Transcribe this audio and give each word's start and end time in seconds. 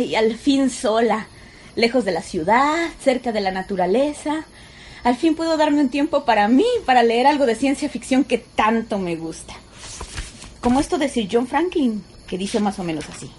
Ay, 0.00 0.14
al 0.14 0.34
fin 0.34 0.70
sola, 0.70 1.26
lejos 1.76 2.06
de 2.06 2.12
la 2.12 2.22
ciudad, 2.22 2.88
cerca 3.04 3.32
de 3.32 3.42
la 3.42 3.50
naturaleza. 3.50 4.46
Al 5.04 5.14
fin 5.16 5.34
puedo 5.34 5.58
darme 5.58 5.82
un 5.82 5.90
tiempo 5.90 6.24
para 6.24 6.48
mí, 6.48 6.64
para 6.86 7.02
leer 7.02 7.26
algo 7.26 7.44
de 7.44 7.54
ciencia 7.54 7.90
ficción 7.90 8.24
que 8.24 8.38
tanto 8.38 8.98
me 8.98 9.16
gusta. 9.16 9.52
Como 10.62 10.80
esto 10.80 10.96
de 10.96 11.10
Sir 11.10 11.28
John 11.30 11.46
Franklin, 11.46 12.02
que 12.26 12.38
dice 12.38 12.60
más 12.60 12.78
o 12.78 12.84
menos 12.84 13.04
así. 13.10 13.30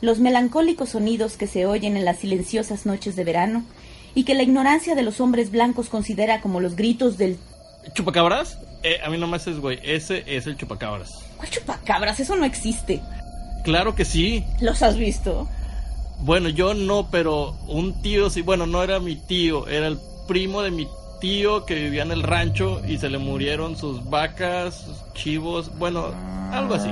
Los 0.00 0.18
melancólicos 0.18 0.90
sonidos 0.90 1.36
que 1.36 1.46
se 1.46 1.64
oyen 1.64 1.96
en 1.96 2.04
las 2.04 2.18
silenciosas 2.18 2.86
noches 2.86 3.14
de 3.14 3.22
verano 3.22 3.64
y 4.12 4.24
que 4.24 4.34
la 4.34 4.42
ignorancia 4.42 4.96
de 4.96 5.02
los 5.02 5.20
hombres 5.20 5.52
blancos 5.52 5.88
considera 5.88 6.40
como 6.40 6.58
los 6.58 6.74
gritos 6.74 7.18
del... 7.18 7.38
¿Chupacabras? 7.94 8.58
Eh, 8.82 8.98
a 9.04 9.10
mí 9.10 9.18
no 9.18 9.28
me 9.28 9.36
haces, 9.36 9.60
güey. 9.60 9.78
Ese 9.84 10.24
es 10.26 10.48
el 10.48 10.56
chupacabras. 10.56 11.12
¿Cuál 11.36 11.50
chupacabras? 11.50 12.18
Eso 12.18 12.34
no 12.34 12.44
existe. 12.44 13.00
Claro 13.62 13.94
que 13.94 14.04
sí. 14.04 14.44
¿Los 14.60 14.82
has 14.82 14.96
visto? 14.96 15.46
Bueno, 16.22 16.48
yo 16.50 16.74
no, 16.74 17.08
pero 17.10 17.54
un 17.66 17.94
tío 18.02 18.28
sí. 18.30 18.42
Bueno, 18.42 18.66
no 18.66 18.82
era 18.82 19.00
mi 19.00 19.16
tío, 19.16 19.66
era 19.68 19.86
el 19.86 19.98
primo 20.28 20.62
de 20.62 20.70
mi 20.70 20.86
tío 21.20 21.64
que 21.66 21.74
vivía 21.74 22.02
en 22.02 22.12
el 22.12 22.22
rancho 22.22 22.80
y 22.86 22.98
se 22.98 23.08
le 23.10 23.18
murieron 23.18 23.76
sus 23.76 24.08
vacas, 24.08 24.74
sus 24.84 25.12
chivos, 25.14 25.70
bueno, 25.78 26.06
algo 26.52 26.74
así. 26.74 26.90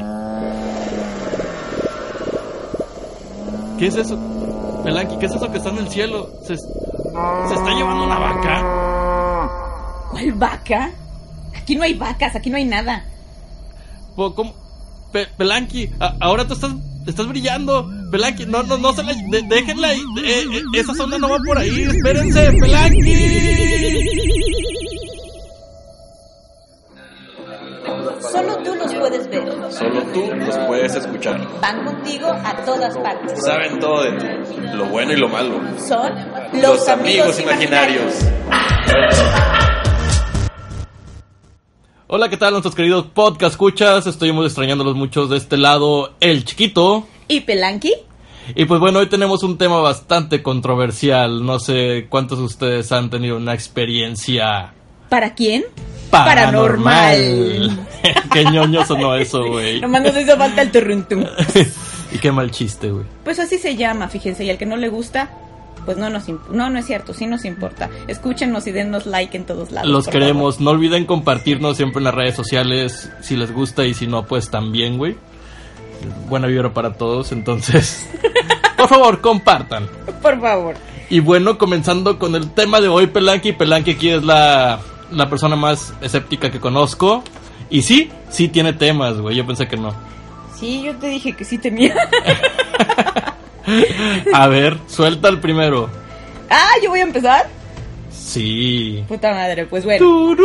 ¿Qué 3.79 3.87
es 3.87 3.97
eso? 3.97 4.17
Melanqui, 4.85 5.17
¿qué 5.19 5.27
es 5.27 5.35
eso 5.35 5.51
que 5.51 5.59
está 5.59 5.71
en 5.71 5.79
el 5.79 5.89
cielo? 5.89 6.31
¿Se, 6.43 6.57
se 6.57 7.55
está 7.55 7.75
llevando 7.75 8.05
una 8.05 8.19
vaca? 8.19 9.51
¿Cuál 10.11 10.33
vaca? 10.33 10.91
Aquí 11.57 11.77
no 11.77 11.83
hay 11.85 11.95
vacas, 11.95 12.35
aquí 12.35 12.51
no 12.51 12.57
hay 12.57 12.65
nada. 12.65 13.05
¿Cómo? 14.17 14.55
Pe- 15.13 15.29
Pelanqui, 15.37 15.91
ahora 16.21 16.47
tú 16.47 16.55
estás, 16.55 16.73
estás 17.07 17.29
brillando. 17.29 17.89
Pelanqui, 18.11 18.47
no, 18.47 18.63
no, 18.63 18.79
no 18.79 18.93
se 18.95 19.03
la, 19.03 19.13
de- 19.13 19.43
déjenla 19.49 19.89
ahí. 19.89 20.01
Eh, 20.25 20.45
eh, 20.53 20.63
esa 20.75 20.95
zona 20.95 21.19
no 21.19 21.29
va 21.29 21.39
por 21.47 21.59
ahí. 21.59 21.83
Espérense, 21.83 22.53
Pelanqui. 22.61 24.09
Solo 28.33 28.57
tú 28.65 28.75
los 28.75 28.95
puedes 28.95 29.29
ver. 29.31 29.73
Solo 29.73 30.03
tú 30.13 30.31
los 30.35 30.57
puedes 30.67 30.95
escuchar. 30.95 31.41
Van 31.61 31.85
contigo 31.85 32.29
a 32.29 32.57
todas 32.65 32.97
partes. 32.99 33.45
Saben 33.45 33.79
todo 33.79 34.03
de 34.03 34.13
ti, 34.13 34.27
lo 34.75 34.87
bueno 34.87 35.13
y 35.13 35.17
lo 35.17 35.29
malo. 35.29 35.61
Son 35.87 36.13
Los, 36.61 36.89
amigos, 36.89 37.39
imaginarios. 37.41 38.15
Hola, 42.07 42.29
¿qué 42.31 42.37
tal 42.39 42.53
nuestros 42.53 42.75
queridos 42.75 43.07
podcast 43.07 43.53
escuchas? 43.53 44.07
Muy 44.33 44.47
extrañándolos 44.47 44.97
muchos 44.97 45.29
de 45.31 45.37
este 45.37 45.57
lado, 45.57 46.15
el 46.21 46.45
chiquito. 46.45 47.07
¿Y 47.29 47.41
Pelanqui? 47.41 47.93
Y 48.55 48.65
pues 48.65 48.81
bueno, 48.81 49.01
hoy 49.01 49.07
tenemos 49.09 49.43
un 49.43 49.59
tema 49.59 49.81
bastante 49.81 50.43
controversial. 50.43 51.45
No 51.45 51.61
sé 51.61 52.07
cuántos 52.09 52.39
de 52.39 52.45
ustedes 52.45 52.91
han 52.93 53.11
tenido 53.11 53.37
una 53.37 53.53
experiencia 53.55 54.73
¿Para 55.09 55.35
quién? 55.35 55.65
paranormal. 56.11 57.87
qué 58.33 58.45
ñoño 58.45 58.85
sonó 58.87 59.15
eso, 59.15 59.47
güey. 59.47 59.81
Nomás 59.83 60.03
nos 60.03 60.17
hizo 60.17 60.37
falta 60.37 60.63
el 60.63 60.71
turruntum. 60.71 61.25
y 62.13 62.19
qué 62.19 62.33
mal 62.33 62.51
chiste, 62.51 62.91
güey. 62.91 63.05
Pues 63.25 63.39
así 63.39 63.59
se 63.59 63.77
llama, 63.77 64.09
fíjense, 64.09 64.45
y 64.45 64.51
al 64.51 64.59
que 64.59 64.67
no 64.67 64.77
le 64.77 64.89
gusta, 64.89 65.31
pues 65.85 65.97
no 65.97 66.11
nos 66.11 66.29
no, 66.51 66.71
no 66.71 66.79
es 66.79 66.87
cierto, 66.87 67.15
sí 67.15 67.27
nos 67.27 67.45
importa. 67.45 67.91
Escúchenos 68.07 68.67
y 68.67 68.73
dennos 68.73 69.07
like 69.07 69.37
en 69.37 69.45
todos 69.45 69.71
lados. 69.71 69.91
Los 69.91 70.09
queremos. 70.09 70.61
No 70.61 70.71
olviden 70.71 71.05
compartirnos 71.07 71.77
siempre 71.77 72.01
en 72.01 72.05
las 72.05 72.15
redes 72.15 72.35
sociales 72.35 73.11
si 73.21 73.37
les 73.37 73.53
gusta 73.53 73.85
y 73.85 73.95
si 73.95 74.07
no, 74.07 74.25
pues 74.25 74.51
también, 74.51 74.99
güey. 74.99 75.17
Buena 76.29 76.47
vibra 76.47 76.73
para 76.73 76.95
todos, 76.95 77.33
entonces. 77.33 78.09
por 78.77 78.89
favor, 78.89 79.21
compartan. 79.21 79.89
Por 80.23 80.41
favor. 80.41 80.75
Y 81.11 81.21
bueno, 81.21 81.57
comenzando 81.59 82.19
con 82.19 82.35
el 82.35 82.51
tema 82.51 82.81
de 82.81 82.89
hoy, 82.89 83.07
Pelanqui. 83.07 83.53
Pelanqui 83.53 83.93
aquí 83.93 84.11
es 84.11 84.23
la, 84.23 84.81
la 85.11 85.29
persona 85.31 85.57
más 85.57 85.95
escéptica 86.03 86.51
que 86.51 86.61
conozco. 86.61 87.23
Y 87.71 87.83
sí, 87.83 88.11
sí 88.31 88.49
tiene 88.49 88.73
temas, 88.73 89.19
güey. 89.19 89.37
Yo 89.37 89.47
pensé 89.47 89.67
que 89.69 89.77
no. 89.77 89.95
Sí, 90.59 90.83
yo 90.83 90.95
te 90.97 91.09
dije 91.09 91.35
que 91.35 91.45
sí 91.45 91.59
tenía. 91.59 91.95
A 94.35 94.49
ver, 94.49 94.79
suelta 94.87 95.29
el 95.29 95.41
primero. 95.41 95.89
ah, 96.51 96.71
yo 96.83 96.91
voy 96.91 97.01
a 97.01 97.05
empezar. 97.05 97.47
Sí. 98.11 99.05
Puta 99.09 99.33
madre, 99.33 99.67
pues 99.67 99.85
bueno. 99.85 100.05
Tun. 100.05 100.37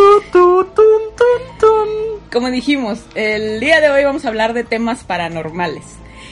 Como 2.31 2.49
dijimos, 2.49 2.99
el 3.13 3.59
día 3.59 3.79
de 3.79 3.89
hoy 3.89 4.03
vamos 4.03 4.25
a 4.25 4.29
hablar 4.29 4.53
de 4.53 4.63
temas 4.63 5.03
paranormales. 5.03 5.83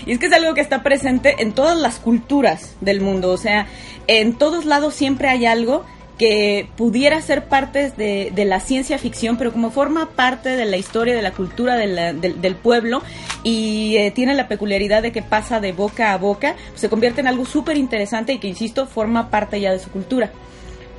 Y 0.05 0.13
es 0.13 0.19
que 0.19 0.25
es 0.25 0.33
algo 0.33 0.55
que 0.55 0.61
está 0.61 0.81
presente 0.81 1.35
en 1.39 1.51
todas 1.53 1.77
las 1.77 1.99
culturas 1.99 2.75
del 2.81 3.01
mundo. 3.01 3.31
O 3.31 3.37
sea, 3.37 3.67
en 4.07 4.33
todos 4.33 4.65
lados 4.65 4.95
siempre 4.95 5.29
hay 5.29 5.45
algo 5.45 5.85
que 6.17 6.67
pudiera 6.75 7.19
ser 7.21 7.45
parte 7.45 7.91
de, 7.91 8.45
la 8.45 8.59
ciencia 8.59 8.99
ficción, 8.99 9.37
pero 9.37 9.51
como 9.51 9.71
forma 9.71 10.09
parte 10.09 10.49
de 10.49 10.65
la 10.65 10.77
historia, 10.77 11.15
de 11.15 11.21
la 11.23 11.31
cultura 11.31 11.75
del 11.77 12.55
pueblo 12.55 13.01
y 13.43 13.97
eh, 13.97 14.11
tiene 14.11 14.35
la 14.35 14.47
peculiaridad 14.47 15.01
de 15.01 15.11
que 15.11 15.23
pasa 15.23 15.59
de 15.59 15.71
boca 15.71 16.13
a 16.13 16.17
boca, 16.17 16.55
se 16.75 16.89
convierte 16.89 17.21
en 17.21 17.27
algo 17.27 17.45
súper 17.45 17.75
interesante 17.75 18.33
y 18.33 18.37
que, 18.37 18.47
insisto, 18.47 18.85
forma 18.85 19.31
parte 19.31 19.59
ya 19.59 19.71
de 19.71 19.79
su 19.79 19.89
cultura. 19.89 20.31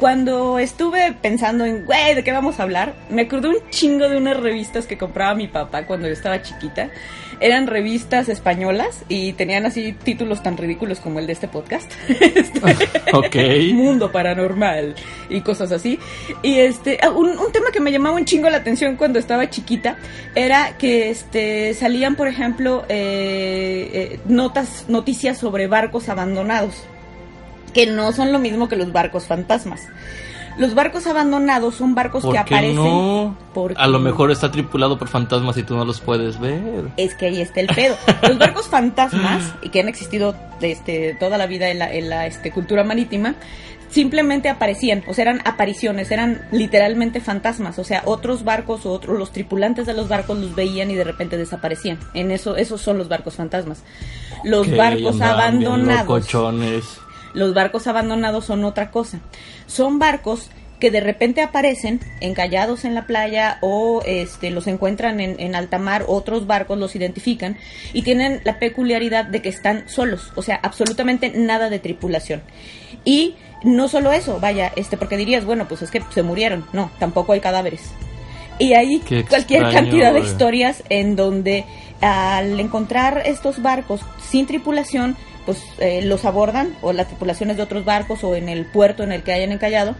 Cuando 0.03 0.59
estuve 0.59 1.13
pensando 1.13 1.65
en, 1.65 1.87
güey, 1.87 2.17
¿de 2.17 2.25
qué 2.25 2.33
vamos 2.33 2.59
a 2.59 2.65
hablar? 2.65 2.97
Me 3.09 3.23
acordé 3.23 3.51
un 3.51 3.71
chingo 3.71 4.09
de 4.09 4.17
unas 4.17 4.37
revistas 4.37 4.89
que 4.89 4.99
compraba 4.99 5.37
mi 5.37 5.47
papá 5.47 5.87
cuando 5.87 6.09
yo 6.09 6.13
estaba 6.13 6.43
chiquita. 6.43 6.91
Eran 7.39 7.69
revistas 7.69 8.29
españolas 8.29 9.05
y 9.09 9.35
tenían 9.35 9.65
así 9.65 9.93
títulos 9.93 10.43
tan 10.43 10.57
ridículos 10.57 10.99
como 10.99 11.21
el 11.21 11.29
de 11.29 11.35
este 11.35 11.47
podcast. 11.47 11.89
Este, 12.09 12.61
Ok. 13.13 13.37
Mundo 13.75 14.11
paranormal 14.11 14.97
y 15.29 15.41
cosas 15.43 15.71
así. 15.71 16.01
Y 16.43 16.59
este, 16.59 16.99
ah, 17.01 17.11
un, 17.11 17.39
un 17.39 17.53
tema 17.53 17.71
que 17.71 17.79
me 17.79 17.93
llamaba 17.93 18.17
un 18.17 18.25
chingo 18.25 18.51
la 18.51 18.57
atención 18.57 18.97
cuando 18.97 19.21
estaba 19.21 19.51
chiquita 19.51 19.99
era 20.35 20.79
que 20.79 21.11
este 21.11 21.75
salían, 21.75 22.17
por 22.17 22.27
ejemplo, 22.27 22.85
eh, 22.89 23.89
eh, 23.93 24.21
notas, 24.27 24.87
noticias 24.89 25.39
sobre 25.39 25.69
barcos 25.69 26.09
abandonados 26.09 26.89
que 27.75 27.87
no 27.87 28.13
son 28.13 28.33
lo 28.33 28.39
mismo 28.39 28.69
que 28.69 28.77
los 28.77 28.93
barcos 28.93 29.27
fantasmas. 29.27 29.83
Los 30.59 30.75
barcos 30.75 31.07
abandonados 31.07 31.77
son 31.77 31.95
barcos 31.95 32.23
¿Por 32.23 32.33
que 32.35 32.45
qué 32.45 32.55
aparecen. 32.55 32.77
no? 32.77 33.37
porque- 33.55 33.75
A 33.81 33.87
lo 33.87 33.99
mejor 33.99 34.31
está 34.31 34.51
tripulado 34.51 34.99
por 34.99 35.09
fantasmas 35.09 35.57
y 35.57 35.63
tú 35.63 35.75
no 35.75 35.85
los 35.87 36.01
puedes 36.01 36.39
ver. 36.39 36.85
Es 36.99 37.15
que 37.15 37.27
ahí 37.27 37.41
está 37.41 37.61
el 37.61 37.69
pedo. 37.69 37.97
Los 38.29 38.37
barcos 38.39 38.69
fantasmas, 38.69 39.55
y 39.63 39.71
que 39.71 39.81
han 39.81 39.89
existido 39.89 40.35
este, 40.61 41.15
toda 41.19 41.39
la 41.39 41.47
vida 41.47 41.71
en 41.71 41.79
la, 41.79 41.91
en 41.91 42.11
la 42.11 42.27
este, 42.27 42.51
cultura 42.51 42.85
marítima, 42.85 43.35
simplemente 43.89 44.49
aparecían, 44.51 45.03
o 45.07 45.15
sea, 45.15 45.23
eran 45.23 45.41
apariciones, 45.47 46.11
eran 46.11 46.43
literalmente 46.51 47.21
fantasmas, 47.21 47.79
o 47.79 47.85
sea, 47.85 48.03
otros 48.07 48.43
barcos 48.45 48.85
o 48.87 48.91
otros, 48.93 49.19
los 49.19 49.33
tripulantes 49.33 49.87
de 49.87 49.93
los 49.95 50.09
barcos 50.09 50.39
los 50.39 50.55
veían 50.55 50.91
y 50.91 50.95
de 50.95 51.05
repente 51.05 51.37
desaparecían. 51.39 51.99
En 52.15 52.31
eso, 52.31 52.57
esos 52.57 52.81
son 52.81 52.97
los 52.99 53.09
barcos 53.09 53.37
fantasmas. 53.37 53.83
Los 54.45 54.71
barcos 54.77 55.13
bien 55.17 55.23
abandonados. 55.29 56.07
locochones. 56.09 56.85
Los 57.35 57.55
barcos 57.55 57.87
abandonados 57.87 58.47
son 58.47 58.65
otra 58.65 58.91
cosa. 58.91 59.21
Son 59.67 59.99
barcos 59.99 60.51
que 60.83 60.91
de 60.91 61.01
repente 61.01 61.43
aparecen 61.43 62.01
encallados 62.21 62.85
en 62.85 62.97
la 62.97 63.07
playa 63.07 63.59
o 63.61 64.03
este, 64.05 64.51
los 64.51 64.67
encuentran 64.67 65.21
en, 65.21 65.39
en 65.39 65.55
alta 65.55 65.79
mar, 65.79 66.05
otros 66.09 66.49
barcos 66.49 66.77
los 66.77 66.97
identifican 66.97 67.57
y 67.93 68.03
tienen 68.03 68.41
la 68.43 68.59
peculiaridad 68.59 69.25
de 69.27 69.41
que 69.43 69.49
están 69.49 69.89
solos, 69.89 70.33
o 70.35 70.43
sea, 70.43 70.59
absolutamente 70.61 71.31
nada 71.31 71.71
de 71.71 71.79
tripulación. 71.79 72.43
Y 73.05 73.37
no 73.63 73.87
solo 73.87 74.13
eso, 74.13 74.41
vaya, 74.41 74.73
este, 74.75 74.97
porque 74.97 75.17
dirías, 75.17 75.45
bueno, 75.45 75.69
pues 75.69 75.83
es 75.83 75.91
que 75.93 76.03
se 76.11 76.25
murieron, 76.25 76.67
no, 76.73 76.91
tampoco 76.99 77.33
hay 77.33 77.39
cadáveres. 77.39 77.83
Y 78.59 78.75
hay 78.75 78.99
Qué 79.01 79.25
cualquier 79.25 79.63
extraño, 79.63 79.87
cantidad 79.87 80.13
de 80.13 80.21
historias 80.21 80.83
en 80.89 81.15
donde 81.15 81.65
al 82.01 82.59
encontrar 82.59 83.23
estos 83.25 83.63
barcos 83.63 84.01
sin 84.21 84.47
tripulación, 84.47 85.17
pues 85.45 85.63
eh, 85.79 86.03
los 86.03 86.25
abordan 86.25 86.75
o 86.83 86.93
las 86.93 87.09
tripulaciones 87.09 87.57
de 87.57 87.63
otros 87.63 87.85
barcos 87.85 88.25
o 88.25 88.35
en 88.35 88.49
el 88.49 88.65
puerto 88.67 89.03
en 89.03 89.13
el 89.13 89.23
que 89.23 89.33
hayan 89.33 89.53
encallado. 89.53 89.95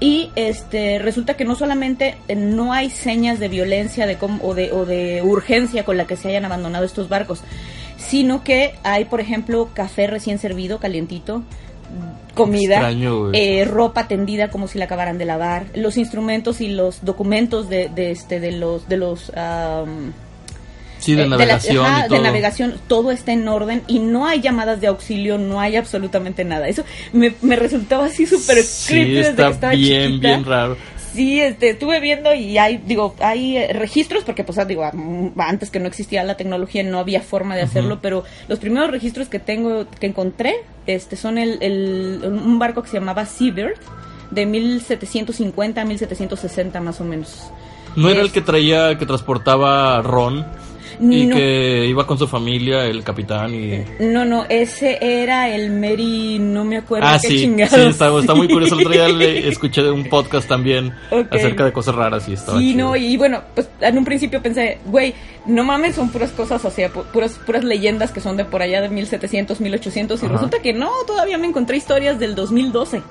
Y 0.00 0.30
este 0.34 0.98
resulta 0.98 1.34
que 1.34 1.44
no 1.44 1.54
solamente 1.54 2.16
eh, 2.26 2.34
no 2.34 2.72
hay 2.72 2.90
señas 2.90 3.38
de 3.38 3.48
violencia 3.48 4.06
de 4.06 4.18
o, 4.20 4.54
de, 4.54 4.72
o 4.72 4.84
de 4.84 5.22
urgencia 5.22 5.84
con 5.84 5.96
la 5.96 6.06
que 6.06 6.16
se 6.16 6.28
hayan 6.28 6.44
abandonado 6.44 6.84
estos 6.84 7.08
barcos, 7.08 7.42
sino 7.96 8.42
que 8.42 8.74
hay, 8.82 9.04
por 9.04 9.20
ejemplo, 9.20 9.70
café 9.72 10.08
recién 10.08 10.38
servido, 10.38 10.80
calientito, 10.80 11.44
comida, 12.34 12.76
Extraño, 12.76 13.32
eh, 13.32 13.64
ropa 13.64 14.08
tendida 14.08 14.50
como 14.50 14.66
si 14.66 14.78
la 14.78 14.86
acabaran 14.86 15.18
de 15.18 15.24
lavar, 15.24 15.66
los 15.74 15.96
instrumentos 15.96 16.60
y 16.60 16.68
los 16.68 17.04
documentos 17.04 17.68
de, 17.68 17.88
de 17.88 18.10
este 18.10 18.40
de 18.40 18.52
los 18.52 18.88
de 18.88 18.96
los 18.96 19.30
am, 19.36 20.12
Sí, 21.02 21.14
de 21.14 21.22
eh, 21.22 21.26
la- 21.26 21.36
navegación 21.36 21.84
ajá, 21.86 22.06
y 22.06 22.08
todo. 22.08 22.18
de 22.18 22.24
navegación, 22.24 22.74
todo 22.88 23.10
está 23.10 23.32
en 23.32 23.48
orden 23.48 23.82
y 23.88 23.98
no 23.98 24.26
hay 24.26 24.40
llamadas 24.40 24.80
de 24.80 24.86
auxilio, 24.86 25.36
no 25.38 25.60
hay 25.60 25.76
absolutamente 25.76 26.44
nada. 26.44 26.68
Eso 26.68 26.84
me, 27.12 27.34
me 27.42 27.56
resultaba 27.56 28.06
así 28.06 28.26
súper 28.26 28.62
Sí, 28.62 28.92
creepy 28.94 29.12
desde 29.14 29.30
está 29.30 29.46
que 29.48 29.52
estaba 29.52 29.72
bien, 29.74 30.08
chiquita. 30.12 30.28
bien 30.28 30.44
raro. 30.44 30.76
Sí, 31.12 31.40
este, 31.42 31.68
estuve 31.70 32.00
viendo 32.00 32.32
y 32.32 32.56
hay, 32.56 32.78
digo, 32.86 33.14
hay 33.20 33.58
eh, 33.58 33.72
registros, 33.74 34.24
porque 34.24 34.44
pues, 34.44 34.56
ah, 34.58 34.64
digo, 34.64 34.82
antes 35.36 35.68
que 35.68 35.78
no 35.78 35.86
existía 35.86 36.24
la 36.24 36.38
tecnología 36.38 36.82
no 36.84 36.98
había 37.00 37.20
forma 37.20 37.54
de 37.54 37.60
hacerlo, 37.62 37.98
pero 38.00 38.24
los 38.48 38.58
primeros 38.58 38.90
registros 38.90 39.28
que 39.28 39.38
tengo, 39.38 39.84
que 40.00 40.06
encontré, 40.06 40.54
este, 40.86 41.16
son 41.16 41.36
el, 41.36 41.58
el- 41.62 42.20
un 42.24 42.58
barco 42.58 42.82
que 42.82 42.88
se 42.88 42.98
llamaba 42.98 43.26
Seabird, 43.26 43.74
de 44.30 44.46
1750 44.46 45.82
a 45.82 45.84
1760 45.84 46.80
más 46.80 47.00
o 47.00 47.04
menos. 47.04 47.50
¿No 47.94 48.08
era 48.08 48.22
el 48.22 48.32
que 48.32 48.40
traía, 48.40 48.96
que 48.98 49.04
transportaba 49.04 50.00
ron? 50.00 50.46
Y 51.10 51.26
No. 51.26 51.34
que 51.36 51.86
iba 51.88 52.06
con 52.06 52.16
su 52.16 52.28
familia, 52.28 52.84
el 52.86 53.02
capitán 53.02 53.52
y... 53.54 53.84
No, 54.04 54.24
no, 54.24 54.44
ese 54.48 54.98
era 55.00 55.52
el 55.52 55.70
Mary, 55.72 56.38
no 56.38 56.64
me 56.64 56.76
acuerdo 56.76 57.08
Ah, 57.08 57.18
qué 57.20 57.28
sí, 57.28 57.38
sí, 57.40 57.54
está, 57.60 58.16
está 58.18 58.34
muy 58.36 58.46
curioso. 58.48 58.76
El 58.76 58.82
otro 58.86 58.92
día 58.92 59.08
le 59.08 59.48
escuché 59.48 59.90
un 59.90 60.04
podcast 60.08 60.46
también 60.48 60.92
acerca 61.30 61.64
de 61.64 61.72
cosas 61.72 61.94
raras 61.96 62.28
y 62.28 62.34
estaba 62.34 62.58
Sí, 62.58 62.72
chido. 62.72 62.88
no, 62.90 62.96
y 62.96 63.16
bueno, 63.16 63.40
pues 63.54 63.68
en 63.80 63.98
un 63.98 64.04
principio 64.04 64.40
pensé, 64.40 64.78
güey, 64.86 65.12
no 65.46 65.64
mames, 65.64 65.96
son 65.96 66.08
puras 66.10 66.30
cosas, 66.30 66.64
o 66.64 66.70
sea, 66.70 66.88
pu- 66.92 67.04
puras, 67.06 67.38
puras 67.44 67.64
leyendas 67.64 68.12
que 68.12 68.20
son 68.20 68.36
de 68.36 68.44
por 68.44 68.62
allá 68.62 68.80
de 68.80 68.88
1700, 68.88 69.60
1800, 69.60 70.22
y 70.22 70.26
Ajá. 70.26 70.34
resulta 70.34 70.60
que 70.62 70.72
no, 70.72 70.88
todavía 71.06 71.36
me 71.36 71.48
encontré 71.48 71.76
historias 71.78 72.18
del 72.20 72.34
2012. 72.36 73.02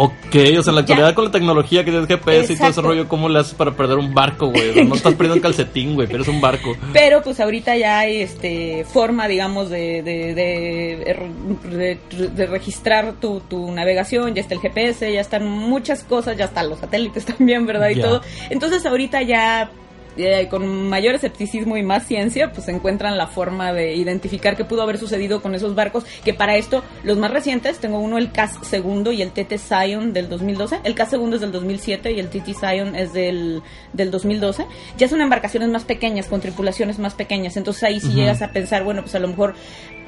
Ok, 0.00 0.12
o 0.58 0.62
sea, 0.62 0.70
en 0.70 0.74
la 0.76 0.80
actualidad 0.82 1.08
Ya. 1.08 1.14
con 1.16 1.24
la 1.24 1.30
tecnología 1.32 1.84
que 1.84 1.90
tienes 1.90 2.06
GPS 2.08 2.52
y 2.52 2.56
todo 2.56 2.68
ese 2.68 2.80
rollo, 2.80 3.08
¿cómo 3.08 3.28
le 3.28 3.40
haces 3.40 3.54
para 3.54 3.72
perder 3.72 3.98
un 3.98 4.14
barco, 4.14 4.46
güey? 4.46 4.84
No 4.86 4.94
estás 4.94 5.14
perdiendo 5.14 5.34
un 5.34 5.40
calcetín, 5.40 5.96
güey, 5.96 6.06
pero 6.06 6.22
es 6.22 6.28
un 6.28 6.40
barco. 6.40 6.76
Pero 6.92 7.20
pues 7.20 7.40
ahorita 7.40 7.76
ya 7.76 7.98
hay 7.98 8.18
este 8.22 8.84
forma, 8.84 9.26
digamos, 9.26 9.70
de, 9.70 10.02
de, 10.04 10.34
de, 10.34 11.98
de- 12.08 12.28
de 12.28 12.46
registrar 12.46 13.14
tu, 13.20 13.40
tu 13.40 13.72
navegación, 13.72 14.34
ya 14.34 14.40
está 14.42 14.54
el 14.54 14.60
GPS, 14.60 15.12
ya 15.12 15.20
están 15.20 15.48
muchas 15.48 16.04
cosas, 16.04 16.36
ya 16.36 16.44
están 16.44 16.68
los 16.68 16.78
satélites 16.78 17.24
también, 17.36 17.66
¿verdad? 17.66 17.88
Y 17.90 17.96
Ya. 17.96 18.04
todo. 18.04 18.22
Entonces 18.50 18.86
ahorita 18.86 19.22
ya 19.22 19.70
eh, 20.18 20.48
con 20.50 20.88
mayor 20.88 21.14
escepticismo 21.14 21.76
y 21.76 21.82
más 21.82 22.06
ciencia, 22.06 22.52
pues 22.52 22.68
encuentran 22.68 23.16
la 23.16 23.26
forma 23.28 23.72
de 23.72 23.94
identificar 23.94 24.56
qué 24.56 24.64
pudo 24.64 24.82
haber 24.82 24.98
sucedido 24.98 25.40
con 25.40 25.54
esos 25.54 25.74
barcos, 25.74 26.04
que 26.24 26.34
para 26.34 26.56
esto, 26.56 26.82
los 27.04 27.16
más 27.18 27.30
recientes, 27.30 27.78
tengo 27.78 27.98
uno 28.00 28.18
el 28.18 28.32
CAS 28.32 28.58
segundo 28.62 29.12
y 29.12 29.22
el 29.22 29.30
TT 29.30 29.58
Zion 29.58 30.12
del 30.12 30.28
2012, 30.28 30.80
el 30.84 30.94
CAS 30.94 31.10
segundo 31.10 31.36
es 31.36 31.40
del 31.42 31.52
2007 31.52 32.12
y 32.12 32.18
el 32.20 32.28
TT 32.28 32.54
Zion 32.58 32.94
es 32.96 33.12
del, 33.12 33.62
del 33.92 34.10
2012, 34.10 34.66
ya 34.98 35.08
son 35.08 35.20
embarcaciones 35.20 35.68
más 35.68 35.84
pequeñas, 35.84 36.26
con 36.26 36.40
tripulaciones 36.40 36.98
más 36.98 37.14
pequeñas, 37.14 37.56
entonces 37.56 37.84
ahí 37.84 38.00
si 38.00 38.08
Ujú. 38.08 38.16
llegas 38.16 38.42
a 38.42 38.48
pensar, 38.52 38.84
bueno, 38.84 39.02
pues 39.02 39.14
a 39.14 39.18
lo 39.20 39.28
mejor 39.28 39.54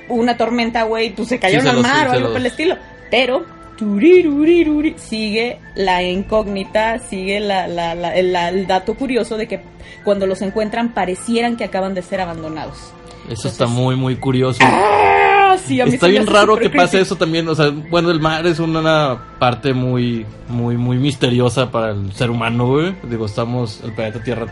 una 0.09 0.37
tormenta, 0.37 0.83
güey, 0.83 1.11
pues 1.15 1.29
se 1.29 1.39
cayeron 1.39 1.63
Sí, 1.65 1.69
al 1.71 1.77
los- 1.77 1.83
mar 1.85 2.07
sí, 2.07 2.07
o 2.09 2.13
algo 2.17 2.29
por 2.31 2.37
el 2.41 2.47
estilo, 2.47 2.77
pero 3.11 3.47
sigue 4.97 5.59
la 5.75 6.03
incógnita, 6.03 6.99
sigue 6.99 7.41
la, 7.41 7.67
la- 7.69 7.95
la- 7.95 8.15
el, 8.17 8.67
dato 8.67 8.95
curioso 8.95 9.37
de 9.37 9.47
que 9.49 9.61
cuando 10.05 10.27
los 10.27 10.43
encuentran 10.43 10.93
parecieran 10.95 11.57
que 11.57 11.65
acaban 11.65 11.95
de 11.95 12.03
ser 12.03 12.21
abandonados. 12.21 12.93
Eso 13.29 13.49
está 13.49 13.65
Entonces- 13.65 13.69
muy, 13.85 13.97
muy 13.97 14.17
curioso. 14.17 14.59
¡Ah! 14.63 15.57
Sí, 15.65 15.81
a 15.81 15.85
mí 15.87 15.95
Está 15.95 16.07
bien 16.07 16.27
raro 16.29 16.57
que 16.57 16.71
pase 16.71 16.91
creepy. 16.91 17.03
eso 17.03 17.17
también, 17.17 17.49
o 17.49 17.55
sea, 17.57 17.71
bueno, 17.91 18.11
el 18.13 18.21
mar 18.21 18.47
es 18.47 18.61
una 18.61 19.19
parte 19.41 19.75
muy, 19.75 20.25
muy, 20.49 20.77
muy 20.77 20.97
misteriosa 20.97 21.71
para 21.73 21.91
el 21.91 22.13
ser 22.13 22.31
humano, 22.31 22.69
güey. 22.69 22.95
Digo, 23.03 23.27
estamos, 23.27 23.81
el 23.85 23.93
planeta 23.93 24.23
Tierra, 24.23 24.47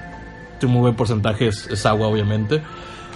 un 0.61 0.69
muy 0.71 0.81
buen 0.81 0.97
porcentaje 0.97 1.47
es, 1.49 1.69
es 1.69 1.87
agua, 1.87 2.09
obviamente. 2.09 2.61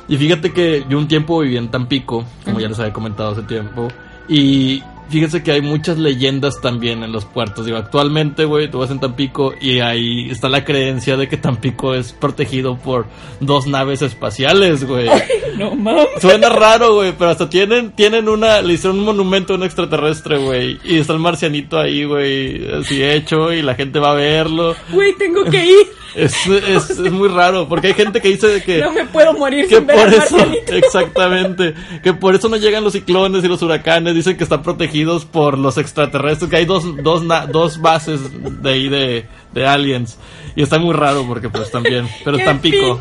Y 0.09 0.17
fíjate 0.17 0.53
que 0.53 0.85
yo 0.89 0.97
un 0.97 1.09
tiempo 1.09 1.41
viví 1.41 1.57
en 1.57 1.71
Tampico, 1.73 2.25
como 2.45 2.61
ya 2.61 2.69
les 2.69 2.79
había 2.79 2.93
comentado 2.93 3.33
hace 3.33 3.43
tiempo, 3.43 3.89
y 4.29 4.81
fíjense 5.09 5.43
que 5.43 5.53
hay 5.53 5.61
muchas 5.61 5.99
leyendas 5.99 6.61
también 6.61 7.03
en 7.03 7.13
los 7.13 7.25
puertos. 7.25 7.67
Digo, 7.67 7.79
actualmente, 7.79 8.45
güey, 8.45 8.71
tú 8.71 8.79
vas 8.79 8.91
en 8.91 9.01
Tampico 9.01 9.55
y 9.61 9.81
ahí 9.81 10.31
está 10.31 10.49
la 10.49 10.65
creencia 10.65 11.17
de 11.17 11.29
que 11.29 11.37
Tampico 11.37 11.95
es 11.95 12.13
protegido 12.13 12.77
por 12.77 13.07
dos 13.41 13.67
naves 13.67 14.03
espaciales, 14.03 14.85
güey. 14.85 15.09
No 15.53 15.75
mames. 15.75 16.07
Suena 16.19 16.49
raro, 16.49 16.95
güey, 16.95 17.13
pero 17.13 17.31
hasta 17.31 17.51
tienen, 17.51 17.93
tienen 17.93 18.27
una, 18.27 18.63
le 18.63 18.73
hicieron 18.73 18.99
un 18.99 19.05
monumento 19.05 19.53
a 19.53 19.57
un 19.57 19.65
extraterrestre, 19.65 20.39
güey. 20.39 20.79
Y 20.83 20.99
está 20.99 21.13
el 21.13 21.19
marcianito 21.19 21.79
ahí, 21.79 22.05
güey, 22.05 22.73
así 22.73 23.03
hecho, 23.03 23.53
y 23.53 23.61
la 23.61 23.75
gente 23.75 23.99
va 23.99 24.13
a 24.13 24.15
verlo. 24.15 24.75
Güey, 24.91 25.15
tengo 25.19 25.45
que 25.45 25.63
ir. 25.63 26.02
Es, 26.15 26.35
es, 26.47 26.91
es 26.91 27.11
muy 27.13 27.29
raro, 27.29 27.69
porque 27.69 27.89
hay 27.89 27.95
gente 27.95 28.21
que 28.21 28.29
dice 28.29 28.47
de 28.49 28.63
que, 28.63 28.81
No 28.81 28.93
me 28.93 29.07
puedo 29.07 29.33
morir 29.33 29.67
que 29.69 29.77
sin 29.77 29.87
por 29.87 30.09
eso, 30.09 30.37
exactamente, 30.69 31.75
que 32.03 32.13
por 32.13 32.35
eso 32.35 32.49
no 32.49 32.57
llegan 32.57 32.85
los 32.85 32.93
ciclones 32.93 33.43
y 33.45 33.49
los 33.49 33.63
huracanes, 33.63 34.15
dicen 34.15 34.37
que 34.37 34.45
están 34.45 34.63
protegidos 34.63 35.25
por 35.25 35.57
los 35.59 35.79
extraterrestres, 35.79 36.51
que 36.51 36.57
hay 36.57 36.65
dos, 36.67 36.85
dos, 37.03 37.23
na- 37.25 37.47
dos 37.47 37.81
bases 37.81 38.21
de 38.63 38.71
ahí 38.71 38.89
de, 38.89 39.27
de 39.53 39.67
aliens. 39.67 40.19
Y 40.55 40.63
está 40.63 40.79
muy 40.79 40.93
raro 40.95 41.25
porque 41.27 41.49
pues 41.49 41.71
también, 41.71 42.07
pero 42.25 42.37
Qué 42.39 42.45
Tampico. 42.45 43.01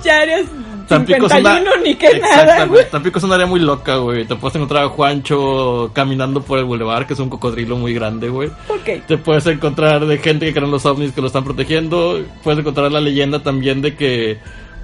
Tampico 0.98 1.26
es 1.26 1.32
51 1.34 1.62
una... 1.76 1.82
ni 1.84 1.96
que 1.96 2.06
nada, 2.20 2.34
Exactamente. 2.42 2.68
güey. 2.68 2.90
Tampico 2.92 3.18
es 3.20 3.24
un 3.24 3.34
área 3.34 3.46
muy 3.46 3.60
loca, 3.60 3.96
güey. 3.98 4.26
Te 4.26 4.36
puedes 4.36 4.56
encontrar 4.56 4.84
a 4.86 4.90
Juancho 4.90 5.92
caminando 5.94 6.42
por 6.42 6.60
el 6.60 6.66
bulevar, 6.66 7.08
que 7.08 7.14
es 7.14 7.20
un 7.20 7.30
cocodrilo 7.30 7.78
muy 7.78 7.94
grande, 7.94 8.30
güey. 8.30 8.50
Ok. 8.70 9.06
Te 9.08 9.18
puedes 9.18 9.46
encontrar 9.48 10.06
de 10.06 10.18
gente 10.18 10.46
que 10.46 10.54
creen 10.54 10.72
los 10.72 10.86
ovnis 10.86 11.12
que 11.12 11.22
lo 11.22 11.28
están 11.28 11.44
protegiendo. 11.44 12.20
Puedes 12.44 12.60
encontrar 12.60 12.92
la 12.92 13.02
leyenda 13.02 13.40
también 13.44 13.82
de 13.82 13.96
que 13.96 14.40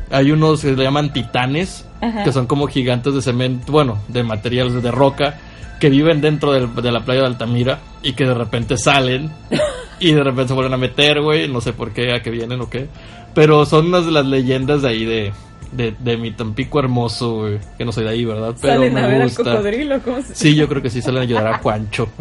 hay 0.09 0.31
unos 0.31 0.61
que 0.61 0.69
se 0.69 0.75
le 0.75 0.83
llaman 0.83 1.11
titanes, 1.13 1.85
Ajá. 2.01 2.23
que 2.23 2.31
son 2.31 2.47
como 2.47 2.67
gigantes 2.67 3.13
de 3.13 3.21
cemento, 3.21 3.71
bueno, 3.71 3.99
de 4.07 4.23
materiales 4.23 4.81
de 4.81 4.91
roca, 4.91 5.37
que 5.79 5.89
viven 5.89 6.21
dentro 6.21 6.53
del- 6.53 6.73
de 6.75 6.91
la 6.91 7.01
playa 7.01 7.21
de 7.21 7.27
Altamira 7.27 7.79
y 8.01 8.13
que 8.13 8.25
de 8.25 8.33
repente 8.33 8.77
salen 8.77 9.31
y 9.99 10.11
de 10.13 10.23
repente 10.23 10.49
se 10.49 10.53
vuelven 10.53 10.73
a 10.73 10.77
meter, 10.77 11.21
güey. 11.21 11.47
No 11.47 11.59
sé 11.61 11.73
por 11.73 11.91
qué, 11.91 12.13
a 12.13 12.21
qué 12.21 12.29
vienen 12.29 12.61
o 12.61 12.69
qué. 12.69 12.87
Pero 13.33 13.65
son 13.65 13.87
unas 13.87 14.05
de 14.05 14.11
las 14.11 14.25
leyendas 14.25 14.81
de 14.81 14.87
ahí 14.89 15.05
de, 15.05 15.33
de, 15.71 15.93
de 15.99 16.17
mi 16.17 16.31
Tampico 16.31 16.79
hermoso, 16.79 17.35
güey. 17.41 17.59
Que 17.77 17.85
no 17.85 17.91
soy 17.91 18.03
de 18.05 18.09
ahí, 18.11 18.25
¿verdad? 18.25 18.55
Pero 18.61 18.73
Salen 18.75 18.93
me 18.93 19.01
a 19.01 19.07
ver 19.07 19.23
gusta. 19.23 19.41
al 19.51 19.57
cocodrilo, 19.57 19.99
¿cómo 20.01 20.21
se- 20.21 20.35
Sí, 20.35 20.55
yo 20.55 20.67
creo 20.67 20.81
que 20.81 20.89
sí 20.89 21.01
salen 21.01 21.19
a 21.19 21.23
ayudar 21.23 21.47
a 21.47 21.57
Juancho. 21.59 22.09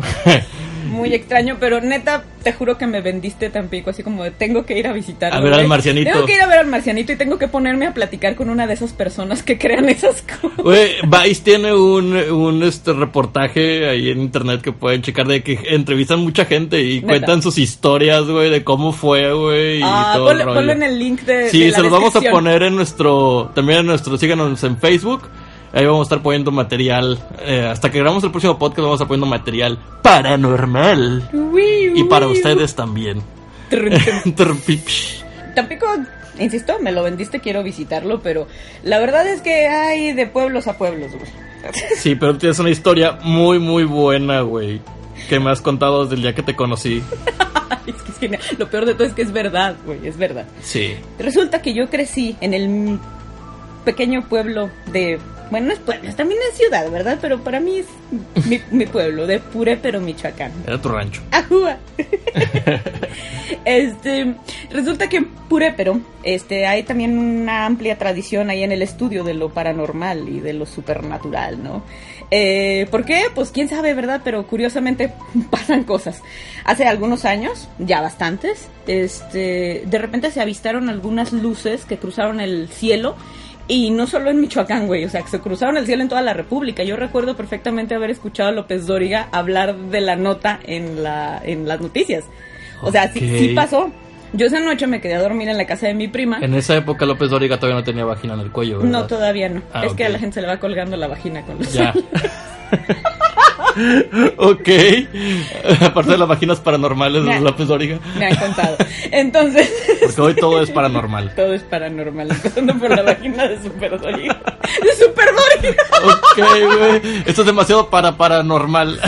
Muy 0.89 1.15
extraño, 1.15 1.57
pero 1.61 1.81
neta, 1.81 2.25
te 2.43 2.53
juro 2.53 2.79
que 2.79 2.87
me 2.87 3.01
vendiste 3.01 3.51
Tampico, 3.51 3.91
así 3.91 4.03
como 4.03 4.25
de, 4.25 4.31
tengo 4.31 4.65
que 4.65 4.79
ir 4.79 4.87
a 4.87 4.93
visitarlo. 4.93 5.39
A 5.39 5.41
ver 5.43 5.55
al 5.55 5.67
marcianito. 5.67 6.11
Tengo 6.11 6.27
que 6.27 6.35
ir 6.35 6.41
a 6.41 6.47
ver 6.47 6.59
al 6.61 6.67
marcianito 6.67 7.13
y 7.13 7.17
tengo 7.17 7.39
que 7.39 7.49
ponerme 7.49 7.87
a 7.87 7.95
platicar 7.95 8.35
con 8.35 8.51
una 8.51 8.67
de 8.67 8.75
esas 8.75 8.93
personas 8.93 9.43
que 9.43 9.59
crean 9.59 9.89
esas 9.89 10.23
cosas. 10.23 10.65
Vice 10.65 11.43
tiene 11.43 11.75
un, 11.75 12.15
un 12.15 12.63
este 12.63 12.93
reportaje 12.93 13.89
ahí 13.89 14.11
en 14.11 14.21
internet 14.21 14.61
que 14.63 14.73
pueden 14.73 15.03
checar 15.03 15.27
de 15.27 15.43
que 15.43 15.59
entrevistan 15.71 16.21
mucha 16.21 16.45
gente 16.45 16.83
y 16.83 16.97
Neta. 16.97 17.07
cuentan 17.07 17.43
sus 17.43 17.59
historias, 17.59 18.25
güey, 18.25 18.51
de 18.51 18.65
cómo 18.65 18.93
fue, 18.93 19.33
güey, 19.33 19.79
y 19.79 19.83
Ah, 19.85 20.13
todo 20.17 20.29
ponlo, 20.29 20.45
ponlo 20.55 20.73
en 20.73 20.83
el 20.83 20.99
link 20.99 21.21
de. 21.23 21.51
Sí, 21.51 21.61
de 21.61 21.71
la 21.71 21.77
se 21.77 21.83
los 21.83 21.93
vamos 21.93 22.17
a 22.17 22.21
poner 22.21 22.63
en 22.63 22.77
nuestro, 22.77 23.51
también 23.55 23.81
en 23.81 23.87
nuestro, 23.87 24.17
síganos 24.19 24.63
en 24.65 24.79
Facebook. 24.79 25.23
Ahí 25.73 25.85
vamos 25.85 26.01
a 26.01 26.03
estar 26.05 26.23
poniendo 26.23 26.51
material. 26.51 27.19
eh, 27.41 27.67
hasta 27.71 27.91
que 27.91 27.99
grabamos 27.99 28.25
el 28.25 28.31
próximo 28.31 28.59
podcast 28.59 28.81
vamos 28.81 28.95
a 28.95 28.97
estar 29.05 29.09
poniendo 29.09 29.27
material 29.27 29.79
paranormal. 30.03 31.29
Uy, 31.33 31.93
Y 31.95 32.05
para 32.05 32.29
ustedes 32.29 32.75
también. 32.75 33.23
Tampico, 35.55 35.87
insisto, 36.39 36.79
me 36.81 36.93
lo 36.93 37.03
vendiste, 37.03 37.41
quiero 37.41 37.63
visitarlo, 37.63 38.21
pero 38.23 38.47
la 38.85 38.99
verdad 38.99 39.27
es 39.27 39.41
que 39.41 39.67
hay 39.69 40.13
de 40.13 40.27
pueblos 40.27 40.67
a 40.69 40.77
pueblos, 40.79 41.13
güey. 41.13 41.31
sí, 41.97 42.15
pero 42.15 42.37
tienes 42.39 42.59
una 42.59 42.71
historia 42.71 43.19
muy, 43.23 43.59
muy 43.59 43.85
buena, 43.85 44.43
güey. 44.43 44.81
Que 45.29 45.41
me 45.41 45.51
has 45.51 45.61
contado 45.61 46.05
desde 46.05 46.17
el 46.17 46.23
día 46.23 46.35
que 46.35 46.43
te 46.43 46.55
conocí. 46.55 47.03
es 47.87 47.95
que 48.03 48.13
es 48.13 48.19
genial. 48.19 48.43
Lo 48.59 48.69
peor 48.69 48.85
de 48.85 48.95
todo 48.95 49.05
es 49.05 49.13
que 49.15 49.23
es 49.23 49.33
verdad, 49.33 49.77
güey, 49.85 50.07
es 50.07 50.17
verdad. 50.17 50.47
Sí. 50.63 50.95
Resulta 51.19 51.63
que 51.63 51.75
yo 51.75 51.89
crecí 51.89 52.37
en 52.41 52.55
el 52.55 52.99
pequeño 53.85 54.29
pueblo 54.29 54.71
de... 54.93 55.19
Bueno, 55.51 55.69
no 55.69 55.73
es 55.75 55.79
pueblo, 55.79 56.13
también 56.15 56.41
es 56.51 56.59
ciudad, 56.59 56.91
¿verdad? 56.91 57.19
Pero 57.21 57.41
para 57.41 57.61
mí 57.61 57.79
es 57.79 57.87
mi, 58.47 58.61
mi 58.71 58.87
pueblo, 58.87 59.27
de 59.27 59.39
Purépero, 59.39 60.01
Michoacán. 60.01 60.53
Era 60.67 60.81
tu 60.81 60.89
rancho. 60.89 61.23
Ajúa. 61.31 61.79
este, 63.65 64.35
resulta 64.71 65.09
que 65.09 65.19
en 65.19 65.27
Purépero, 65.27 66.01
este, 66.23 66.67
hay 66.67 66.83
también 66.83 67.17
una 67.19 67.67
amplia 67.67 67.97
tradición 67.97 68.51
ahí 68.51 68.65
en 68.65 68.73
el 68.73 68.83
estudio 68.83 69.25
de 69.25 69.35
lo 69.35 69.51
paranormal 69.51 70.29
y 70.29 70.41
de 70.41 70.53
lo 70.53 70.67
supernatural, 70.67 71.63
¿no? 71.63 71.83
Eh, 72.31 72.89
¿Por 72.91 73.05
qué? 73.05 73.27
Pues 73.35 73.51
quién 73.51 73.69
sabe, 73.69 73.95
¿verdad? 73.95 74.23
Pero 74.25 74.47
curiosamente 74.47 75.13
pasan 75.51 75.85
cosas. 75.85 76.23
Hace 76.65 76.85
algunos 76.87 77.25
años, 77.25 77.69
ya 77.79 78.01
bastantes, 78.01 78.69
este, 78.87 79.85
de 79.87 79.99
repente 79.99 80.31
se 80.31 80.41
avistaron 80.41 80.89
algunas 80.89 81.33
luces 81.33 81.85
que 81.85 81.99
cruzaron 81.99 82.41
el 82.41 82.69
cielo 82.69 83.17
y 83.69 83.91
no 83.91 84.07
solo 84.07 84.31
en 84.31 84.41
Michoacán, 84.41 84.87
güey, 84.87 85.05
o 85.05 85.09
sea, 85.09 85.23
que 85.23 85.29
se 85.29 85.41
cruzaron 85.41 85.77
el 85.77 85.87
cielo 85.87 86.03
en 86.03 86.09
toda 86.09 86.23
la 86.23 86.33
República. 86.33 86.85
Yo 86.85 86.97
recuerdo 86.97 87.37
perfectamente 87.37 87.95
haber 87.95 88.11
escuchado 88.11 88.51
a 88.51 88.53
López 88.53 88.87
Dóriga 88.87 89.29
hablar 89.33 89.77
de 89.77 90.01
la 90.01 90.17
nota 90.17 90.61
en, 90.65 91.03
la, 91.03 91.41
en 91.45 91.67
las 91.67 91.81
noticias. 91.81 92.25
O 92.83 92.93
sea, 92.93 93.13
sí, 93.13 93.21
sí 93.21 93.49
pasó. 93.55 93.91
Yo 94.33 94.47
esa 94.47 94.61
noche 94.61 94.87
me 94.87 95.01
quedé 95.01 95.15
a 95.15 95.21
dormir 95.21 95.49
en 95.49 95.57
la 95.57 95.67
casa 95.67 95.87
de 95.87 95.95
mi 95.95 96.09
prima. 96.09 96.39
En 96.41 96.55
esa 96.55 96.77
época 96.77 97.07
López 97.07 97.31
Dóriga 97.31 97.57
todavía 97.57 97.81
no 97.81 97.85
tenía 97.85 98.05
vagina 98.05 98.35
en 98.35 98.41
el 98.41 98.51
cuello, 98.51 98.79
¿verdad? 98.79 98.93
No, 98.93 99.07
todavía 99.07 99.49
no. 99.49 99.63
Ah, 99.73 99.87
es 99.87 99.95
que 99.95 100.05
a 100.05 100.09
la 100.09 100.19
gente 100.19 100.35
se 100.35 100.41
le 100.43 100.47
va 100.47 100.59
colgando 100.59 100.97
la 100.97 101.09
vagina 101.09 101.43
con 101.43 101.59
los 101.59 101.73
Ya. 101.73 101.95
ok. 104.37 104.69
Aparte 105.83 106.13
de 106.13 106.19
las 106.19 106.29
vaginas 106.29 106.61
paranormales 106.61 107.25
de 107.25 107.41
López 107.41 107.67
Dóriga. 107.69 107.99
Me 108.19 108.27
han 108.27 108.37
contado. 108.37 108.77
Entonces, 109.11 109.71
Porque 110.03 110.21
hoy 110.21 110.35
todo 110.35 110.63
es 110.63 110.71
paranormal. 110.73 111.35
todo 111.35 111.53
es 111.55 111.63
paranormal. 111.63 112.31
Empezando 112.31 112.79
por 112.79 112.91
la 112.91 113.03
vagina 113.03 113.47
de 113.49 113.63
Super 113.63 113.99
Doriga. 114.01 114.41
¡De 114.83 114.93
Super 115.05 115.29
Doriga! 115.35 115.83
Ok, 116.05 116.39
güey. 116.79 117.23
Esto 117.27 117.43
es 117.43 117.47
demasiado 117.47 117.89
para 117.91 118.17
paranormal. 118.17 119.01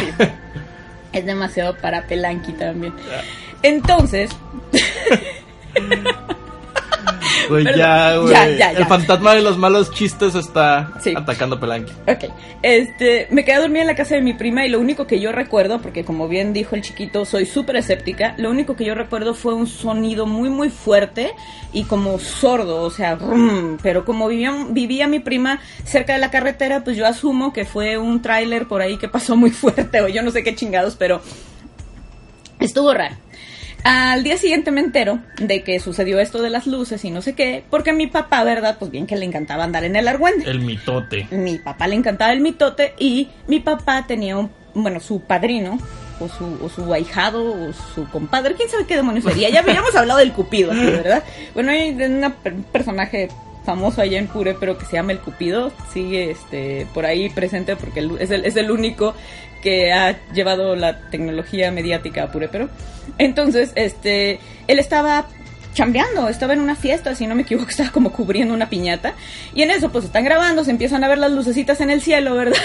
Es 1.13 1.25
demasiado 1.27 1.75
para 1.77 2.07
Pelanqui 2.07 2.53
también. 2.53 2.93
Entonces, 3.63 4.31
Güey, 7.49 7.65
ya, 7.77 8.17
güey. 8.17 8.33
Ya, 8.33 8.49
ya, 8.49 8.73
ya. 8.73 8.79
El 8.79 8.85
fantasma 8.87 9.35
de 9.35 9.43
los 9.43 9.57
malos 9.57 9.91
chistes 9.93 10.35
está 10.35 10.93
Sí. 11.01 11.15
atacando 11.17 11.57
a 11.57 11.61
Pelanqui. 11.61 11.93
ok. 12.07 12.31
Este, 12.63 13.27
me 13.31 13.45
quedé 13.45 13.55
a 13.57 13.61
dormir 13.61 13.83
en 13.83 13.87
la 13.87 13.95
casa 13.95 14.15
de 14.17 14.21
mi 14.21 14.35
prima 14.35 14.67
y 14.67 14.69
lo 14.69 14.81
único 14.81 15.07
que 15.07 15.21
yo 15.21 15.33
recuerdo, 15.33 15.81
porque 15.81 16.05
como 16.05 16.29
bien 16.29 16.53
dijo 16.53 16.75
el 16.75 16.83
chiquito, 16.83 17.25
soy 17.25 17.47
súper 17.47 17.77
escéptica, 17.77 18.35
lo 18.37 18.51
único 18.51 18.77
que 18.77 18.85
yo 18.85 18.95
recuerdo 18.95 19.35
fue 19.35 19.55
un 19.55 19.67
sonido 19.67 20.27
muy, 20.27 20.51
muy 20.51 20.69
fuerte 20.69 21.33
y 21.73 21.85
como 21.85 22.19
sordo, 22.19 22.83
o 22.83 22.91
sea, 22.91 23.15
rum, 23.15 23.79
pero 23.83 24.05
como 24.05 24.29
vivía, 24.29 24.53
vivía 24.71 25.07
mi 25.07 25.21
prima 25.21 25.61
cerca 25.85 26.13
de 26.15 26.19
la 26.19 26.31
carretera, 26.31 26.83
pues 26.85 26.97
yo 26.97 27.07
asumo 27.07 27.53
que 27.53 27.65
fue 27.65 27.97
un 27.99 28.21
tráiler 28.21 28.67
por 28.67 28.83
ahí 28.83 28.97
que 28.99 29.09
pasó 29.09 29.37
muy 29.37 29.51
fuerte 29.53 30.01
o 30.03 30.09
yo 30.09 30.23
no 30.23 30.31
sé 30.31 30.43
qué 30.43 30.55
chingados, 30.55 30.97
pero 30.97 31.21
Estuvo 32.61 32.93
raro. 32.93 33.15
Al 33.91 34.23
día 34.23 34.37
siguiente 34.37 34.71
me 34.71 34.83
entero 34.83 35.19
de 35.39 35.63
que 35.63 35.81
sucedió 35.81 36.21
esto 36.21 36.43
de 36.43 36.51
las 36.51 36.67
luces 36.67 37.03
y 37.07 37.11
no 37.11 37.23
sé 37.23 37.35
qué, 37.35 37.65
porque 37.71 37.95
mi 37.95 38.07
papá, 38.07 38.45
¿verdad? 38.45 38.77
Pues 38.79 38.91
bien 38.91 39.07
que 39.07 39.17
le 39.17 39.25
encantaba 39.25 39.65
andar 39.65 39.83
en 39.85 39.97
el 39.97 40.07
argüende. 40.07 40.45
El 40.45 40.61
mitote. 40.61 41.27
Mi 41.31 41.57
papá 41.57 41.89
le 41.89 41.95
encantaba 41.95 42.35
el 42.35 42.43
mitote 42.43 42.93
y 42.99 43.31
mi 43.47 43.61
papá 43.61 44.07
tenía 44.07 44.37
un, 44.37 44.51
bueno, 44.75 45.01
su 45.01 45.23
padrino, 45.23 45.79
o 46.21 46.29
su, 46.29 46.59
o 46.63 46.69
su 46.69 46.93
ahijado, 46.93 47.43
o 47.43 47.73
su 47.73 48.07
compadre, 48.11 48.57
quién 48.57 48.69
sabe 48.69 48.85
qué 48.85 48.95
demonios 48.95 49.25
sería. 49.25 49.49
Ya 49.49 49.61
habíamos 49.61 49.95
hablado 49.97 50.19
del 50.19 50.35
Cupido, 50.35 50.71
aquí, 50.71 50.85
¿verdad? 50.85 51.25
Bueno, 51.55 51.73
hay 51.73 51.93
una 51.93 52.37
un 52.45 52.65
personaje 52.65 53.31
famoso 53.65 54.03
allá 54.03 54.19
en 54.19 54.27
Pure, 54.27 54.55
pero 54.61 54.77
que 54.77 54.85
se 54.85 54.97
llama 54.97 55.13
el 55.13 55.21
Cupido, 55.21 55.73
sigue 55.93 56.31
este 56.31 56.87
por 56.93 57.05
ahí 57.05 57.29
presente 57.29 57.77
porque 57.77 58.07
es 58.19 58.31
el, 58.31 58.45
es 58.45 58.57
el 58.57 58.71
único 58.71 59.15
que 59.63 59.93
ha 59.93 60.17
llevado 60.33 60.77
la 60.77 61.11
tecnología 61.11 61.71
mediática 61.71 62.25
a 62.25 62.33
Pure, 62.33 62.49
pero 62.49 62.69
entonces, 63.19 63.73
este, 63.75 64.41
él 64.67 64.79
estaba 64.79 65.27
chambeando, 65.75 66.29
estaba 66.29 66.55
en 66.55 66.61
una 66.61 66.75
fiesta, 66.75 67.15
si 67.15 67.27
no 67.27 67.35
me 67.35 67.43
equivoco, 67.43 67.69
estaba 67.71 67.91
como 67.91 68.13
cubriendo 68.13 68.53
una 68.53 68.69
piñata. 68.69 69.15
Y 69.55 69.63
en 69.63 69.71
eso, 69.71 69.91
pues 69.91 70.05
están 70.05 70.25
grabando, 70.25 70.65
se 70.65 70.71
empiezan 70.71 71.05
a 71.05 71.09
ver 71.09 71.19
las 71.19 71.33
lucecitas 71.33 71.81
en 71.81 71.91
el 71.91 72.03
cielo, 72.03 72.35
¿verdad? 72.35 72.59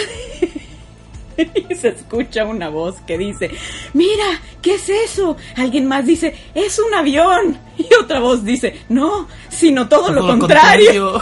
y 1.37 1.75
se 1.75 1.89
escucha 1.89 2.45
una 2.45 2.69
voz 2.69 2.95
que 3.07 3.17
dice, 3.17 3.51
mira, 3.93 4.41
¿qué 4.61 4.75
es 4.75 4.89
eso? 4.89 5.37
Alguien 5.55 5.87
más 5.87 6.05
dice, 6.05 6.33
es 6.53 6.79
un 6.79 6.93
avión. 6.93 7.57
Y 7.77 7.87
otra 8.01 8.19
voz 8.19 8.43
dice, 8.43 8.81
no, 8.89 9.27
sino 9.49 9.87
todo, 9.87 10.11
lo, 10.11 10.27
contrario. 10.27 11.21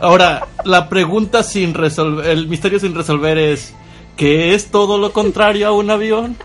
Ahora, 0.00 0.46
la 0.64 0.88
pregunta 0.88 1.42
sin 1.42 1.74
resolver, 1.74 2.26
el 2.26 2.46
misterio 2.46 2.78
sin 2.78 2.94
resolver 2.94 3.36
es, 3.36 3.74
¿qué 4.16 4.54
es 4.54 4.70
todo 4.70 4.98
lo 4.98 5.12
contrario 5.12 5.68
a 5.68 5.72
un 5.72 5.90
avión? 5.90 6.36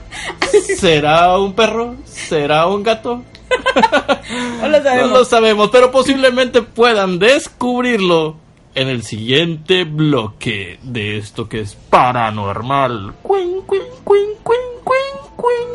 ¿Será 0.78 1.38
un 1.38 1.54
perro? 1.54 1.96
¿Será 2.06 2.68
un 2.68 2.84
gato? 2.84 3.24
No 4.62 4.68
lo 4.68 4.78
No 4.80 4.84
sabemos. 4.84 5.12
lo 5.12 5.26
sabemos, 5.26 5.70
pero 5.72 5.92
posiblemente 5.92 6.62
puedan 6.62 7.18
descubrirlo 7.20 8.36
en 8.76 8.90
el 8.90 9.04
siguiente 9.04 9.86
bloque 9.86 10.80
de 10.84 11.18
esto 11.18 11.48
que 11.48 11.62
es 11.62 11.76
paranormal. 11.90 13.14
Cuin, 13.24 13.62
cuin, 13.62 13.82
cuin, 14.04 14.26
cuin, 14.44 14.60
cuin, 14.84 15.36
cuin. 15.38 15.68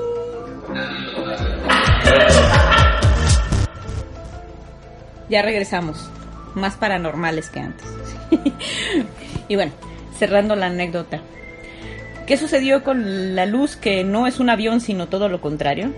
Ya 5.29 5.43
regresamos. 5.43 6.09
Más 6.55 6.75
paranormales 6.77 7.49
que 7.49 7.61
antes. 7.61 7.87
y 9.49 9.57
bueno, 9.57 9.73
cerrando 10.19 10.55
la 10.55 10.67
anécdota. 10.67 11.21
¿Qué 12.27 12.37
sucedió 12.37 12.85
con 12.85 13.35
la 13.35 13.47
luz 13.47 13.77
que 13.77 14.05
no 14.05 14.27
es 14.27 14.41
un 14.41 14.51
avión, 14.51 14.81
sino 14.81 15.09
todo 15.09 15.29
lo 15.29 15.41
contrario? 15.41 15.93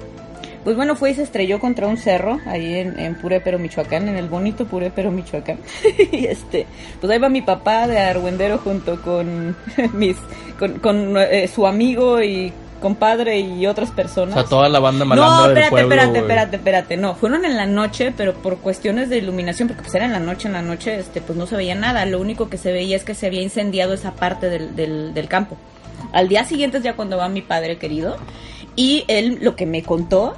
Pues 0.64 0.76
bueno, 0.76 0.97
fue 0.97 1.11
y 1.11 1.14
se 1.14 1.23
estrelló 1.23 1.61
contra 1.61 1.87
un 1.87 1.99
cerro 1.99 2.40
ahí 2.47 2.76
en, 2.76 2.99
en 2.99 3.14
Purépero, 3.16 3.59
Michoacán, 3.59 4.09
en 4.09 4.16
el 4.16 4.28
bonito 4.28 4.64
Purépero, 4.64 5.11
Michoacán. 5.11 5.59
y 6.12 6.25
este, 6.25 6.66
pues 7.00 7.12
ahí 7.12 7.19
va 7.19 7.28
mi 7.28 7.43
papá 7.43 7.87
de 7.87 7.99
Argüendero 7.99 8.57
junto 8.59 9.00
con 9.02 9.54
mis, 9.93 10.16
con, 10.59 10.78
con, 10.78 11.19
eh, 11.19 11.49
su 11.49 11.66
amigo 11.66 12.23
y 12.23 12.50
compadre 12.81 13.40
y 13.40 13.66
otras 13.66 13.90
O 13.90 13.95
personas. 13.95 14.35
sea, 14.35 14.45
toda 14.45 14.71
la 14.71 14.78
banda 14.81 15.04
malandra 15.04 15.37
No, 15.37 15.43
del 15.43 15.50
espérate, 15.50 15.71
pueblo, 15.71 15.95
espérate, 15.95 16.19
espérate, 16.19 16.57
espérate. 16.57 16.97
No, 16.97 17.14
fueron 17.14 17.45
en 17.45 17.57
la 17.59 17.66
noche, 17.66 18.14
pero 18.16 18.33
por 18.33 18.57
cuestiones 18.59 19.11
de 19.11 19.19
iluminación, 19.19 19.69
porque 19.69 19.83
pues 19.83 19.95
era 19.95 20.07
en 20.07 20.12
la 20.12 20.19
noche, 20.21 20.49
en 20.49 20.54
la 20.54 20.62
noche, 20.62 20.99
este, 20.99 21.21
pues 21.21 21.37
no 21.38 21.47
se 21.47 21.57
veía 21.57 21.75
nada. 21.75 22.07
Lo 22.07 22.21
único 22.21 22.49
que 22.49 22.57
se 22.57 22.73
veía 22.73 22.97
es 22.97 23.04
que 23.04 23.14
se 23.14 23.26
había 23.26 23.43
incendiado 23.43 23.93
esa 23.93 24.12
parte 24.12 24.49
del, 24.49 24.75
del, 24.76 25.12
del 25.12 25.28
campo. 25.28 25.59
Al 26.12 26.28
día 26.28 26.44
siguiente 26.44 26.78
es 26.78 26.84
ya 26.84 26.96
cuando 26.96 27.16
va 27.16 27.28
mi 27.28 27.42
padre 27.42 27.78
querido 27.78 28.16
y 28.76 29.04
él 29.08 29.38
lo 29.40 29.56
que 29.56 29.66
me 29.66 29.82
contó 29.82 30.34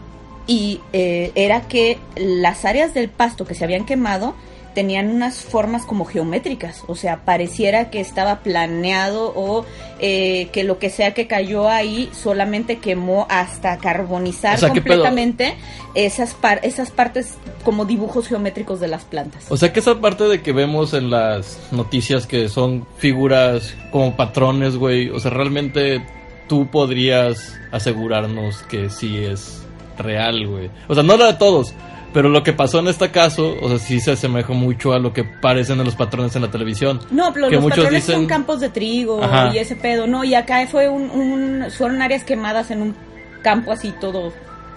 y 0.47 0.81
eh, 0.93 1.33
era 1.35 1.63
que 1.63 1.99
las 2.17 2.65
áreas 2.65 2.95
del 2.95 3.09
pasto 3.09 3.47
que 3.47 3.55
se 3.55 3.65
habían 3.65 3.85
quemado 3.85 4.35
tenían 4.77 5.09
unas 5.09 5.37
formas 5.43 5.87
como 5.87 6.05
geométricas, 6.05 6.83
o 6.87 6.95
sea, 6.95 7.25
pareciera 7.25 7.89
que 7.89 7.99
estaba 7.99 8.41
planeado 8.41 9.33
o 9.35 9.65
eh, 10.01 10.51
que 10.53 10.65
lo 10.65 10.79
que 10.79 10.91
sea 10.91 11.15
que 11.15 11.27
cayó 11.27 11.67
ahí 11.71 12.11
solamente 12.13 12.77
quemó 12.77 13.27
hasta 13.31 13.79
carbonizar 13.79 14.59
completamente 14.69 15.55
esas, 15.95 16.35
par- 16.35 16.61
esas 16.63 16.91
partes 16.91 17.35
como 17.65 17.87
dibujos 17.87 18.29
geométricos 18.29 18.79
de 18.79 18.89
las 18.89 19.05
plantas. 19.05 19.47
O 19.49 19.57
sea 19.57 19.73
que 19.73 19.81
esa 19.81 19.99
parte 19.99 20.25
de 20.25 20.43
que 20.43 20.53
vemos 20.53 20.93
en 20.93 21.09
las 21.09 21.59
noticias 21.73 22.27
que 22.27 22.51
son 22.51 22.87
figuras 22.99 23.75
como 23.91 24.15
patrones, 24.15 24.77
güey, 24.77 25.09
o 25.09 25.19
sea, 25.19 25.31
realmente 25.31 26.05
tú 26.49 26.67
podrías 26.71 27.55
asegurarnos 27.73 28.59
que 28.65 28.91
sí 28.91 29.17
es 29.25 29.63
real, 29.97 30.47
güey. 30.47 30.71
O 30.87 30.95
sea, 30.95 31.03
no 31.03 31.17
la 31.17 31.29
de 31.29 31.35
todos, 31.39 31.73
pero 32.17 32.31
lo 32.31 32.43
que 32.43 32.55
pasó 32.55 32.79
en 32.79 32.89
este 32.89 33.11
caso, 33.11 33.59
o 33.61 33.69
sea, 33.69 33.79
sí 33.79 34.01
se 34.01 34.13
asemeja 34.13 34.55
mucho 34.55 34.95
a 34.95 34.99
lo 34.99 35.13
que 35.13 35.23
parecen 35.23 35.79
en 35.81 35.85
los 35.85 35.97
patrones 35.97 36.35
en 36.35 36.41
la 36.41 36.51
televisión. 36.51 36.99
No, 37.11 37.31
pero 37.35 37.51
que 37.51 37.57
los 37.57 37.63
muchos 37.65 37.81
patrones 37.81 38.07
dicen- 38.07 38.15
son 38.21 38.27
campos 38.27 38.61
de 38.61 38.71
trigo 38.71 39.23
Ajá. 39.23 39.51
y 39.55 39.59
ese 39.59 39.77
pedo, 39.77 40.07
no, 40.07 40.25
y 40.25 40.35
acá 40.35 40.67
fue 40.67 40.89
un, 40.89 41.11
un 41.11 41.71
fueron 41.71 42.01
áreas 42.01 42.25
quemadas 42.25 42.71
en 42.71 42.81
un 42.81 42.97
campo 43.43 43.71
así 43.71 43.93
todo 44.01 44.33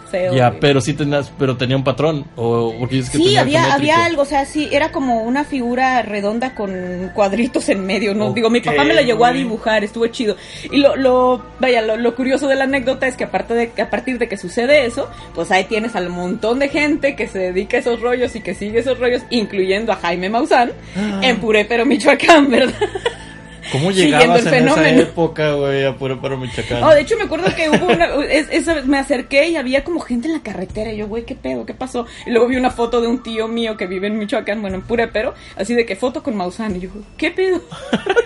feo. 0.09 0.33
Ya, 0.33 0.49
güey. 0.49 0.59
pero 0.59 0.81
sí 0.81 0.93
tenías, 0.93 1.31
pero 1.37 1.55
tenía 1.57 1.75
un 1.77 1.83
patrón, 1.83 2.25
o 2.35 2.73
porque 2.79 2.97
que 2.97 3.03
Sí, 3.03 3.37
había, 3.37 3.73
había 3.73 4.05
algo, 4.05 4.23
o 4.23 4.25
sea, 4.25 4.45
sí, 4.45 4.67
era 4.71 4.91
como 4.91 5.23
una 5.23 5.43
figura 5.45 6.01
redonda 6.01 6.55
con 6.55 7.11
cuadritos 7.13 7.69
en 7.69 7.85
medio, 7.85 8.13
¿no? 8.13 8.33
Digo, 8.33 8.49
mi 8.49 8.61
papá 8.61 8.83
me 8.83 8.93
lo 8.93 9.01
llegó 9.01 9.25
a 9.25 9.31
dibujar, 9.33 9.83
estuvo 9.83 10.07
chido. 10.07 10.35
Y 10.71 10.77
lo, 10.77 10.95
lo 10.95 11.43
vaya, 11.59 11.81
lo, 11.81 11.95
lo 11.97 12.15
curioso 12.15 12.47
de 12.47 12.55
la 12.55 12.63
anécdota 12.65 13.07
es 13.07 13.15
que 13.15 13.23
aparte 13.25 13.53
de 13.53 13.71
que 13.71 13.81
a 13.81 13.89
partir 13.89 14.17
de 14.17 14.27
que 14.27 14.37
sucede 14.37 14.85
eso, 14.85 15.09
pues 15.35 15.51
ahí 15.51 15.63
tienes 15.65 15.95
al 15.95 16.09
montón 16.09 16.59
de 16.59 16.69
gente 16.69 17.15
que 17.15 17.27
se 17.27 17.39
dedica 17.39 17.77
a 17.77 17.79
esos 17.81 18.01
rollos 18.01 18.35
y 18.35 18.41
que 18.41 18.55
sigue 18.55 18.79
esos 18.79 18.99
rollos, 18.99 19.21
incluyendo 19.29 19.91
a 19.91 19.95
Jaime 19.97 20.29
Maussan, 20.29 20.71
Ah. 20.95 21.21
en 21.23 21.37
Purépero, 21.37 21.85
Michoacán, 21.85 22.49
¿verdad? 22.49 22.73
¿Cómo 23.71 23.91
llegabas 23.91 24.45
el 24.45 24.53
en 24.53 24.67
esa 24.67 24.89
época, 24.89 25.53
güey, 25.53 25.85
a 25.85 25.95
puro 25.95 26.19
pero 26.21 26.37
Michoacán? 26.37 26.83
Oh, 26.83 26.89
de 26.93 27.01
hecho 27.01 27.15
me 27.17 27.23
acuerdo 27.23 27.53
que 27.55 27.69
hubo 27.69 27.85
una, 27.87 28.05
es- 28.29 28.47
esa 28.51 28.73
vez 28.73 28.85
me 28.85 28.97
acerqué 28.97 29.49
y 29.49 29.55
había 29.55 29.83
como 29.83 29.99
gente 29.99 30.27
en 30.27 30.33
la 30.33 30.41
carretera 30.41 30.91
y 30.91 30.97
yo, 30.97 31.07
güey, 31.07 31.23
¿qué 31.25 31.35
pedo? 31.35 31.65
¿Qué 31.65 31.73
pasó? 31.73 32.05
Y 32.25 32.31
luego 32.31 32.47
vi 32.47 32.55
una 32.57 32.71
foto 32.71 33.01
de 33.01 33.07
un 33.07 33.21
tío 33.23 33.47
mío 33.47 33.77
que 33.77 33.87
vive 33.87 34.07
en 34.07 34.17
Michoacán, 34.17 34.61
bueno, 34.61 34.77
en 34.77 34.81
Purépero, 34.83 35.33
así 35.55 35.73
de 35.75 35.85
que 35.85 35.95
foto 35.95 36.23
con 36.23 36.35
Maussan 36.35 36.75
y 36.75 36.79
yo, 36.81 36.89
¿qué 37.17 37.31
pedo? 37.31 37.61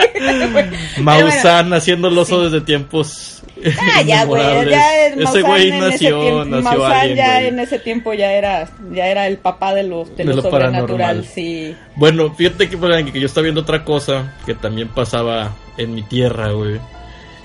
Pero 0.13 0.49
bueno, 0.51 0.77
Maussan 1.01 1.73
haciendo 1.73 2.07
el 2.07 2.17
oso 2.17 2.43
desde 2.43 2.61
tiempos 2.61 3.33
Ah, 3.79 4.01
ya, 4.01 4.25
güey, 4.25 4.69
ya 4.69 5.05
es 5.05 5.13
Ese 5.13 5.23
Maussan 5.23 5.43
güey 5.43 5.71
nació, 5.71 6.19
tiempo, 6.21 6.45
nació 6.45 6.63
Maussan 6.63 6.91
alguien, 6.91 7.17
ya 7.17 7.33
güey. 7.35 7.47
en 7.47 7.59
ese 7.59 7.79
tiempo 7.79 8.13
ya 8.13 8.33
era, 8.33 8.69
ya 8.91 9.07
era 9.07 9.27
el 9.27 9.37
papá 9.37 9.73
de 9.73 9.83
lo, 9.83 10.05
de 10.05 10.15
De 10.15 10.23
lo 10.25 10.35
lo 10.35 10.41
sobrenatural, 10.41 10.97
paranormal. 10.97 11.25
sí. 11.25 11.75
Bueno, 11.95 12.33
fíjate 12.33 12.69
que, 12.69 13.19
yo 13.19 13.25
estaba 13.25 13.43
viendo 13.43 13.61
otra 13.61 13.83
cosa 13.85 14.33
que 14.45 14.55
también 14.55 14.89
pasaba 14.89 15.55
en 15.77 15.95
mi 15.95 16.03
tierra, 16.03 16.51
güey. 16.51 16.79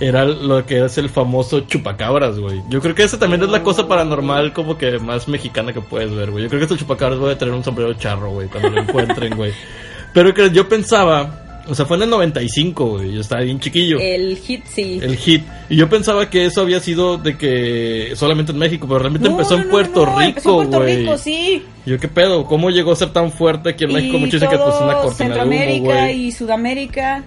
Era 0.00 0.24
lo 0.24 0.64
que 0.64 0.84
es 0.84 0.96
el 0.98 1.08
famoso 1.08 1.60
chupacabras, 1.60 2.38
güey. 2.38 2.62
Yo 2.68 2.80
creo 2.80 2.94
que 2.94 3.02
esa 3.02 3.18
también 3.18 3.42
es 3.42 3.48
la 3.48 3.64
cosa 3.64 3.88
paranormal 3.88 4.52
como 4.52 4.78
que 4.78 4.98
más 5.00 5.26
mexicana 5.26 5.72
que 5.72 5.80
puedes 5.80 6.14
ver, 6.14 6.30
güey. 6.30 6.44
Yo 6.44 6.48
creo 6.48 6.60
que 6.60 6.64
este 6.66 6.76
chupacabras 6.78 7.18
voy 7.18 7.32
a 7.32 7.38
tener 7.38 7.52
un 7.52 7.64
sombrero 7.64 7.92
charro, 7.94 8.30
güey, 8.30 8.48
cuando 8.48 8.70
lo 8.70 8.80
encuentren, 8.80 9.36
güey. 9.36 9.52
Pero 10.14 10.32
que 10.34 10.50
yo 10.50 10.68
pensaba, 10.68 11.47
o 11.68 11.74
sea, 11.74 11.84
fue 11.86 11.96
en 11.98 12.04
el 12.04 12.10
95, 12.10 12.86
güey. 12.86 13.12
Yo 13.14 13.20
estaba 13.20 13.42
bien 13.42 13.60
chiquillo. 13.60 13.98
El 14.00 14.36
hit, 14.36 14.64
sí. 14.66 14.98
El 15.02 15.16
hit. 15.16 15.42
Y 15.68 15.76
yo 15.76 15.88
pensaba 15.88 16.30
que 16.30 16.46
eso 16.46 16.62
había 16.62 16.80
sido 16.80 17.18
de 17.18 17.36
que 17.36 18.12
solamente 18.16 18.52
en 18.52 18.58
México, 18.58 18.86
pero 18.88 19.00
realmente 19.00 19.28
No, 19.28 19.34
empezó 19.34 19.56
no, 19.56 19.64
en 19.64 19.70
Puerto 19.70 20.06
no, 20.06 20.20
empezó 20.20 20.50
Rico, 20.50 20.62
en 20.62 20.68
Puerto 20.70 20.82
güey. 20.84 20.96
Rico, 20.98 21.18
sí. 21.18 21.62
Yo 21.86 21.98
qué 21.98 22.08
pedo, 22.08 22.44
¿cómo 22.46 22.70
llegó 22.70 22.92
a 22.92 22.96
ser 22.96 23.10
tan 23.12 23.30
fuerte 23.32 23.70
aquí 23.70 23.84
en 23.84 23.92
México? 23.92 24.18
Muchos 24.18 24.40
dicen 24.40 24.50
que 24.50 24.56
pues 24.58 24.74
es 24.74 24.80
una 24.80 24.94
cortina 24.94 25.34
de 25.34 25.40
humo, 25.42 25.50
Centroamérica 25.50 26.00
güey. 26.04 26.24
y 26.26 26.32
Sudamérica. 26.32 27.24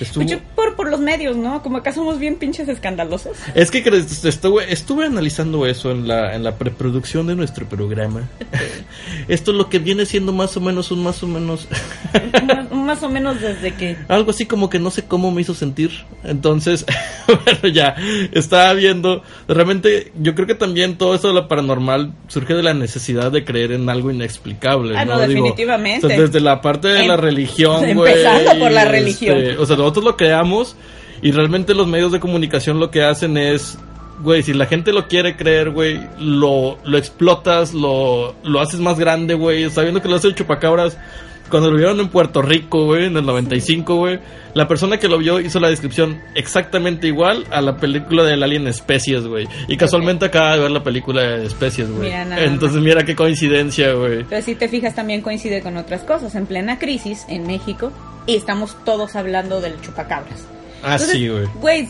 Estuvo- 0.00 0.24
Pues 0.24 0.30
yo 0.30 0.38
por, 0.54 0.76
por 0.76 0.90
los 0.90 1.00
medios, 1.00 1.36
¿no? 1.36 1.62
Como 1.62 1.78
acá 1.78 1.92
somos 1.92 2.18
bien 2.18 2.36
pinches 2.36 2.68
escandalosos. 2.68 3.36
Es 3.54 3.70
que 3.70 3.78
estuve, 4.24 4.72
estuve 4.72 5.06
analizando 5.06 5.66
eso 5.66 5.90
en 5.90 6.08
la, 6.08 6.34
en 6.34 6.42
la 6.42 6.56
preproducción 6.56 7.26
de 7.26 7.36
nuestro 7.36 7.66
programa. 7.66 8.28
Esto 9.28 9.50
es 9.50 9.56
lo 9.56 9.68
que 9.68 9.78
viene 9.78 10.06
siendo 10.06 10.32
más 10.32 10.56
o 10.56 10.60
menos 10.60 10.90
un 10.90 11.02
más 11.02 11.22
o 11.22 11.26
menos 11.26 11.68
más, 12.46 12.70
más 12.72 13.02
o 13.02 13.08
menos 13.08 13.40
desde 13.40 13.74
que... 13.74 13.96
algo 14.08 14.30
así 14.30 14.46
como 14.46 14.70
que 14.70 14.78
no 14.78 14.90
sé 14.90 15.04
cómo 15.04 15.30
me 15.30 15.40
hizo 15.42 15.54
sentir. 15.54 15.90
Entonces, 16.24 16.84
bueno, 17.26 17.68
ya 17.72 17.94
estaba 18.32 18.72
viendo. 18.74 19.22
Realmente, 19.48 20.12
yo 20.20 20.34
creo 20.34 20.46
que 20.46 20.54
también 20.54 20.96
todo 20.98 21.14
eso 21.14 21.28
de 21.28 21.34
lo 21.34 21.48
paranormal 21.48 22.12
surge 22.28 22.54
de 22.54 22.62
la 22.62 22.74
necesidad 22.74 23.30
de 23.32 23.44
creer 23.44 23.72
en 23.72 23.88
algo 23.88 24.10
inexplicable. 24.10 24.96
Ah, 24.96 25.04
no, 25.04 25.18
definitivamente. 25.18 26.06
o 26.06 26.08
sea, 26.08 26.20
desde 26.20 26.40
la 26.40 26.60
parte 26.60 26.88
de 26.88 27.06
la 27.06 27.14
Em- 27.14 27.20
religión, 27.20 27.94
güey. 27.94 28.12
empezando 28.12 28.58
por 28.58 28.70
la 28.70 28.82
este, 28.82 28.92
religión. 28.92 29.38
o 29.58 29.66
sea, 29.66 29.76
nosotros 29.90 30.04
lo 30.04 30.16
creamos 30.16 30.76
y 31.20 31.32
realmente 31.32 31.74
los 31.74 31.88
medios 31.88 32.12
de 32.12 32.20
comunicación 32.20 32.78
lo 32.78 32.92
que 32.92 33.02
hacen 33.02 33.36
es. 33.36 33.76
Güey, 34.22 34.42
si 34.44 34.52
la 34.52 34.66
gente 34.66 34.92
lo 34.92 35.08
quiere 35.08 35.34
creer, 35.36 35.70
güey, 35.70 36.00
lo, 36.18 36.78
lo 36.84 36.96
explotas, 36.96 37.74
lo, 37.74 38.36
lo 38.44 38.60
haces 38.60 38.78
más 38.78 38.98
grande, 38.98 39.34
güey. 39.34 39.68
Sabiendo 39.70 40.00
que 40.00 40.08
lo 40.08 40.14
hace 40.14 40.28
el 40.28 40.36
chupacabras, 40.36 40.96
cuando 41.50 41.70
lo 41.70 41.76
vieron 41.76 42.00
en 42.00 42.08
Puerto 42.08 42.42
Rico, 42.42 42.84
güey, 42.84 43.06
en 43.06 43.16
el 43.16 43.26
95, 43.26 43.96
güey, 43.96 44.18
la 44.54 44.66
persona 44.66 44.98
que 44.98 45.08
lo 45.08 45.18
vio 45.18 45.40
hizo 45.40 45.60
la 45.60 45.68
descripción 45.68 46.20
exactamente 46.34 47.06
igual 47.06 47.44
a 47.50 47.60
la 47.60 47.76
película 47.76 48.24
del 48.24 48.42
Alien 48.42 48.66
Especies, 48.66 49.26
güey. 49.26 49.46
Y 49.68 49.76
casualmente 49.76 50.26
acaba 50.26 50.54
de 50.54 50.60
ver 50.60 50.70
la 50.70 50.82
película 50.82 51.22
de 51.22 51.46
Especies, 51.46 51.90
güey. 51.90 52.10
Entonces 52.12 52.80
mira 52.80 53.04
qué 53.04 53.14
coincidencia, 53.14 53.92
güey. 53.92 54.24
Pero 54.24 54.42
si 54.42 54.54
te 54.54 54.68
fijas 54.68 54.94
también 54.94 55.20
coincide 55.20 55.62
con 55.62 55.76
otras 55.76 56.02
cosas. 56.02 56.34
En 56.34 56.46
plena 56.46 56.78
crisis 56.78 57.24
en 57.28 57.46
México 57.46 57.92
y 58.26 58.36
estamos 58.36 58.76
todos 58.84 59.16
hablando 59.16 59.60
del 59.60 59.80
chupacabras. 59.80 60.46
Ah, 60.82 60.92
Entonces, 60.92 61.10
sí, 61.10 61.28
güey. 61.28 61.46
Güey, 61.60 61.88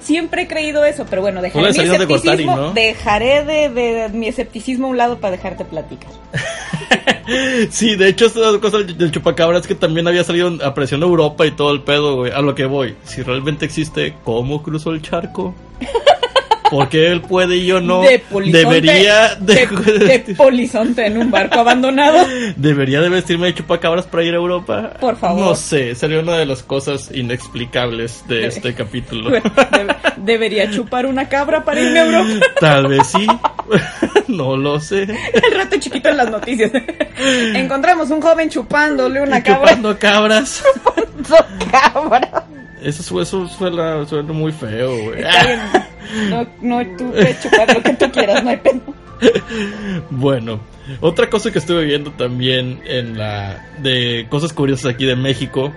siempre 0.00 0.42
he 0.42 0.46
creído 0.48 0.84
eso, 0.84 1.06
pero 1.08 1.22
bueno, 1.22 1.40
dejaré 1.40 1.68
mi 1.68 1.76
de 1.76 1.94
escepticismo, 2.04 2.56
¿no? 2.56 2.72
dejaré 2.72 3.44
de, 3.44 3.68
de 3.68 4.08
mi 4.10 4.28
escepticismo 4.28 4.86
a 4.86 4.90
un 4.90 4.96
lado 4.96 5.18
para 5.18 5.36
dejarte 5.36 5.64
platicar. 5.64 6.10
Sí, 7.70 7.96
de 7.96 8.08
hecho, 8.08 8.26
esta 8.26 8.40
cosa 8.60 8.78
del 8.78 9.10
chupacabras 9.10 9.66
que 9.66 9.74
también 9.74 10.06
había 10.08 10.24
salido 10.24 10.52
a 10.64 10.74
presión 10.74 11.02
Europa 11.02 11.46
y 11.46 11.52
todo 11.52 11.72
el 11.72 11.82
pedo, 11.82 12.16
güey. 12.16 12.32
A 12.32 12.40
lo 12.40 12.54
que 12.54 12.66
voy. 12.66 12.96
Si 13.04 13.22
realmente 13.22 13.64
existe, 13.64 14.14
¿cómo 14.24 14.62
cruzó 14.62 14.90
el 14.90 15.02
charco? 15.02 15.54
Porque 16.72 17.08
él 17.12 17.20
puede 17.20 17.56
y 17.56 17.66
yo 17.66 17.80
no. 17.80 18.02
de 18.02 18.18
polizonte, 18.18 18.58
debería 18.66 19.34
de, 19.36 19.54
de- 19.66 20.18
de 20.18 20.34
polizonte 20.34 21.06
en 21.06 21.18
un 21.18 21.30
barco 21.30 21.60
abandonado. 21.60 22.26
debería 22.56 23.00
de 23.00 23.08
vestirme 23.08 23.46
de 23.48 23.54
chupacabras 23.54 24.06
para 24.06 24.24
ir 24.24 24.32
a 24.34 24.36
Europa. 24.36 24.94
Por 25.00 25.16
favor. 25.16 25.40
No 25.44 25.54
sé, 25.54 25.94
sería 25.94 26.20
una 26.20 26.36
de 26.36 26.46
las 26.46 26.62
cosas 26.62 27.10
inexplicables 27.14 28.24
de 28.28 28.46
este 28.46 28.74
capítulo. 28.74 29.30
Debe- 29.30 29.96
debería 30.16 30.70
chupar 30.70 31.06
una 31.06 31.28
cabra 31.28 31.64
para 31.64 31.80
irme 31.80 32.00
a 32.00 32.06
Europa. 32.06 32.46
Tal 32.60 32.86
vez 32.88 33.06
sí. 33.06 33.26
no 34.28 34.56
lo 34.56 34.80
sé. 34.80 35.02
El 35.02 35.54
rato 35.56 35.76
chiquito 35.78 36.08
en 36.08 36.16
las 36.16 36.30
noticias. 36.30 36.70
Encontramos 37.54 38.10
un 38.10 38.20
joven 38.20 38.48
chupándole 38.48 39.20
una 39.22 39.42
cabra. 39.42 39.68
Chupando 39.70 39.98
cabras. 39.98 40.62
cabra. 41.70 42.44
Eso, 42.82 43.20
eso 43.20 43.48
suena, 43.48 44.04
suena 44.06 44.32
muy 44.32 44.52
feo, 44.52 44.90
güey. 45.04 45.22
No, 46.28 46.46
no, 46.60 46.96
tú 46.96 47.10
puedes 47.10 47.42
chupar 47.42 47.74
lo 47.74 47.82
que 47.82 47.94
tú 47.94 48.10
quieras, 48.10 48.44
no 48.44 48.50
hay 48.50 48.56
pena. 48.58 48.80
Bueno, 50.10 50.60
otra 51.00 51.30
cosa 51.30 51.52
que 51.52 51.58
estuve 51.58 51.84
viendo 51.84 52.10
también 52.12 52.80
en 52.84 53.16
la 53.16 53.64
de 53.78 54.26
cosas 54.28 54.52
curiosas 54.52 54.94
aquí 54.94 55.04
de 55.04 55.16
México 55.16 55.72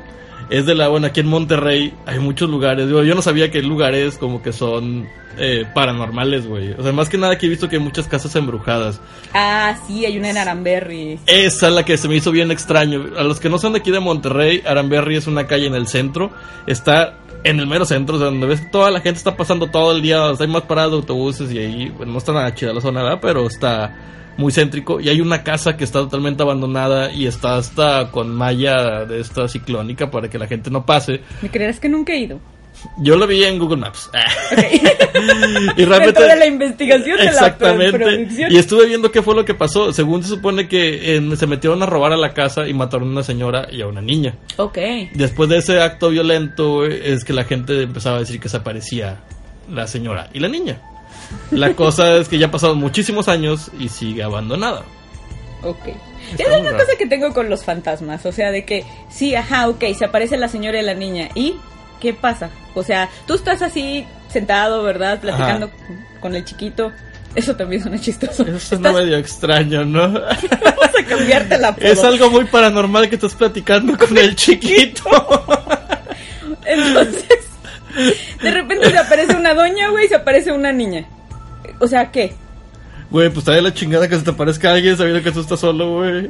es 0.49 0.65
de 0.65 0.75
la 0.75 0.87
bueno 0.87 1.07
aquí 1.07 1.21
en 1.21 1.27
Monterrey 1.27 1.93
hay 2.05 2.19
muchos 2.19 2.49
lugares. 2.49 2.87
Digo, 2.87 3.03
yo 3.03 3.15
no 3.15 3.21
sabía 3.21 3.51
que 3.51 3.59
hay 3.59 3.63
lugares 3.65 4.17
como 4.17 4.41
que 4.41 4.53
son 4.53 5.07
eh, 5.37 5.65
paranormales, 5.73 6.47
güey. 6.47 6.71
O 6.73 6.83
sea, 6.83 6.91
más 6.91 7.09
que 7.09 7.17
nada 7.17 7.33
aquí 7.33 7.45
he 7.47 7.49
visto 7.49 7.67
que 7.67 7.77
hay 7.77 7.81
muchas 7.81 8.07
casas 8.07 8.35
embrujadas. 8.35 9.01
Ah, 9.33 9.77
sí, 9.87 10.05
hay 10.05 10.17
una 10.17 10.29
en 10.29 10.37
Aramberry. 10.37 11.19
Esa 11.25 11.67
es 11.67 11.73
la 11.73 11.83
que 11.83 11.97
se 11.97 12.07
me 12.07 12.15
hizo 12.15 12.31
bien 12.31 12.51
extraño. 12.51 13.05
A 13.17 13.23
los 13.23 13.39
que 13.39 13.49
no 13.49 13.57
son 13.57 13.73
de 13.73 13.79
aquí 13.79 13.91
de 13.91 13.99
Monterrey, 13.99 14.61
Aramberry 14.65 15.17
es 15.17 15.27
una 15.27 15.47
calle 15.47 15.67
en 15.67 15.75
el 15.75 15.87
centro. 15.87 16.31
Está 16.67 17.17
en 17.43 17.59
el 17.59 17.67
mero 17.67 17.85
centro, 17.85 18.15
o 18.15 18.17
sea, 18.17 18.25
donde 18.27 18.47
ves 18.47 18.61
que 18.61 18.67
toda 18.67 18.89
la 18.91 19.01
gente 19.01 19.17
está 19.17 19.35
pasando 19.35 19.67
todo 19.67 19.91
el 19.91 20.01
día. 20.01 20.23
O 20.23 20.35
sea, 20.35 20.45
hay 20.45 20.51
más 20.51 20.63
paradas 20.63 20.91
de 20.91 20.97
autobuses 20.97 21.51
y 21.51 21.59
ahí, 21.59 21.89
bueno, 21.89 22.13
no 22.13 22.17
está 22.17 22.31
nada 22.31 22.53
chida 22.55 22.73
la 22.73 22.81
zona, 22.81 23.03
¿verdad? 23.03 23.19
Pero 23.21 23.45
está 23.47 23.93
muy 24.37 24.51
céntrico. 24.51 24.99
Y 24.99 25.09
hay 25.09 25.21
una 25.21 25.43
casa 25.43 25.77
que 25.77 25.83
está 25.83 25.99
totalmente 25.99 26.43
abandonada 26.43 27.11
y 27.11 27.27
está 27.27 27.57
hasta 27.57 28.11
con 28.11 28.33
malla 28.33 29.05
de 29.05 29.19
esta 29.19 29.47
ciclónica 29.47 30.11
para 30.11 30.29
que 30.29 30.37
la 30.37 30.47
gente 30.47 30.69
no 30.69 30.85
pase. 30.85 31.21
¿Me 31.41 31.49
creerás 31.49 31.79
que 31.79 31.89
nunca 31.89 32.13
he 32.13 32.19
ido? 32.19 32.39
Yo 32.97 33.15
lo 33.15 33.25
vi 33.25 33.43
en 33.43 33.57
Google 33.57 33.77
Maps. 33.77 34.09
Ok. 34.51 34.63
y 35.77 35.85
realmente 35.85 36.21
de 36.21 36.35
la 36.35 36.45
investigación 36.45 37.17
de 37.17 37.23
la 37.25 37.31
Exactamente. 37.31 37.97
producción. 37.97 38.51
Y 38.51 38.57
estuve 38.57 38.85
viendo 38.85 39.11
qué 39.11 39.21
fue 39.21 39.33
lo 39.35 39.45
que 39.45 39.53
pasó. 39.53 39.91
Según 39.93 40.23
se 40.23 40.29
supone 40.29 40.67
que 40.67 41.17
eh, 41.17 41.35
se 41.35 41.47
metieron 41.47 41.81
a 41.81 41.85
robar 41.85 42.13
a 42.13 42.17
la 42.17 42.33
casa 42.33 42.67
y 42.67 42.73
mataron 42.73 43.09
a 43.09 43.11
una 43.11 43.23
señora 43.23 43.67
y 43.71 43.81
a 43.81 43.87
una 43.87 44.01
niña. 44.01 44.35
Ok. 44.57 44.77
Después 45.13 45.49
de 45.49 45.57
ese 45.57 45.81
acto 45.81 46.09
violento 46.09 46.75
güey, 46.75 46.99
es 47.03 47.23
que 47.23 47.33
la 47.33 47.45
gente 47.45 47.81
empezaba 47.81 48.17
a 48.17 48.19
decir 48.19 48.39
que 48.39 48.49
se 48.49 48.57
aparecía 48.57 49.19
la 49.71 49.87
señora 49.87 50.29
y 50.33 50.39
la 50.39 50.47
niña. 50.47 50.79
La 51.51 51.73
cosa 51.73 52.17
es 52.17 52.27
que 52.27 52.37
ya 52.37 52.49
pasaron 52.51 52.77
muchísimos 52.79 53.27
años 53.27 53.71
y 53.79 53.89
sigue 53.89 54.23
abandonada. 54.23 54.83
Ok. 55.63 55.87
Está 56.31 56.43
Es 56.43 56.59
una 56.61 56.71
raro. 56.71 56.83
cosa 56.85 56.97
que 56.97 57.05
tengo 57.07 57.33
con 57.33 57.49
los 57.49 57.63
fantasmas, 57.63 58.25
o 58.25 58.31
sea, 58.31 58.51
de 58.51 58.65
que 58.65 58.83
sí, 59.09 59.35
ajá, 59.35 59.67
ok, 59.69 59.83
se 59.97 60.05
aparece 60.05 60.37
la 60.37 60.47
señora 60.47 60.79
y 60.79 60.83
la 60.83 60.93
niña, 60.95 61.29
¿y 61.35 61.55
qué 62.01 62.13
pasa? 62.13 62.49
O 62.73 62.81
sea, 62.83 63.09
tú 63.27 63.35
estás 63.35 63.61
así 63.61 64.05
sentado, 64.31 64.81
¿verdad? 64.83 65.19
Platicando 65.19 65.69
con 66.19 66.35
el 66.35 66.43
chiquito, 66.43 66.91
eso 67.35 67.55
también 67.55 67.81
suena 67.81 67.99
chistoso. 67.99 68.43
Eso 68.43 68.59
suena 68.59 68.89
Estás- 68.89 69.03
medio 69.03 69.17
extraño, 69.17 69.85
¿no? 69.85 70.01
Vamos 70.13 70.89
a 70.99 71.05
cambiarte 71.07 71.57
la 71.59 71.75
es 71.79 72.03
algo 72.03 72.29
muy 72.31 72.45
paranormal 72.45 73.07
que 73.07 73.15
estás 73.15 73.35
platicando 73.35 73.95
con 73.97 74.17
el 74.17 74.35
chiquito. 74.35 75.03
Entonces, 76.65 77.44
de 78.41 78.51
repente 78.51 78.89
se 78.91 78.97
aparece 78.97 79.35
una 79.35 79.53
doña, 79.53 79.89
güey, 79.89 80.05
y 80.05 80.09
se 80.09 80.15
aparece 80.15 80.51
una 80.51 80.71
niña. 80.71 81.05
O 81.79 81.87
sea, 81.87 82.11
¿qué? 82.11 82.33
Güey, 83.11 83.29
pues 83.29 83.45
trae 83.45 83.61
la 83.61 83.71
chingada 83.73 84.07
que 84.09 84.15
se 84.17 84.23
te 84.23 84.31
aparezca 84.31 84.71
alguien 84.73 84.97
sabiendo 84.97 85.21
que 85.23 85.31
tú 85.31 85.39
estás 85.39 85.59
solo, 85.59 85.97
güey. 85.99 86.27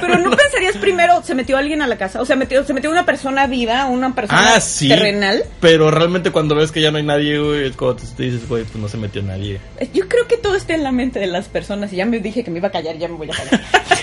Pero 0.00 0.18
no 0.18 0.30
pensarías 0.36 0.76
primero, 0.76 1.22
se 1.22 1.34
metió 1.34 1.56
alguien 1.56 1.80
a 1.80 1.86
la 1.86 1.96
casa, 1.96 2.20
o 2.20 2.24
sea, 2.26 2.34
metió, 2.36 2.64
se 2.64 2.74
metió 2.74 2.90
una 2.90 3.06
persona 3.06 3.46
viva, 3.46 3.86
una 3.86 4.14
persona 4.14 4.56
Ah, 4.56 4.60
sí. 4.60 4.88
terrenal. 4.88 5.44
Pero 5.60 5.90
realmente 5.92 6.30
cuando 6.32 6.56
ves 6.56 6.72
que 6.72 6.80
ya 6.82 6.90
no 6.90 6.98
hay 6.98 7.04
nadie, 7.04 7.38
güey, 7.38 7.66
es 7.68 7.76
cuando 7.76 8.02
te 8.16 8.22
dices, 8.24 8.48
güey, 8.48 8.64
pues 8.64 8.76
no 8.76 8.88
se 8.88 8.96
metió 8.98 9.22
nadie. 9.22 9.60
Yo 9.94 10.08
creo 10.08 10.26
que 10.26 10.36
todo 10.36 10.56
está 10.56 10.74
en 10.74 10.82
la 10.82 10.90
mente 10.92 11.20
de 11.20 11.28
las 11.28 11.46
personas 11.48 11.92
y 11.92 11.96
ya 11.96 12.04
me 12.04 12.18
dije 12.18 12.42
que 12.42 12.50
me 12.50 12.58
iba 12.58 12.68
a 12.68 12.72
callar, 12.72 12.98
ya 12.98 13.08
me 13.08 13.14
voy 13.14 13.30
a 13.30 13.34
callar. 13.34 13.60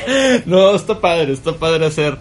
No, 0.46 0.74
está 0.76 1.02
padre, 1.02 1.34
está 1.34 1.54
padre 1.58 1.86
hacer 1.86 2.18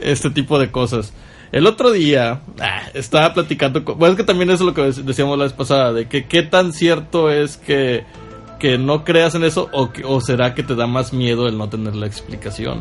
este 0.00 0.30
tipo 0.30 0.58
de 0.58 0.70
cosas. 0.70 1.12
El 1.52 1.66
otro 1.66 1.92
día 1.92 2.40
ah, 2.60 2.82
estaba 2.94 3.32
platicando, 3.34 3.84
con, 3.84 3.98
bueno, 3.98 4.12
es 4.12 4.16
que 4.18 4.24
también 4.24 4.50
eso 4.50 4.64
es 4.64 4.66
lo 4.66 4.74
que 4.74 4.82
dec- 4.82 5.04
decíamos 5.04 5.38
la 5.38 5.44
vez 5.44 5.52
pasada, 5.52 5.92
de 5.92 6.06
que 6.06 6.26
qué 6.26 6.42
tan 6.42 6.72
cierto 6.72 7.30
es 7.30 7.56
que, 7.56 8.04
que 8.58 8.78
no 8.78 9.04
creas 9.04 9.34
en 9.34 9.44
eso 9.44 9.68
o, 9.72 9.90
o 10.04 10.20
será 10.20 10.54
que 10.54 10.62
te 10.62 10.74
da 10.74 10.86
más 10.86 11.12
miedo 11.12 11.46
el 11.46 11.56
no 11.56 11.68
tener 11.68 11.94
la 11.94 12.06
explicación. 12.06 12.80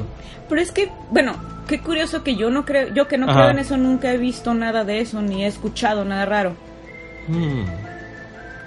Pero 0.50 0.62
es 0.62 0.72
que, 0.72 0.92
bueno, 1.12 1.34
qué 1.68 1.80
curioso 1.80 2.24
que 2.24 2.36
yo 2.36 2.50
no 2.50 2.66
creo, 2.66 2.94
yo 2.94 3.08
que 3.08 3.18
no 3.18 3.26
Ajá. 3.30 3.36
creo 3.40 3.50
en 3.52 3.60
eso 3.60 3.78
nunca 3.78 4.12
he 4.14 4.18
visto 4.18 4.54
nada 4.54 4.84
de 4.84 5.00
eso 5.00 5.22
ni 5.22 5.44
he 5.44 5.48
escuchado 5.48 6.06
nada 6.06 6.26
raro. 6.26 6.56
Hmm, 7.28 7.64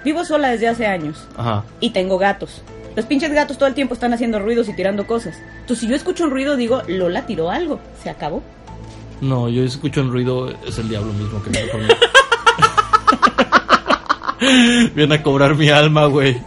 Vivo 0.03 0.23
sola 0.23 0.49
desde 0.49 0.67
hace 0.69 0.87
años 0.87 1.25
Ajá. 1.37 1.63
y 1.81 1.89
tengo 1.89 2.17
gatos. 2.17 2.61
Los 2.95 3.05
pinches 3.05 3.31
gatos 3.33 3.57
todo 3.57 3.67
el 3.67 3.75
tiempo 3.75 3.93
están 3.93 4.13
haciendo 4.13 4.39
ruidos 4.39 4.67
y 4.69 4.73
tirando 4.73 5.05
cosas. 5.05 5.37
Entonces, 5.61 5.79
si 5.79 5.87
yo 5.87 5.95
escucho 5.95 6.23
un 6.23 6.31
ruido, 6.31 6.55
digo, 6.55 6.81
Lola 6.87 7.25
tiró 7.25 7.49
algo. 7.49 7.79
Se 8.03 8.09
acabó. 8.09 8.41
No, 9.21 9.49
yo 9.49 9.63
escucho 9.63 10.01
el 10.01 10.09
ruido, 10.11 10.49
es 10.65 10.77
el 10.77 10.89
diablo 10.89 11.11
mismo 11.13 11.41
que 11.43 11.49
viene 11.49 11.67
por 11.67 11.81
mí. 11.81 11.87
Viene 14.95 15.15
a 15.15 15.23
cobrar 15.23 15.55
mi 15.55 15.69
alma, 15.69 16.05
güey. 16.05 16.41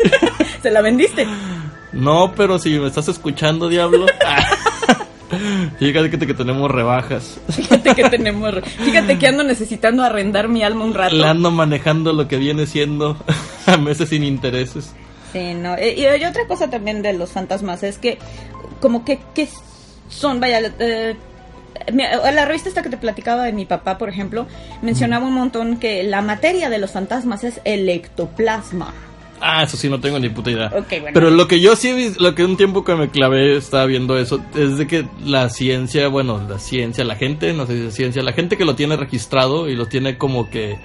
Se 0.63 0.71
la 0.71 0.81
vendiste. 0.81 1.27
No, 1.93 2.33
pero 2.35 2.59
si 2.59 2.71
me 2.79 2.89
estás 2.89 3.09
escuchando, 3.09 3.69
diablo. 3.69 4.07
Fíjate 5.79 6.11
que, 6.11 6.19
te- 6.19 6.27
que 6.27 6.35
tenemos 6.35 6.71
rebajas. 6.71 7.41
Fíjate 7.51 7.95
que 7.95 8.09
tenemos. 8.09 8.55
Fíjate 8.85 9.19
que 9.19 9.27
ando 9.27 9.43
necesitando 9.45 10.03
arrendar 10.03 10.49
mi 10.49 10.63
alma 10.63 10.85
un 10.85 10.95
rato. 10.95 11.15
La 11.15 11.31
ando 11.31 11.51
manejando 11.51 12.13
lo 12.13 12.29
que 12.29 12.37
viene 12.37 12.67
siendo 12.67 13.17
a 13.67 13.77
meses 13.77 14.09
sin 14.11 14.25
intereses. 14.25 14.93
Sí, 15.33 15.55
no. 15.55 15.75
Eh, 15.77 15.95
Y, 15.97 16.23
y 16.23 16.25
otra 16.25 16.47
cosa 16.47 16.69
también 16.71 17.03
de 17.03 17.13
los 17.15 17.33
fantasmas 17.33 17.83
es 17.83 17.99
que, 17.99 18.19
como 18.81 19.05
que, 19.05 19.21
que 19.35 19.49
son, 20.09 20.41
vaya, 20.41 20.61
eh, 20.79 21.17
la 21.89 22.45
revista 22.45 22.69
esta 22.69 22.83
que 22.83 22.91
te 22.91 22.97
platicaba 22.97 23.45
de 23.45 23.53
mi 23.53 23.65
papá, 23.65 23.99
por 23.99 24.09
ejemplo, 24.09 24.47
mencionaba 24.83 25.27
un 25.27 25.35
montón 25.35 25.79
que 25.79 26.03
la 26.03 26.23
materia 26.23 26.71
de 26.71 26.79
los 26.79 26.91
fantasmas 26.91 27.45
es 27.45 27.61
el 27.65 27.89
ectoplasma. 27.89 28.93
Ah, 29.45 29.65
eso 29.65 29.77
sí, 29.77 29.89
no 29.89 30.01
tengo 30.01 30.21
ni 30.21 30.29
puta 30.29 30.53
idea. 30.53 30.69
Bueno. 30.69 31.09
Pero 31.13 31.31
lo 31.31 31.49
que 31.49 31.61
yo 31.61 31.75
sí, 31.75 32.15
lo 32.21 32.35
que 32.35 32.45
un 32.45 32.57
tiempo 32.57 32.85
que 32.85 32.95
me 32.95 33.11
clavé 33.11 33.57
estaba 33.57 33.87
viendo 33.87 34.17
eso, 34.17 34.41
es 34.55 34.79
de 34.79 34.87
que 34.87 35.05
la 35.25 35.49
ciencia, 35.49 36.07
bueno, 36.07 36.41
la 36.49 36.61
ciencia, 36.61 37.03
la 37.03 37.17
gente, 37.17 37.53
no 37.53 37.67
sé 37.67 37.77
si 37.77 37.87
es 37.87 37.95
ciencia, 37.95 38.23
la 38.23 38.33
gente 38.33 38.57
que 38.57 38.65
lo 38.65 38.77
tiene 38.77 38.97
registrado 38.97 39.69
y 39.69 39.75
lo 39.75 39.87
tiene 39.87 40.17
como 40.17 40.49
que 40.49 40.79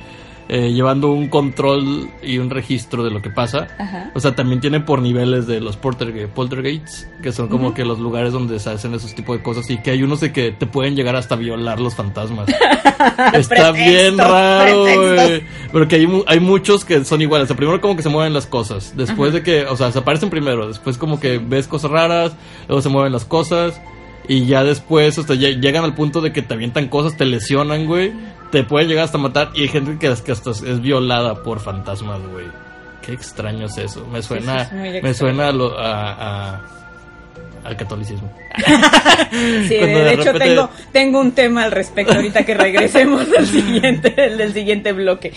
eh, 0.50 0.72
llevando 0.74 1.12
un 1.12 1.28
control 1.28 2.10
y 2.24 2.38
un 2.38 2.50
registro 2.50 3.04
de 3.04 3.12
lo 3.12 3.22
que 3.22 3.30
pasa. 3.30 3.68
Ajá. 3.78 4.12
O 4.14 4.20
sea, 4.20 4.36
también 4.36 4.62
tiene 4.62 4.80
por 4.80 5.02
niveles 5.02 5.46
de 5.48 5.60
los 5.60 5.80
polterge- 5.80 6.28
poltergeists, 6.28 7.08
que 7.22 7.32
son 7.32 7.48
como 7.50 7.74
que 7.74 7.84
los 7.86 8.00
lugares 8.00 8.32
donde 8.34 8.60
se 8.60 8.70
hacen 8.70 8.94
esos 8.94 9.14
tipos 9.14 9.38
de 9.38 9.44
cosas 9.44 9.70
y 9.70 9.78
que 9.78 9.92
hay 9.92 10.04
unos 10.04 10.22
de 10.22 10.32
que 10.32 10.52
te 10.52 10.66
pueden 10.66 10.96
llegar 10.96 11.16
hasta 11.16 11.36
violar 11.36 11.80
los 11.80 11.96
fantasmas. 11.96 12.48
Está 13.34 13.72
bien 13.72 14.18
raro, 14.18 14.84
güey. 14.84 15.44
Porque 15.72 15.96
hay, 15.98 16.08
mu- 16.08 16.24
hay 16.28 16.40
muchos 16.40 16.86
que 16.86 17.04
son 17.04 17.22
iguales. 17.22 17.46
O 17.46 17.48
sea, 17.48 17.58
primero 17.58 17.82
como 17.82 17.96
que 17.96 18.04
se 18.04 18.10
mueven 18.10 18.34
las 18.34 18.46
cosas. 18.48 18.94
Después 18.96 19.34
de 19.34 19.44
que, 19.44 19.66
o 19.66 19.76
sea, 19.76 19.92
se 19.92 20.00
aparecen 20.00 20.30
primero. 20.30 20.68
Después 20.68 20.98
como 20.98 21.20
que 21.20 21.38
ves 21.40 21.68
cosas 21.68 21.92
raras. 21.92 22.34
Luego 22.68 22.82
se 22.82 22.90
mueven 22.90 23.12
las 23.12 23.26
cosas. 23.26 23.82
Y 24.30 24.46
ya 24.46 24.64
después, 24.66 25.18
hasta 25.18 25.36
lle- 25.36 25.60
llegan 25.62 25.86
al 25.86 25.96
punto 25.96 26.20
de 26.22 26.34
que 26.34 26.42
te 26.42 26.54
avientan 26.54 26.90
cosas, 26.90 27.16
te 27.16 27.26
lesionan, 27.26 27.86
güey. 27.86 28.12
Te 28.52 28.64
pueden 28.64 28.88
llegar 28.88 29.06
hasta 29.06 29.18
matar. 29.18 29.50
Y 29.54 29.64
hay 29.64 29.68
gente 29.68 29.98
que, 30.00 30.14
que 30.24 30.32
hasta 30.32 30.52
es 30.52 30.82
violada 30.82 31.44
por 31.44 31.60
fantasmas, 31.60 32.20
güey. 32.32 32.46
Qué 33.02 33.14
extraño 33.14 33.66
es 33.68 33.78
eso. 33.78 34.06
Me 34.12 34.22
suena, 34.22 34.64
es 34.64 35.04
me 35.04 35.14
suena 35.14 35.50
a 35.50 35.52
lo- 35.52 35.78
a- 35.78 36.12
a- 36.56 36.62
al 37.64 37.76
catolicismo. 37.78 38.32
Sí, 39.32 39.76
de, 39.76 40.14
hecho 40.14 40.32
repente- 40.32 40.40
tengo, 40.40 40.70
tengo 40.94 41.20
un 41.20 41.32
tema 41.34 41.64
al 41.66 41.72
respecto 41.72 42.14
ahorita 42.14 42.46
que 42.46 42.54
regresemos 42.54 43.30
del 43.30 43.46
siguiente, 43.48 44.10
del 44.12 44.54
siguiente 44.54 44.94
bloque. 44.94 45.34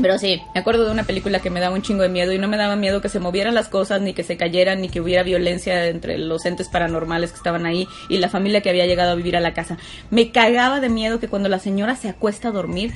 Pero 0.00 0.18
sí, 0.18 0.42
me 0.54 0.60
acuerdo 0.60 0.84
de 0.84 0.92
una 0.92 1.04
película 1.04 1.40
que 1.40 1.50
me 1.50 1.60
daba 1.60 1.74
un 1.74 1.82
chingo 1.82 2.02
de 2.02 2.08
miedo 2.08 2.32
y 2.32 2.38
no 2.38 2.48
me 2.48 2.56
daba 2.56 2.76
miedo 2.76 3.00
que 3.00 3.08
se 3.08 3.18
movieran 3.18 3.54
las 3.54 3.68
cosas, 3.68 4.00
ni 4.00 4.12
que 4.14 4.22
se 4.22 4.36
cayeran, 4.36 4.80
ni 4.80 4.88
que 4.88 5.00
hubiera 5.00 5.22
violencia 5.22 5.86
entre 5.86 6.18
los 6.18 6.46
entes 6.46 6.68
paranormales 6.68 7.30
que 7.30 7.36
estaban 7.36 7.66
ahí 7.66 7.88
y 8.08 8.18
la 8.18 8.28
familia 8.28 8.60
que 8.60 8.70
había 8.70 8.86
llegado 8.86 9.12
a 9.12 9.14
vivir 9.14 9.36
a 9.36 9.40
la 9.40 9.52
casa. 9.52 9.78
Me 10.10 10.30
cagaba 10.30 10.80
de 10.80 10.88
miedo 10.88 11.20
que 11.20 11.28
cuando 11.28 11.48
la 11.48 11.58
señora 11.58 11.96
se 11.96 12.08
acuesta 12.08 12.48
a 12.48 12.52
dormir 12.52 12.92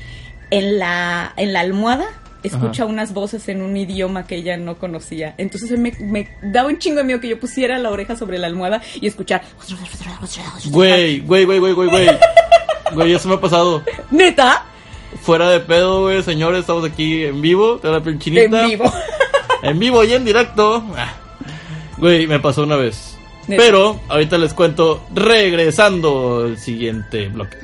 en 0.51 0.79
la, 0.79 1.33
en 1.37 1.53
la 1.53 1.61
almohada 1.61 2.07
escucha 2.43 2.85
unas 2.85 3.15
voces 3.15 3.49
en 3.49 3.63
un 3.63 3.75
idioma 3.77 4.27
que 4.27 4.37
ella 4.37 4.57
no 4.57 4.77
conocía. 4.77 5.35
Entonces 5.39 5.79
me, 5.79 5.93
me 6.01 6.29
daba 6.43 6.69
un 6.69 6.79
chingo 6.79 6.99
de 6.99 7.05
miedo 7.05 7.21
que 7.21 7.29
yo 7.29 7.41
pusiera 7.41 7.79
la 7.79 7.91
oreja 7.91 8.17
sobre 8.17 8.39
la 8.39 8.47
almohada 8.47 8.83
y 9.01 9.07
escuchar... 9.07 9.43
Güey, 10.71 11.21
güey, 11.21 11.45
güey, 11.47 11.59
güey, 11.59 11.73
güey, 11.73 11.89
güey. 11.89 12.09
Güey, 12.93 13.13
eso 13.15 13.29
me 13.29 13.37
ha 13.37 13.41
pasado. 13.41 13.83
¿Neta? 14.11 14.67
Fuera 15.23 15.49
de 15.49 15.61
pedo, 15.61 16.03
güey, 16.03 16.23
señores, 16.23 16.61
estamos 16.61 16.85
aquí 16.85 17.25
en 17.25 17.41
vivo. 17.41 17.79
Te 17.79 17.89
la 17.89 18.03
piel 18.03 18.19
chinita. 18.19 18.63
En 18.65 18.71
vivo. 18.71 18.93
En 19.63 19.79
vivo 19.79 20.05
y 20.05 20.13
en 20.13 20.27
directo. 20.27 20.85
Ah. 20.95 21.15
Güey, 21.97 22.27
me 22.27 22.39
pasó 22.39 22.65
una 22.65 22.77
vez. 22.77 23.17
Pero 23.47 23.99
ahorita 24.09 24.37
les 24.37 24.53
cuento 24.53 25.03
regresando 25.15 26.45
el 26.47 26.59
siguiente 26.59 27.29
bloque. 27.29 27.57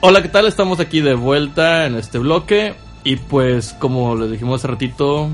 Hola, 0.00 0.22
¿qué 0.22 0.28
tal? 0.28 0.46
Estamos 0.46 0.80
aquí 0.80 1.00
de 1.00 1.14
vuelta 1.14 1.86
en 1.86 1.96
este 1.96 2.18
bloque. 2.18 2.74
Y 3.04 3.16
pues, 3.16 3.74
como 3.78 4.16
les 4.16 4.30
dijimos 4.30 4.60
hace 4.60 4.68
ratito, 4.68 5.28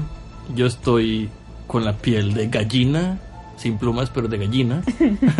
yo 0.54 0.66
estoy 0.66 1.28
con 1.66 1.84
la 1.84 1.92
piel 1.94 2.34
de 2.34 2.48
gallina. 2.48 3.18
Sin 3.64 3.78
plumas, 3.78 4.10
pero 4.10 4.28
de 4.28 4.36
gallina. 4.36 4.82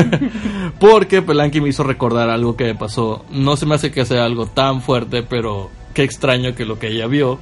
Porque 0.80 1.20
Pelanqui 1.20 1.60
me 1.60 1.68
hizo 1.68 1.82
recordar 1.82 2.30
algo 2.30 2.56
que 2.56 2.64
me 2.64 2.74
pasó. 2.74 3.22
No 3.30 3.58
se 3.58 3.66
me 3.66 3.74
hace 3.74 3.90
que 3.90 4.06
sea 4.06 4.24
algo 4.24 4.46
tan 4.46 4.80
fuerte, 4.80 5.22
pero 5.22 5.68
qué 5.92 6.04
extraño 6.04 6.54
que 6.54 6.64
lo 6.64 6.78
que 6.78 6.88
ella 6.88 7.06
vio 7.06 7.38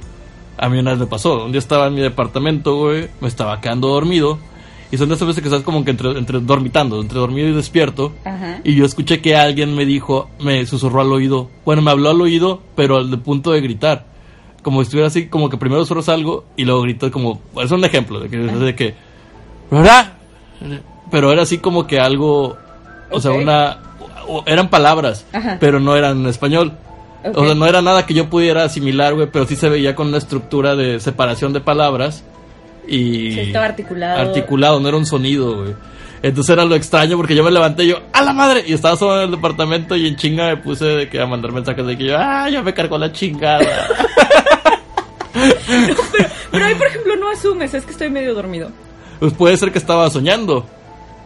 a 0.57 0.67
mí 0.67 0.77
una 0.77 0.91
vez 0.91 0.99
me 0.99 1.05
pasó. 1.05 1.45
Un 1.45 1.53
día 1.53 1.59
estaba 1.59 1.87
en 1.87 1.93
mi 1.93 2.01
departamento, 2.01 2.75
güey, 2.75 3.07
me 3.21 3.29
estaba 3.29 3.61
quedando 3.61 3.87
dormido. 3.87 4.39
Y 4.91 4.97
son 4.97 5.07
de 5.07 5.15
esas 5.15 5.25
veces 5.25 5.41
que 5.41 5.47
estás 5.47 5.63
como 5.63 5.85
que 5.85 5.91
entre, 5.91 6.11
entre 6.11 6.41
dormitando, 6.41 6.99
entre 6.99 7.17
dormido 7.17 7.47
y 7.47 7.53
despierto. 7.53 8.11
Ajá. 8.25 8.59
Y 8.65 8.75
yo 8.75 8.83
escuché 8.83 9.21
que 9.21 9.37
alguien 9.37 9.73
me 9.73 9.85
dijo, 9.85 10.29
me 10.41 10.65
susurró 10.65 10.99
al 10.99 11.13
oído. 11.13 11.49
Bueno, 11.63 11.81
me 11.81 11.91
habló 11.91 12.09
al 12.09 12.19
oído, 12.19 12.61
pero 12.75 12.97
al 12.97 13.09
de 13.09 13.19
punto 13.19 13.53
de 13.53 13.61
gritar. 13.61 14.05
Como 14.63 14.81
si 14.81 14.87
estuviera 14.87 15.07
así, 15.07 15.27
como 15.27 15.49
que 15.49 15.55
primero 15.55 15.79
susurras 15.83 16.09
algo 16.09 16.43
y 16.57 16.65
luego 16.65 16.81
gritas 16.81 17.09
como... 17.09 17.41
Es 17.55 17.71
un 17.71 17.85
ejemplo 17.85 18.19
de 18.19 18.27
que... 18.27 18.37
De 18.37 18.75
que 18.75 19.13
¿verdad? 19.71 20.13
Pero 21.11 21.31
era 21.31 21.43
así 21.43 21.57
como 21.59 21.85
que 21.87 21.99
algo... 21.99 22.57
O 23.11 23.19
sea, 23.21 23.31
una... 23.31 23.77
o- 24.27 24.43
Eran 24.45 24.69
palabras, 24.69 25.25
Ajá. 25.33 25.57
pero 25.59 25.79
no 25.79 25.95
eran 25.95 26.21
en 26.21 26.27
español. 26.27 26.73
O 27.33 27.45
sea, 27.45 27.55
no 27.55 27.65
era 27.65 27.81
nada 27.81 28.05
que 28.05 28.13
yo 28.13 28.29
pudiera 28.29 28.63
asimilar, 28.65 29.13
güey, 29.13 29.27
pero 29.31 29.45
sí 29.45 29.55
se 29.55 29.69
veía 29.69 29.95
con 29.95 30.07
una 30.07 30.17
estructura 30.17 30.75
de 30.75 30.99
separación 30.99 31.53
de 31.53 31.61
palabras. 31.61 32.23
Y... 32.87 33.31
Sí, 33.31 33.39
estaba 33.39 33.65
articulado. 33.65 34.19
Articulado, 34.19 34.79
no 34.79 34.87
era 34.89 34.97
un 34.97 35.05
sonido, 35.05 35.55
güey. 35.63 35.73
Entonces 36.21 36.51
era 36.53 36.63
lo 36.65 36.75
extraño 36.75 37.17
porque 37.17 37.35
yo 37.35 37.43
me 37.43 37.51
levanté 37.51 37.83
y 37.83 37.87
yo, 37.89 37.97
¡a 38.13 38.21
la 38.21 38.31
madre! 38.33 38.63
Y 38.65 38.73
estaba 38.73 38.95
solo 38.95 39.17
en 39.17 39.25
el 39.25 39.31
departamento 39.31 39.95
y 39.95 40.07
en 40.07 40.15
chinga 40.15 40.47
me 40.47 40.57
puse 40.57 40.85
de 40.85 41.09
que 41.09 41.19
a 41.21 41.25
mandar 41.25 41.51
mensajes 41.51 41.85
de 41.85 41.97
que 41.97 42.05
yo, 42.05 42.17
¡ah, 42.17 42.49
ya 42.49 42.61
me 42.61 42.73
cargó 42.73 42.97
la 42.97 43.11
chingada! 43.11 43.65
Pero 46.51 46.65
ahí, 46.65 46.75
por 46.75 46.87
ejemplo, 46.87 47.15
no 47.15 47.29
asumes, 47.29 47.73
es 47.73 47.85
que 47.85 47.91
estoy 47.91 48.09
medio 48.09 48.33
dormido. 48.33 48.69
Pues 49.23 49.31
puede 49.35 49.55
ser 49.55 49.71
que 49.71 49.77
estaba 49.77 50.09
soñando. 50.09 50.65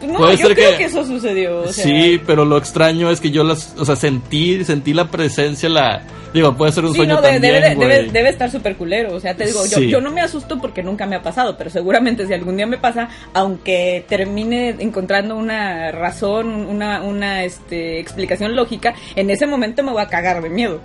No, 0.06 0.18
Puede 0.18 0.36
yo 0.36 0.46
ser 0.46 0.54
creo 0.56 0.70
que- 0.70 0.76
que... 0.76 0.84
eso 0.84 1.04
sucedió. 1.04 1.62
o 1.62 1.72
sea, 1.72 1.82
sí, 1.84 2.20
pero 2.24 2.44
lo 2.44 2.56
extraño 2.56 3.10
es 3.10 3.20
que 3.20 3.32
yo 3.32 3.42
las, 3.42 3.74
o 3.76 3.84
sea, 3.84 3.96
sentí, 3.96 4.64
sentí 4.64 4.94
la 4.94 5.10
presencia, 5.10 5.68
la, 5.68 6.02
digo, 6.32 6.56
puede 6.56 6.70
ser 6.70 6.84
un 6.84 6.92
Sí, 6.92 6.98
sueño 6.98 7.16
no, 7.16 7.20
también, 7.20 7.42
debe, 7.42 8.28
estar 8.28 8.48
súper 8.48 8.76
culero. 8.76 9.16
O 9.16 9.18
sea, 9.18 9.34
te 9.34 9.46
digo, 9.46 9.66
yo, 9.66 9.80
yo 9.80 10.00
no 10.00 10.12
me 10.12 10.20
asusto 10.20 10.60
porque 10.60 10.84
nunca 10.84 11.04
me 11.06 11.16
ha 11.16 11.22
pasado, 11.22 11.56
pero 11.58 11.68
seguramente 11.70 12.24
si 12.28 12.32
algún 12.32 12.56
día 12.56 12.68
me 12.68 12.78
pasa, 12.78 13.08
aunque 13.34 14.04
termine 14.08 14.76
encontrando 14.78 15.34
una 15.34 15.90
razón, 15.90 16.46
una, 16.68 17.02
una 17.02 17.42
este, 17.42 17.98
explicación 17.98 18.54
lógica, 18.54 18.94
en 19.16 19.30
ese 19.30 19.48
momento 19.48 19.82
me 19.82 19.90
voy 19.90 20.02
a 20.02 20.06
cagar 20.06 20.40
de 20.40 20.48
miedo, 20.48 20.80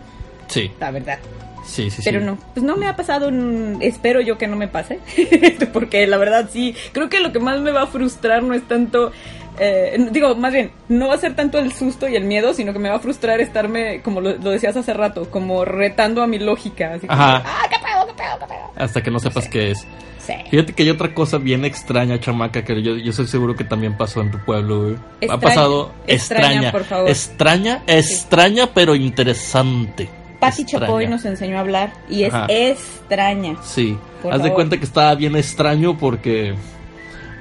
Sí, 0.48 0.72
la 0.80 0.90
verdad. 0.90 1.20
Sí, 1.64 1.90
sí. 1.90 2.02
Pero 2.04 2.20
sí. 2.20 2.26
no, 2.26 2.38
pues 2.54 2.64
no 2.66 2.76
me 2.78 2.88
ha 2.88 2.96
pasado, 2.96 3.30
mm, 3.32 3.82
espero 3.82 4.22
yo 4.22 4.38
que 4.38 4.48
no 4.48 4.56
me 4.56 4.68
pase, 4.68 5.00
porque 5.74 6.06
la 6.08 6.18
verdad 6.18 6.50
sí, 6.52 6.76
creo 6.92 7.10
que 7.10 7.20
lo 7.20 7.32
que 7.32 7.40
más 7.40 7.60
me 7.62 7.72
va 7.72 7.84
a 7.84 7.88
frustrar 7.88 8.44
no 8.44 8.54
es 8.54 8.68
tanto, 8.68 9.12
eh, 9.60 9.98
digo, 10.12 10.36
más 10.36 10.54
bien, 10.54 10.72
no 10.90 11.08
va 11.08 11.16
a 11.16 11.18
ser 11.18 11.36
tanto 11.36 11.60
el 11.60 11.72
susto 11.74 12.08
y 12.08 12.16
el 12.16 12.24
miedo, 12.26 12.54
sino 12.54 12.74
que 12.74 12.80
me 12.80 12.90
va 12.90 12.96
a 12.96 13.00
frustrar 13.00 13.40
estarme, 13.42 14.02
como 14.02 14.22
lo, 14.22 14.36
lo 14.38 14.50
decías 14.52 14.76
hace 14.76 14.94
rato, 14.94 15.30
como 15.30 15.66
retando 15.66 16.22
a 16.24 16.28
mi 16.28 16.40
lógica, 16.40 16.94
así 16.96 17.08
como, 17.08 17.22
Ajá. 17.22 17.44
ah, 17.46 17.68
qué 17.70 17.78
pedo, 17.78 18.08
qué 18.08 18.14
pedo, 18.14 18.40
qué 18.40 18.46
pedo. 18.46 18.72
Hasta 18.76 19.02
que 19.04 19.12
no 19.12 19.20
sepas 19.20 19.48
qué 19.48 19.72
es. 19.72 19.86
Sí. 20.26 20.34
Fíjate 20.50 20.72
que 20.72 20.84
hay 20.84 20.90
otra 20.90 21.14
cosa 21.14 21.38
bien 21.38 21.66
extraña, 21.66 22.18
chamaca, 22.18 22.64
que 22.64 22.82
yo, 22.82 22.96
yo 22.96 23.12
soy 23.12 23.28
seguro 23.28 23.58
que 23.58 23.66
también 23.66 23.98
pasó 23.98 24.22
en 24.22 24.32
tu 24.32 24.40
pueblo, 24.40 24.84
güey. 24.84 24.94
Ha 24.96 24.98
Extraña, 25.26 25.40
pasado 25.42 25.92
extraña, 26.08 26.46
extraña, 26.48 26.72
por 26.72 26.84
favor. 26.86 27.10
extraña, 27.10 27.84
extraña, 27.88 28.70
pero 28.74 28.96
interesante. 28.96 30.08
Patti. 30.50 30.66
Chapoy 30.66 31.08
nos 31.08 31.26
enseñó 31.26 31.58
a 31.58 31.62
hablar 31.62 31.94
y 32.10 32.24
es 32.24 32.34
Ajá. 32.34 32.48
extraña. 32.50 33.56
Sí, 33.64 33.98
Por 34.22 34.34
haz 34.34 34.44
de 34.44 34.52
cuenta 34.54 34.78
que 34.78 34.86
estaba 34.86 35.14
bien 35.16 35.36
extraño 35.36 35.98
porque, 35.98 36.54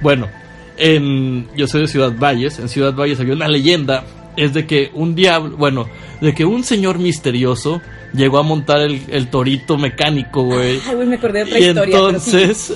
bueno, 0.01 0.27
en, 0.77 1.47
yo 1.55 1.67
soy 1.67 1.81
de 1.81 1.87
Ciudad 1.87 2.13
Valles, 2.17 2.59
en 2.59 2.69
Ciudad 2.69 2.93
Valles 2.93 3.19
había 3.19 3.33
una 3.33 3.47
leyenda, 3.47 4.03
es 4.35 4.53
de 4.53 4.65
que 4.65 4.89
un 4.93 5.13
diablo, 5.15 5.55
bueno, 5.57 5.87
de 6.21 6.33
que 6.33 6.45
un 6.45 6.63
señor 6.63 6.97
misterioso 6.99 7.81
llegó 8.13 8.37
a 8.39 8.43
montar 8.43 8.79
el, 8.81 9.01
el 9.09 9.29
torito 9.29 9.77
mecánico, 9.77 10.43
güey. 10.43 10.79
Ay, 10.87 10.95
güey, 10.95 11.07
me 11.07 11.15
acordé 11.17 11.39
de 11.39 11.45
otra 11.45 11.59
Y 11.59 11.63
historia. 11.65 11.95
sí. 11.95 12.03
entonces 12.05 12.73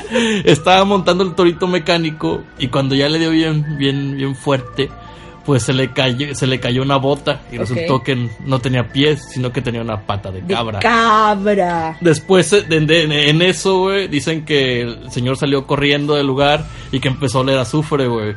estaba 0.44 0.84
montando 0.84 1.24
el 1.24 1.34
torito 1.34 1.66
mecánico 1.68 2.42
y 2.58 2.68
cuando 2.68 2.94
ya 2.94 3.08
le 3.08 3.18
dio 3.18 3.30
bien, 3.30 3.76
bien, 3.78 4.16
bien 4.16 4.34
fuerte, 4.34 4.88
pues 5.46 5.62
se 5.62 5.72
le 5.72 5.92
cayó, 5.92 6.34
se 6.34 6.46
le 6.46 6.58
cayó 6.60 6.82
una 6.82 6.96
bota 6.96 7.40
y 7.52 7.56
resultó 7.58 8.02
que 8.02 8.28
no 8.44 8.58
tenía 8.58 8.88
pies, 8.88 9.24
sino 9.32 9.52
que 9.52 9.62
tenía 9.62 9.80
una 9.80 10.00
pata 10.04 10.30
de 10.32 10.42
De 10.42 10.52
cabra. 10.54 10.80
cabra. 10.80 11.96
Después 12.00 12.52
eh, 12.52 12.62
de- 12.62 12.80
de- 12.80 13.30
en 13.30 13.40
eso, 13.42 13.78
güey, 13.78 14.08
dicen 14.08 14.44
que 14.44 14.82
el 14.82 15.10
señor 15.12 15.36
salió 15.36 15.66
corriendo 15.66 16.14
del 16.16 16.26
lugar 16.26 16.66
y 16.92 16.98
que 17.00 17.08
empezó 17.08 17.38
a 17.38 17.40
oler 17.42 17.58
azufre, 17.58 18.08
güey. 18.08 18.34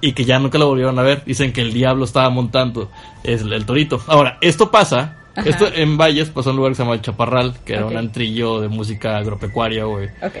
Y 0.00 0.12
que 0.12 0.24
ya 0.24 0.38
nunca 0.38 0.56
lo 0.56 0.66
volvieron 0.68 0.98
a 0.98 1.02
ver. 1.02 1.24
Dicen 1.26 1.52
que 1.52 1.60
el 1.60 1.72
diablo 1.74 2.04
estaba 2.04 2.30
montando 2.30 2.90
es 3.22 3.42
el, 3.42 3.52
el 3.52 3.66
torito. 3.66 4.00
Ahora, 4.06 4.38
esto 4.40 4.70
pasa. 4.70 5.16
Ajá. 5.36 5.48
Esto 5.48 5.66
en 5.74 5.98
Valles 5.98 6.30
pasó 6.30 6.50
en 6.50 6.54
un 6.54 6.56
lugar 6.58 6.72
que 6.72 6.76
se 6.76 6.82
llama 6.84 6.94
El 6.94 7.02
Chaparral, 7.02 7.54
que 7.64 7.74
era 7.74 7.86
un 7.86 7.96
antrillo 7.96 8.60
de 8.60 8.68
música 8.68 9.16
agropecuaria, 9.18 9.84
güey. 9.84 10.08
Ok. 10.22 10.36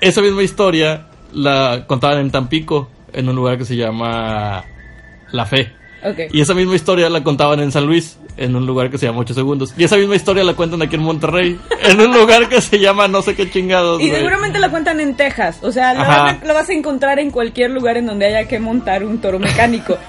Esa 0.00 0.22
misma 0.22 0.42
historia 0.42 1.06
la 1.32 1.84
contaban 1.86 2.18
en 2.20 2.30
Tampico, 2.30 2.88
en 3.12 3.28
un 3.28 3.36
lugar 3.36 3.58
que 3.58 3.64
se 3.64 3.76
llama 3.76 4.64
La 5.32 5.46
Fe. 5.46 5.72
Y 6.30 6.40
esa 6.40 6.54
misma 6.54 6.76
historia 6.76 7.10
la 7.10 7.24
contaban 7.24 7.58
en 7.58 7.72
San 7.72 7.84
Luis, 7.84 8.18
en 8.36 8.54
un 8.54 8.64
lugar 8.66 8.88
que 8.88 8.98
se 8.98 9.06
llama 9.06 9.18
8 9.18 9.34
segundos. 9.34 9.74
Y 9.76 9.82
esa 9.82 9.96
misma 9.96 10.14
historia 10.14 10.44
la 10.44 10.54
cuentan 10.54 10.80
aquí 10.80 10.94
en 10.94 11.02
Monterrey, 11.02 11.58
en 11.82 12.00
un 12.00 12.12
lugar 12.14 12.48
que 12.48 12.60
se 12.60 12.78
llama 12.78 13.08
no 13.08 13.20
sé 13.20 13.34
qué 13.34 13.50
chingados. 13.50 14.00
Y 14.00 14.08
seguramente 14.10 14.60
la 14.60 14.70
cuentan 14.70 15.00
en 15.00 15.16
Texas. 15.16 15.58
O 15.62 15.72
sea, 15.72 15.92
la, 15.94 16.02
Ajá. 16.02 16.22
vas 16.22 16.42
a- 16.42 16.44
la 16.46 16.52
vas 16.52 16.68
a 16.68 16.72
encontrar 16.72 17.18
en 17.18 17.32
cualquier 17.32 17.72
lugar 17.72 17.96
en 17.96 18.06
donde 18.06 18.26
haya 18.26 18.46
que 18.46 18.60
montar 18.60 19.02
un 19.04 19.20
toro 19.20 19.38
mecánico. 19.40 19.98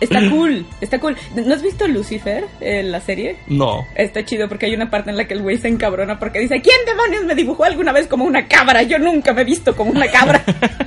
Está 0.00 0.30
cool, 0.30 0.64
está 0.80 0.98
cool. 0.98 1.14
¿No 1.36 1.52
has 1.54 1.60
visto 1.62 1.86
Lucifer, 1.86 2.46
eh, 2.62 2.82
la 2.82 3.02
serie? 3.02 3.36
No. 3.48 3.84
Está 3.94 4.24
chido 4.24 4.48
porque 4.48 4.64
hay 4.64 4.74
una 4.74 4.88
parte 4.88 5.10
en 5.10 5.18
la 5.18 5.26
que 5.28 5.34
el 5.34 5.42
güey 5.42 5.58
se 5.58 5.68
encabrona 5.68 6.18
porque 6.18 6.38
dice, 6.38 6.62
¿quién 6.62 6.76
demonios 6.86 7.24
me 7.24 7.34
dibujó 7.34 7.64
alguna 7.64 7.92
vez 7.92 8.06
como 8.06 8.24
una 8.24 8.46
cabra? 8.48 8.82
Yo 8.82 8.98
nunca 8.98 9.34
me 9.34 9.42
he 9.42 9.44
visto 9.44 9.76
como 9.76 9.90
una 9.90 10.06
cabra. 10.10 10.42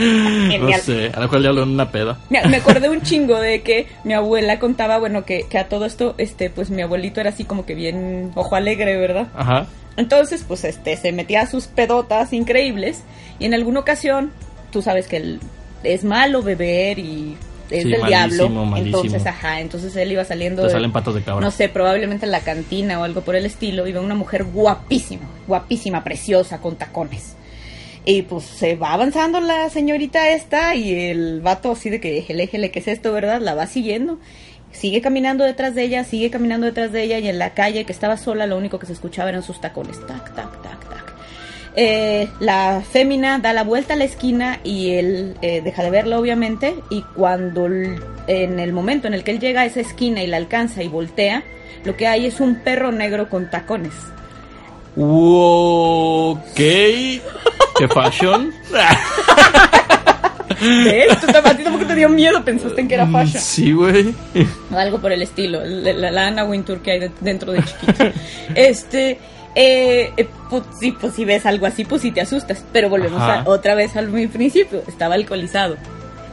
No 0.00 0.72
sé, 0.78 1.08
a 1.08 1.16
lo 1.16 1.22
mejor 1.22 1.40
le 1.40 1.48
hablo 1.48 1.62
en 1.62 1.68
una 1.70 1.90
peda. 1.90 2.18
Me, 2.30 2.44
me 2.48 2.56
acordé 2.58 2.88
un 2.88 3.02
chingo 3.02 3.38
de 3.38 3.62
que 3.62 3.86
mi 4.04 4.14
abuela 4.14 4.58
contaba, 4.58 4.98
bueno, 4.98 5.24
que, 5.24 5.44
que 5.48 5.58
a 5.58 5.68
todo 5.68 5.84
esto, 5.86 6.14
este, 6.18 6.50
pues 6.50 6.70
mi 6.70 6.82
abuelito 6.82 7.20
era 7.20 7.30
así 7.30 7.44
como 7.44 7.66
que 7.66 7.74
bien 7.74 8.30
ojo 8.34 8.56
alegre, 8.56 8.96
¿verdad? 8.96 9.28
Ajá. 9.34 9.66
Entonces, 9.96 10.44
pues 10.46 10.64
este, 10.64 10.96
se 10.96 11.12
metía 11.12 11.42
a 11.42 11.46
sus 11.46 11.66
pedotas 11.66 12.32
increíbles 12.32 13.02
y 13.38 13.44
en 13.44 13.54
alguna 13.54 13.80
ocasión, 13.80 14.30
tú 14.70 14.82
sabes 14.82 15.06
que 15.06 15.16
el- 15.18 15.40
es 15.82 16.04
malo 16.04 16.42
beber 16.42 16.98
y 16.98 17.36
es 17.70 17.82
Sí, 17.84 17.90
del 17.90 18.00
malísimo, 18.00 18.08
diablo. 18.48 18.64
malísimo. 18.66 18.96
Entonces, 19.04 19.26
ajá, 19.26 19.60
entonces 19.60 19.94
él 19.96 20.12
iba 20.12 20.24
saliendo 20.24 20.62
de- 20.64 20.70
salen 20.70 20.92
patos 20.92 21.14
de 21.14 21.22
cabra. 21.22 21.44
no 21.44 21.50
sé, 21.50 21.68
probablemente 21.68 22.26
en 22.26 22.32
la 22.32 22.40
cantina 22.40 22.98
o 23.00 23.04
algo 23.04 23.20
por 23.22 23.34
el 23.36 23.46
estilo, 23.46 23.86
iba 23.86 24.00
una 24.00 24.14
mujer 24.14 24.44
guapísima, 24.44 25.26
guapísima, 25.46 26.02
preciosa, 26.04 26.58
con 26.58 26.76
tacones. 26.76 27.36
Y 28.04 28.22
pues 28.22 28.44
se 28.44 28.76
va 28.76 28.92
avanzando 28.92 29.40
la 29.40 29.68
señorita 29.68 30.30
esta 30.30 30.74
y 30.74 31.10
el 31.10 31.40
vato 31.40 31.72
así 31.72 31.90
de 31.90 32.00
que 32.00 32.18
éjele, 32.18 32.44
éjele, 32.44 32.70
¿qué 32.70 32.78
es 32.78 32.88
esto, 32.88 33.12
verdad? 33.12 33.40
La 33.40 33.54
va 33.54 33.66
siguiendo. 33.66 34.18
Sigue 34.72 35.00
caminando 35.00 35.44
detrás 35.44 35.74
de 35.74 35.82
ella, 35.82 36.04
sigue 36.04 36.30
caminando 36.30 36.66
detrás 36.66 36.92
de 36.92 37.02
ella 37.02 37.18
y 37.18 37.28
en 37.28 37.38
la 37.38 37.54
calle 37.54 37.84
que 37.84 37.92
estaba 37.92 38.16
sola 38.16 38.46
lo 38.46 38.56
único 38.56 38.78
que 38.78 38.86
se 38.86 38.92
escuchaba 38.92 39.28
eran 39.28 39.42
sus 39.42 39.60
tacones. 39.60 39.98
Tac, 40.06 40.34
tac, 40.34 40.62
tac, 40.62 40.88
tac. 40.88 41.14
Eh, 41.76 42.28
la 42.40 42.82
fémina 42.88 43.38
da 43.38 43.52
la 43.52 43.64
vuelta 43.64 43.94
a 43.94 43.96
la 43.96 44.04
esquina 44.04 44.60
y 44.64 44.94
él 44.94 45.36
eh, 45.40 45.60
deja 45.60 45.82
de 45.84 45.90
verla 45.90 46.18
obviamente 46.18 46.74
y 46.90 47.02
cuando 47.02 47.66
en 47.66 48.58
el 48.58 48.72
momento 48.72 49.06
en 49.06 49.14
el 49.14 49.22
que 49.22 49.30
él 49.30 49.40
llega 49.40 49.60
a 49.60 49.66
esa 49.66 49.80
esquina 49.80 50.22
y 50.22 50.26
la 50.26 50.36
alcanza 50.36 50.82
y 50.82 50.88
voltea, 50.88 51.44
lo 51.84 51.96
que 51.96 52.06
hay 52.06 52.26
es 52.26 52.40
un 52.40 52.56
perro 52.56 52.92
negro 52.92 53.28
con 53.28 53.50
tacones. 53.50 53.94
Ok. 54.96 56.54
¿Qué 56.56 57.88
fashion? 57.92 58.52
¿Ves? 60.60 61.18
Tú 61.20 61.26
a 61.42 61.54
ti 61.56 61.62
tampoco 61.64 61.86
te 61.86 61.94
dio 61.94 62.08
miedo, 62.08 62.44
pensaste 62.44 62.80
en 62.82 62.88
que 62.88 62.94
era 62.94 63.06
fashion. 63.06 63.42
Sí, 63.42 63.72
güey. 63.72 64.14
Algo 64.76 65.00
por 65.00 65.10
el 65.12 65.22
estilo, 65.22 65.60
la, 65.64 65.92
la, 65.94 66.10
la 66.10 66.26
Anna 66.26 66.44
Wintour 66.44 66.80
que 66.82 66.90
hay 66.92 67.00
de- 67.00 67.10
dentro 67.20 67.52
de 67.52 67.62
chiquito. 67.64 68.04
Este, 68.54 69.18
eh, 69.54 70.12
eh, 70.16 70.28
pues, 70.50 70.64
sí, 70.78 70.92
pues 70.92 71.14
si 71.14 71.24
ves 71.24 71.46
algo 71.46 71.64
así, 71.66 71.84
pues 71.84 72.02
sí 72.02 72.10
te 72.10 72.20
asustas. 72.20 72.62
Pero 72.72 72.90
volvemos 72.90 73.22
a, 73.22 73.44
otra 73.46 73.74
vez 73.74 73.96
al 73.96 74.08
mi 74.08 74.26
principio, 74.26 74.82
estaba 74.86 75.14
alcoholizado. 75.14 75.76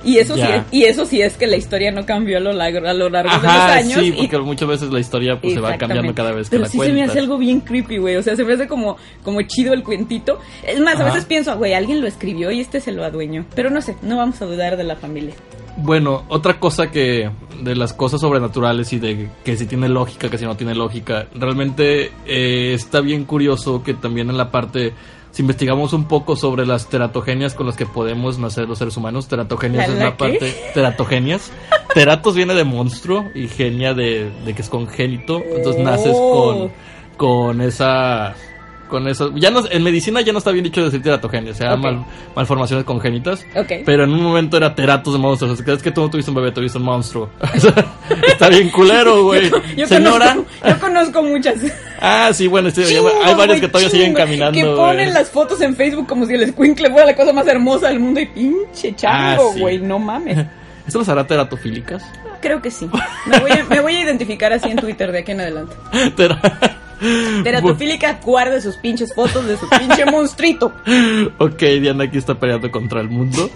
Y 0.08 0.20
eso, 0.20 0.36
sí 0.36 0.40
Ya. 0.40 0.56
es, 0.56 0.64
y 0.72 0.84
eso 0.86 1.06
sí 1.06 1.22
es 1.22 1.36
que 1.36 1.48
la 1.48 1.58
historia 1.58 1.92
no 1.92 2.06
cambió 2.06 2.38
a 2.38 2.40
lo 2.40 2.54
largo, 2.54 2.88
a 2.88 2.94
lo 2.94 3.10
largo 3.10 3.30
de 3.30 3.36
los 3.36 3.46
Ajá, 3.46 3.74
años. 3.74 4.00
sí, 4.00 4.08
y- 4.16 4.28
porque 4.28 4.38
muchas 4.40 4.68
veces 4.70 4.90
la 4.92 5.00
historia 5.02 5.40
pues, 5.40 5.54
se 5.54 5.60
va 5.60 5.78
cambiando 5.78 6.16
cada 6.16 6.32
vez 6.32 6.48
que 6.50 6.52
Pero 6.52 6.64
la 6.64 6.70
sí 6.70 6.78
cuentas. 6.78 6.96
se 6.98 7.04
me 7.06 7.10
hace 7.12 7.20
algo 7.20 7.38
bien 7.38 7.60
creepy, 7.60 7.98
güey. 7.98 8.16
O 8.16 8.24
sea, 8.24 8.36
se 8.38 8.46
me 8.46 8.54
hace 8.54 8.68
como, 8.68 8.96
como 9.24 9.42
chido 9.42 9.74
el 9.74 9.84
cuentito. 9.84 10.40
Es 10.66 10.80
más, 10.80 10.96
a 10.96 11.04
Ajá. 11.04 11.06
veces 11.14 11.26
pienso, 11.26 11.56
güey, 11.58 11.74
alguien 11.74 12.00
lo 12.00 12.08
escribió 12.08 12.50
y 12.52 12.62
este 12.62 12.80
se 12.80 12.92
lo 12.94 13.04
adueñó. 13.04 13.46
Pero 13.54 13.70
no 13.70 13.82
sé, 13.82 13.96
no 14.02 14.16
vamos 14.18 14.42
a 14.42 14.46
dudar 14.46 14.78
de 14.78 14.86
la 14.86 14.96
familia. 14.96 15.34
Bueno, 15.80 16.24
otra 16.30 16.60
cosa 16.60 16.90
que 16.90 17.30
de 17.62 17.76
las 17.76 17.94
cosas 17.94 18.22
sobrenaturales 18.22 18.94
y 18.94 19.00
de 19.00 19.28
que 19.44 19.58
si 19.58 19.68
tiene 19.68 19.90
lógica, 19.90 20.30
que 20.30 20.38
si 20.38 20.46
no 20.46 20.56
tiene 20.56 20.74
lógica, 20.74 21.28
realmente 21.36 22.12
eh, 22.26 22.74
está 22.74 23.02
bien 23.02 23.26
curioso 23.26 23.84
que 23.84 23.94
también 23.94 24.30
en 24.30 24.38
la 24.38 24.50
parte, 24.50 24.94
si 25.38 25.44
investigamos 25.44 25.94
un 25.94 26.06
poco 26.06 26.36
sobre 26.36 26.66
las 26.66 26.90
teratogenias 26.90 27.54
con 27.54 27.68
las 27.68 27.76
que 27.76 27.86
podemos 27.86 28.40
nacer 28.40 28.68
los 28.68 28.80
seres 28.80 28.98
humanos, 28.98 29.28
teratogenias 29.28 29.88
¿La- 29.88 29.94
es 29.94 30.00
la 30.00 30.12
qué? 30.12 30.18
parte, 30.18 30.56
teratogenias, 30.74 31.52
teratos 31.94 32.36
viene 32.36 32.56
de 32.56 32.64
monstruo 32.64 33.24
y 33.36 33.48
genia 33.48 33.94
de, 33.94 34.32
de 34.46 34.54
que 34.56 34.64
es 34.64 34.70
congénito, 34.70 35.40
entonces 35.56 35.84
naces 35.84 36.14
Oh. 36.16 36.72
con, 37.18 37.56
con 37.56 37.62
esa... 37.62 38.34
Con 38.88 39.08
eso, 39.08 39.34
ya 39.36 39.52
no, 39.52 39.64
en 39.70 39.84
medicina 39.84 40.22
ya 40.22 40.32
no 40.32 40.38
está 40.40 40.52
bien 40.52 40.64
dicho 40.64 40.84
decir 40.84 41.02
teratogenia, 41.02 41.54
se 41.54 41.64
llama 41.64 41.76
Ok. 41.76 41.82
mal- 41.84 42.06
malformaciones 42.36 42.86
congénitas. 42.86 43.46
Ok. 43.56 43.84
Pero 43.86 44.06
en 44.06 44.12
un 44.14 44.24
momento 44.24 44.56
era 44.58 44.74
teratos 44.76 45.14
de 45.14 45.20
monstruos. 45.20 45.54
O 45.54 45.56
sea, 45.58 45.66
crees 45.66 45.84
que 45.84 45.92
tú 45.92 46.02
no 46.02 46.10
tuviste 46.10 46.32
un 46.32 46.36
bebé, 46.36 46.52
tuviste 46.52 46.78
un 46.78 46.86
monstruo. 46.86 47.30
O 47.56 47.60
sea, 47.60 47.74
Está 48.28 48.50
bien 48.50 48.70
culero, 48.70 49.24
güey. 49.26 49.52
Yo 49.76 49.86
Señora. 49.88 50.34
conozco, 50.36 50.52
yo 50.68 50.80
conozco 50.80 51.24
muchas. 51.24 51.56
Ah, 52.00 52.30
sí, 52.34 52.48
bueno, 52.48 52.70
sí, 52.72 52.82
hay 52.84 52.96
varios 53.36 53.36
güey, 53.48 53.60
que 53.62 53.68
todavía 53.68 53.90
siguen 53.90 54.14
caminando. 54.14 54.58
Que 54.58 54.66
ponen 54.66 55.14
las 55.14 55.30
fotos 55.30 55.60
en 55.62 55.76
Facebook 55.76 56.08
como 56.08 56.26
si 56.26 56.34
el 56.36 56.44
escuincle 56.44 56.90
fuera 56.90 57.06
la 57.06 57.16
cosa 57.16 57.34
más 57.34 57.48
hermosa 57.48 57.90
del 57.90 58.00
mundo 58.00 58.20
y 58.22 58.26
pinche 58.28 58.96
chango, 58.96 59.50
Ah, 59.50 59.54
sí. 59.54 59.60
güey, 59.60 59.80
no 59.80 60.00
mames. 60.00 60.38
¿Esto 60.88 61.00
las 61.00 61.10
hará 61.10 61.28
teratofílicas? 61.28 62.04
Creo 62.40 62.62
que 62.62 62.72
sí. 62.72 62.88
Me 63.26 63.40
voy, 63.40 63.52
a, 63.52 63.66
me 63.70 63.80
voy 63.82 63.96
a 63.96 64.04
identificar 64.04 64.54
así 64.54 64.70
en 64.70 64.78
Twitter 64.78 65.12
de 65.12 65.20
aquí 65.20 65.32
en 65.32 65.42
adelante. 65.42 65.76
Tera- 66.16 66.40
Teratofílica 67.44 68.20
guarde 68.24 68.62
sus 68.62 68.76
pinches 68.78 69.14
fotos 69.14 69.46
de 69.48 69.58
su 69.58 69.68
pinche 69.70 70.06
monstruito. 70.12 70.72
ok, 71.38 71.60
Diana 71.82 72.06
aquí 72.06 72.18
está 72.18 72.36
peleando 72.40 72.72
contra 72.72 73.02
el 73.02 73.10
mundo. 73.10 73.50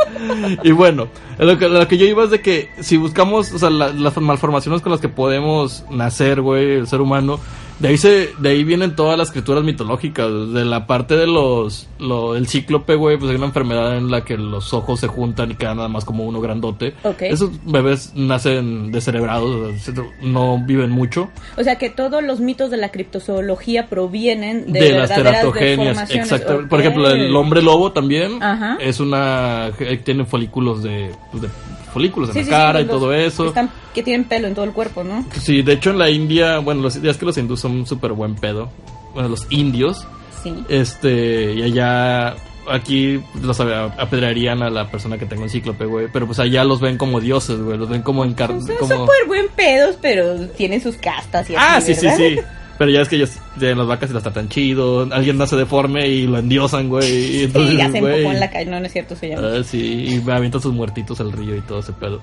y 0.62 0.70
bueno, 0.72 1.08
lo 1.38 1.58
que, 1.58 1.68
lo 1.68 1.86
que 1.88 1.98
yo 1.98 2.06
iba 2.06 2.24
es 2.24 2.30
de 2.30 2.40
que 2.40 2.70
si 2.80 2.96
buscamos, 2.96 3.52
o 3.52 3.58
sea, 3.58 3.70
la- 3.70 3.88
las 3.92 4.16
malformaciones 4.18 4.80
con 4.80 4.92
las 4.92 5.00
que 5.00 5.08
podemos 5.08 5.84
nacer, 5.90 6.40
güey, 6.40 6.76
el 6.76 6.86
ser 6.86 7.00
humano, 7.00 7.38
de 7.78 7.88
ahí 7.88 7.96
se, 7.96 8.30
de 8.38 8.50
ahí 8.50 8.64
vienen 8.64 8.94
todas 8.94 9.18
las 9.18 9.30
criaturas 9.30 9.64
mitológicas, 9.64 10.28
de 10.52 10.64
la 10.64 10.86
parte 10.86 11.16
de 11.16 11.26
los, 11.26 11.88
lo, 11.98 12.36
el 12.36 12.46
cíclope, 12.46 12.94
güey, 12.94 13.16
pues 13.16 13.30
hay 13.30 13.36
una 13.36 13.46
enfermedad 13.46 13.96
en 13.96 14.10
la 14.10 14.24
que 14.24 14.36
los 14.36 14.72
ojos 14.72 15.00
se 15.00 15.08
juntan 15.08 15.50
y 15.50 15.54
quedan 15.54 15.78
nada 15.78 15.88
más 15.88 16.04
como 16.04 16.24
uno 16.24 16.40
grandote. 16.40 16.94
Ok. 17.02 17.22
Esos 17.22 17.50
bebés 17.64 18.12
nacen 18.14 18.92
descerebrados, 18.92 19.74
no 20.22 20.62
viven 20.64 20.90
mucho. 20.90 21.28
O 21.56 21.64
sea 21.64 21.76
que 21.76 21.90
todos 21.90 22.22
los 22.22 22.40
mitos 22.40 22.70
de 22.70 22.76
la 22.76 22.90
criptozoología 22.90 23.86
provienen 23.86 24.72
de, 24.72 24.80
de, 24.80 24.92
las 24.92 25.14
teratogenias, 25.14 26.10
exacto. 26.10 26.66
Por 26.68 26.80
ejemplo, 26.80 27.10
el 27.10 27.34
hombre 27.34 27.62
lobo 27.62 27.92
también 27.92 28.42
Ajá. 28.42 28.76
es 28.80 29.00
una 29.00 29.70
eh, 29.78 30.00
tiene 30.04 30.24
folículos 30.24 30.82
de, 30.82 31.10
pues, 31.30 31.42
de 31.42 31.48
folículos 31.92 32.28
en 32.30 32.34
Sí, 32.34 32.38
la 32.40 32.44
sí, 32.44 32.50
cara 32.50 32.78
sí, 32.80 32.84
y 32.84 32.88
todo 32.88 33.10
que 33.10 33.26
eso. 33.26 33.46
están- 33.46 33.70
que 33.94 34.02
tienen 34.02 34.24
pelo 34.24 34.48
en 34.48 34.54
todo 34.54 34.64
el 34.64 34.72
cuerpo, 34.72 35.04
¿no? 35.04 35.24
Sí, 35.40 35.62
de 35.62 35.74
hecho 35.74 35.90
en 35.90 35.98
la 35.98 36.10
India, 36.10 36.58
bueno, 36.58 36.82
los 36.82 37.00
días 37.00 37.16
que 37.18 37.26
los 37.26 37.36
hindús 37.38 37.60
son 37.60 37.86
súper 37.86 38.12
buen 38.12 38.34
pedo. 38.34 38.70
Bueno, 39.14 39.28
los 39.28 39.46
indios, 39.50 40.06
Sí. 40.42 40.54
este, 40.68 41.52
y 41.54 41.62
allá 41.62 42.34
aquí 42.70 43.20
los 43.42 43.58
apedrearían 43.60 44.62
a 44.62 44.70
la 44.70 44.90
persona 44.90 45.18
que 45.18 45.26
tenga 45.26 45.42
un 45.42 45.50
cíclope, 45.50 45.84
güey, 45.84 46.06
pero 46.12 46.26
pues 46.26 46.38
allá 46.38 46.64
los 46.64 46.80
ven 46.80 46.96
como 46.96 47.20
dioses, 47.20 47.60
güey, 47.60 47.76
los 47.76 47.88
ven 47.88 48.02
como 48.02 48.22
Son 48.22 48.30
encarnados. 48.30 48.64
súper 48.66 49.26
buen 49.26 49.48
pedos, 49.48 49.96
pero 50.00 50.46
tienen 50.48 50.80
sus 50.80 50.96
castas 50.96 51.50
y 51.50 51.56
así, 51.56 51.64
Ah, 51.68 51.80
sí, 51.80 51.94
sí, 51.94 52.08
sí. 52.16 52.38
Pero 52.82 52.90
ya 52.90 53.02
es 53.02 53.08
que 53.08 53.14
ellos 53.14 53.38
tienen 53.60 53.78
las 53.78 53.86
vacas 53.86 54.10
y 54.10 54.12
las 54.12 54.24
tratan 54.24 54.48
chido. 54.48 55.08
Alguien 55.12 55.38
nace 55.38 55.54
deforme 55.54 56.08
y 56.08 56.26
lo 56.26 56.38
endiosan, 56.38 56.88
güey. 56.88 57.36
Y 57.36 57.42
entonces, 57.44 57.70
Sí, 57.70 57.76
ya 57.76 57.92
se 57.92 58.00
güey, 58.00 58.26
en 58.26 58.40
la 58.40 58.50
calle, 58.50 58.68
no, 58.68 58.80
no 58.80 58.86
es 58.86 58.92
cierto, 58.92 59.14
se 59.14 59.28
llama. 59.28 59.46
Ah, 59.46 59.62
sí, 59.62 60.06
y 60.08 60.20
me 60.20 60.32
avientan 60.32 60.60
sus 60.60 60.74
muertitos 60.74 61.20
al 61.20 61.30
río 61.30 61.54
y 61.54 61.60
todo 61.60 61.78
ese 61.78 61.92
pedo. 61.92 62.20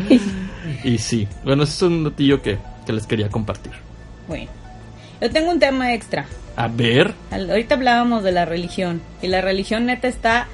y 0.82 0.96
sí, 0.96 1.28
bueno, 1.44 1.64
ese 1.64 1.72
es 1.74 1.82
un 1.82 2.04
datillo 2.04 2.40
que, 2.40 2.56
que 2.86 2.92
les 2.94 3.06
quería 3.06 3.28
compartir. 3.28 3.72
Bueno, 4.28 4.48
yo 5.20 5.30
tengo 5.30 5.50
un 5.50 5.58
tema 5.58 5.92
extra. 5.92 6.24
A 6.56 6.68
ver, 6.68 7.12
Ahorita 7.30 7.74
hablábamos 7.74 8.22
de 8.22 8.32
la 8.32 8.46
religión 8.46 9.02
y 9.20 9.26
la 9.26 9.42
religión 9.42 9.84
neta 9.84 10.08
está 10.08 10.48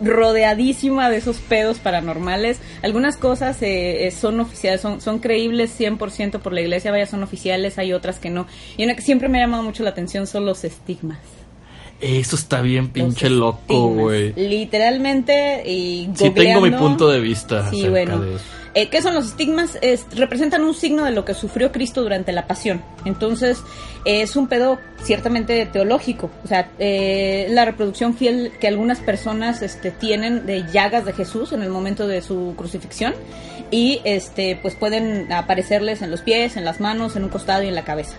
rodeadísima 0.00 1.10
de 1.10 1.16
esos 1.18 1.36
pedos 1.38 1.78
paranormales. 1.78 2.58
Algunas 2.82 3.16
cosas 3.16 3.60
eh, 3.62 4.06
eh, 4.06 4.10
son 4.10 4.40
oficiales, 4.40 4.80
son, 4.80 5.00
son 5.00 5.18
creíbles 5.18 5.78
100% 5.78 6.40
por 6.40 6.52
la 6.52 6.60
iglesia, 6.60 6.90
vaya, 6.90 7.06
son 7.06 7.22
oficiales, 7.22 7.78
hay 7.78 7.92
otras 7.92 8.18
que 8.18 8.30
no. 8.30 8.46
Y 8.76 8.84
una 8.84 8.94
que 8.94 9.02
siempre 9.02 9.28
me 9.28 9.38
ha 9.38 9.42
llamado 9.42 9.62
mucho 9.62 9.82
la 9.82 9.90
atención 9.90 10.26
son 10.26 10.44
los 10.46 10.64
estigmas. 10.64 11.18
eso 12.00 12.36
está 12.36 12.60
bien 12.62 12.88
pinche 12.90 13.28
loco, 13.28 13.88
güey. 13.88 14.32
Literalmente, 14.36 15.62
y 15.66 16.08
Sí 16.14 16.30
tengo 16.30 16.60
mi 16.60 16.70
googleando- 16.70 16.78
punto 16.78 17.08
de 17.10 17.20
vista 17.20 17.70
Sí, 17.70 17.88
bueno. 17.88 18.18
de 18.20 18.36
eso. 18.36 18.44
Eh, 18.78 18.88
¿Qué 18.90 19.02
son 19.02 19.14
los 19.14 19.26
estigmas? 19.26 19.76
Es- 19.82 20.06
representan 20.14 20.62
un 20.62 20.72
signo 20.72 21.04
de 21.04 21.10
lo 21.10 21.24
que 21.24 21.34
sufrió 21.34 21.72
Cristo 21.72 22.00
durante 22.02 22.30
la 22.30 22.46
pasión. 22.46 22.80
Entonces, 23.04 23.58
es 24.04 24.36
un 24.36 24.46
pedo 24.46 24.78
ciertamente 25.02 25.66
teológico. 25.66 26.30
O 26.44 26.46
sea, 26.46 26.70
eh, 26.78 27.48
la 27.50 27.64
reproducción 27.64 28.14
fiel 28.14 28.52
que 28.60 28.68
algunas 28.68 28.98
personas 29.00 29.62
este, 29.62 29.90
tienen 29.90 30.46
de 30.46 30.64
llagas 30.72 31.04
de 31.04 31.12
Jesús 31.12 31.52
en 31.52 31.62
el 31.62 31.70
momento 31.70 32.06
de 32.06 32.22
su 32.22 32.54
crucifixión. 32.56 33.14
Y 33.72 34.00
este, 34.04 34.56
pues 34.62 34.76
pueden 34.76 35.32
aparecerles 35.32 36.00
en 36.02 36.12
los 36.12 36.20
pies, 36.20 36.56
en 36.56 36.64
las 36.64 36.78
manos, 36.78 37.16
en 37.16 37.24
un 37.24 37.30
costado 37.30 37.64
y 37.64 37.68
en 37.68 37.74
la 37.74 37.82
cabeza. 37.84 38.14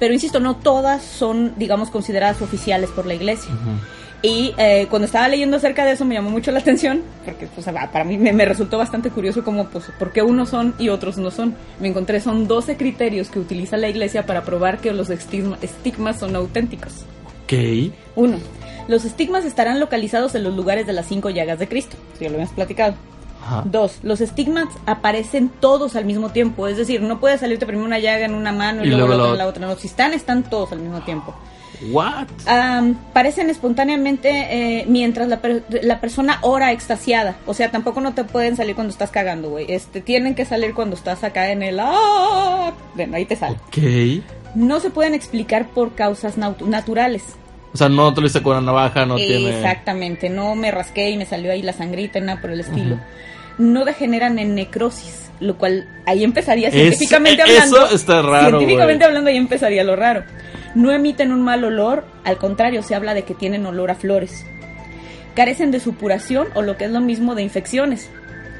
Pero 0.00 0.14
insisto, 0.14 0.40
no 0.40 0.56
todas 0.56 1.02
son, 1.02 1.52
digamos, 1.58 1.90
consideradas 1.90 2.40
oficiales 2.40 2.88
por 2.90 3.04
la 3.04 3.12
iglesia. 3.14 3.50
Y 4.20 4.52
eh, 4.58 4.88
cuando 4.90 5.06
estaba 5.06 5.28
leyendo 5.28 5.58
acerca 5.58 5.84
de 5.84 5.92
eso 5.92 6.04
me 6.04 6.14
llamó 6.16 6.30
mucho 6.30 6.50
la 6.50 6.58
atención, 6.58 7.02
porque 7.24 7.46
pues, 7.46 7.66
para 7.66 8.02
mí 8.04 8.18
me, 8.18 8.32
me 8.32 8.44
resultó 8.44 8.76
bastante 8.76 9.10
curioso 9.10 9.44
como, 9.44 9.68
pues, 9.68 9.84
por 9.96 10.10
qué 10.12 10.22
unos 10.22 10.48
son 10.48 10.74
y 10.78 10.88
otros 10.88 11.18
no 11.18 11.30
son. 11.30 11.54
Me 11.78 11.86
encontré, 11.88 12.20
son 12.20 12.48
12 12.48 12.76
criterios 12.76 13.28
que 13.28 13.38
utiliza 13.38 13.76
la 13.76 13.88
iglesia 13.88 14.26
para 14.26 14.42
probar 14.42 14.78
que 14.78 14.92
los 14.92 15.08
estigma- 15.10 15.58
estigmas 15.62 16.18
son 16.18 16.34
auténticos. 16.34 17.04
Ok. 17.44 17.92
Uno, 18.16 18.38
los 18.88 19.04
estigmas 19.04 19.44
estarán 19.44 19.78
localizados 19.78 20.34
en 20.34 20.42
los 20.42 20.54
lugares 20.56 20.86
de 20.86 20.94
las 20.94 21.06
cinco 21.06 21.30
llagas 21.30 21.60
de 21.60 21.68
Cristo. 21.68 21.96
Ya 22.20 22.28
lo 22.28 22.38
hemos 22.38 22.50
platicado. 22.50 22.94
Ajá. 23.40 23.62
Dos, 23.66 23.98
los 24.02 24.20
estigmas 24.20 24.66
aparecen 24.84 25.48
todos 25.48 25.94
al 25.94 26.04
mismo 26.04 26.30
tiempo. 26.30 26.66
Es 26.66 26.76
decir, 26.76 27.00
no 27.02 27.20
puede 27.20 27.38
salirte 27.38 27.66
primero 27.66 27.86
una 27.86 28.00
llaga 28.00 28.24
en 28.26 28.34
una 28.34 28.50
mano 28.50 28.82
y, 28.84 28.88
Y 28.88 28.90
luego, 28.90 29.06
luego 29.14 29.22
la 29.22 29.24
otra 29.24 29.28
la 29.28 29.32
en 29.32 29.38
la 29.38 29.46
otra. 29.46 29.66
No, 29.68 29.76
si 29.80 29.86
están, 29.86 30.12
están 30.12 30.42
todos 30.42 30.72
al 30.72 30.80
mismo 30.80 31.00
tiempo. 31.02 31.34
What? 31.90 32.26
Am, 32.46 32.94
parecen 33.12 33.50
espontáneamente 33.50 34.28
eh, 34.30 34.84
mientras 34.88 35.28
la, 35.28 35.40
per- 35.40 35.62
la 35.82 36.00
persona 36.00 36.38
ora 36.42 36.72
extasiada. 36.72 37.36
O 37.46 37.54
sea, 37.54 37.70
tampoco 37.70 38.00
no 38.00 38.14
te 38.14 38.24
pueden 38.24 38.56
salir 38.56 38.74
cuando 38.74 38.92
estás 38.92 39.10
cagando, 39.10 39.50
güey. 39.50 39.66
Este, 39.68 40.00
tienen 40.00 40.34
que 40.34 40.44
salir 40.44 40.74
cuando 40.74 40.96
estás 40.96 41.22
acá 41.24 41.50
en 41.50 41.62
el... 41.62 41.78
¡Ah! 41.80 42.72
Bueno, 42.94 43.16
ahí 43.16 43.24
te 43.24 43.36
sale. 43.36 43.56
Ok. 43.68 44.24
No 44.54 44.80
se 44.80 44.90
pueden 44.90 45.14
explicar 45.14 45.68
por 45.68 45.94
causas 45.94 46.36
natu- 46.38 46.66
naturales. 46.66 47.22
O 47.72 47.76
sea, 47.76 47.88
no 47.88 48.12
te 48.14 48.20
lo 48.22 48.26
hice 48.26 48.42
con 48.42 48.56
una 48.56 48.66
navaja, 48.66 49.04
no 49.06 49.16
tiene... 49.16 49.50
Exactamente, 49.56 50.30
no 50.30 50.54
me 50.54 50.70
rasqué 50.70 51.10
y 51.10 51.16
me 51.18 51.26
salió 51.26 51.52
ahí 51.52 51.62
la 51.62 51.74
sangrita, 51.74 52.18
nada 52.18 52.40
por 52.40 52.50
el 52.50 52.60
estilo. 52.60 52.98
No 53.58 53.84
degeneran 53.84 54.38
en 54.38 54.54
necrosis, 54.54 55.30
lo 55.38 55.58
cual 55.58 55.86
ahí 56.06 56.24
empezaría 56.24 56.68
Es- 56.68 56.74
científicamente 56.74 57.42
hablando. 57.42 57.84
eso 57.86 57.94
está 57.94 58.22
raro, 58.22 58.58
Científicamente 58.58 59.04
hablando 59.04 59.28
ahí 59.30 59.36
empezaría 59.36 59.84
lo 59.84 59.96
raro. 59.96 60.24
No 60.74 60.92
emiten 60.92 61.32
un 61.32 61.42
mal 61.42 61.64
olor, 61.64 62.04
al 62.24 62.38
contrario, 62.38 62.82
se 62.82 62.94
habla 62.94 63.14
de 63.14 63.22
que 63.22 63.34
tienen 63.34 63.66
olor 63.66 63.90
a 63.90 63.94
flores. 63.94 64.44
Carecen 65.34 65.70
de 65.70 65.80
supuración 65.80 66.48
o 66.54 66.62
lo 66.62 66.76
que 66.76 66.84
es 66.84 66.90
lo 66.90 67.00
mismo 67.00 67.34
de 67.34 67.42
infecciones. 67.42 68.10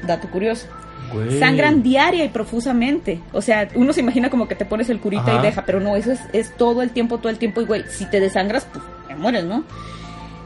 Dato 0.05 0.29
curioso. 0.29 0.67
Güey. 1.13 1.39
Sangran 1.39 1.81
diaria 1.83 2.23
y 2.25 2.29
profusamente. 2.29 3.19
O 3.33 3.41
sea, 3.41 3.67
uno 3.75 3.93
se 3.93 4.01
imagina 4.01 4.29
como 4.29 4.47
que 4.47 4.55
te 4.55 4.65
pones 4.65 4.89
el 4.89 4.99
curita 4.99 5.23
Ajá. 5.23 5.39
y 5.39 5.41
deja, 5.41 5.65
pero 5.65 5.79
no, 5.79 5.95
eso 5.95 6.11
es, 6.11 6.19
es 6.33 6.55
todo 6.55 6.81
el 6.81 6.91
tiempo, 6.91 7.17
todo 7.17 7.29
el 7.29 7.37
tiempo. 7.37 7.61
Y 7.61 7.65
güey, 7.65 7.83
si 7.89 8.05
te 8.05 8.19
desangras, 8.19 8.67
pues 8.71 8.83
te 9.07 9.15
mueres, 9.15 9.45
¿no? 9.45 9.63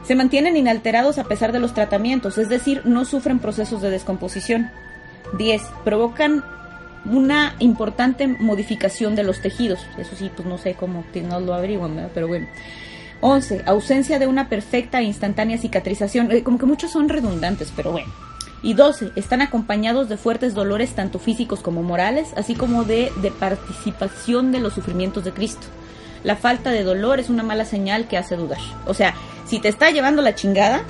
Se 0.04 0.14
mantienen 0.14 0.56
inalterados 0.56 1.18
a 1.18 1.24
pesar 1.24 1.52
de 1.52 1.60
los 1.60 1.72
tratamientos, 1.72 2.36
es 2.36 2.48
decir, 2.50 2.82
no 2.84 3.04
sufren 3.04 3.38
procesos 3.38 3.80
de 3.80 3.90
descomposición. 3.90 4.70
10. 5.38 5.62
Provocan 5.84 6.44
una 7.04 7.54
importante 7.58 8.26
modificación 8.26 9.14
de 9.14 9.22
los 9.22 9.40
tejidos. 9.40 9.80
Eso 9.98 10.16
sí, 10.16 10.30
pues 10.34 10.46
no 10.48 10.58
sé 10.58 10.74
cómo, 10.74 11.04
no 11.28 11.40
lo 11.40 11.54
averiguan. 11.54 12.10
Pero 12.14 12.28
bueno. 12.28 12.46
11. 13.20 13.62
Ausencia 13.66 14.18
de 14.18 14.26
una 14.26 14.48
perfecta 14.48 15.00
e 15.00 15.04
instantánea 15.04 15.56
cicatrización. 15.56 16.30
Eh, 16.30 16.42
como 16.42 16.58
que 16.58 16.66
muchos 16.66 16.90
son 16.90 17.08
redundantes, 17.08 17.72
pero 17.74 17.92
bueno. 17.92 18.12
Y 18.62 18.74
12. 18.74 19.12
Están 19.16 19.40
acompañados 19.40 20.08
de 20.08 20.16
fuertes 20.16 20.54
dolores 20.54 20.94
tanto 20.94 21.18
físicos 21.18 21.60
como 21.60 21.82
morales, 21.82 22.28
así 22.36 22.54
como 22.54 22.84
de, 22.84 23.10
de 23.22 23.30
participación 23.30 24.52
de 24.52 24.60
los 24.60 24.74
sufrimientos 24.74 25.24
de 25.24 25.32
Cristo. 25.32 25.66
La 26.22 26.36
falta 26.36 26.70
de 26.70 26.82
dolor 26.82 27.20
es 27.20 27.30
una 27.30 27.42
mala 27.42 27.64
señal 27.64 28.08
que 28.08 28.16
hace 28.18 28.36
dudar. 28.36 28.58
O 28.86 28.94
sea, 28.94 29.14
si 29.46 29.58
te 29.58 29.68
está 29.68 29.90
llevando 29.90 30.22
la 30.22 30.34
chingada, 30.34 30.82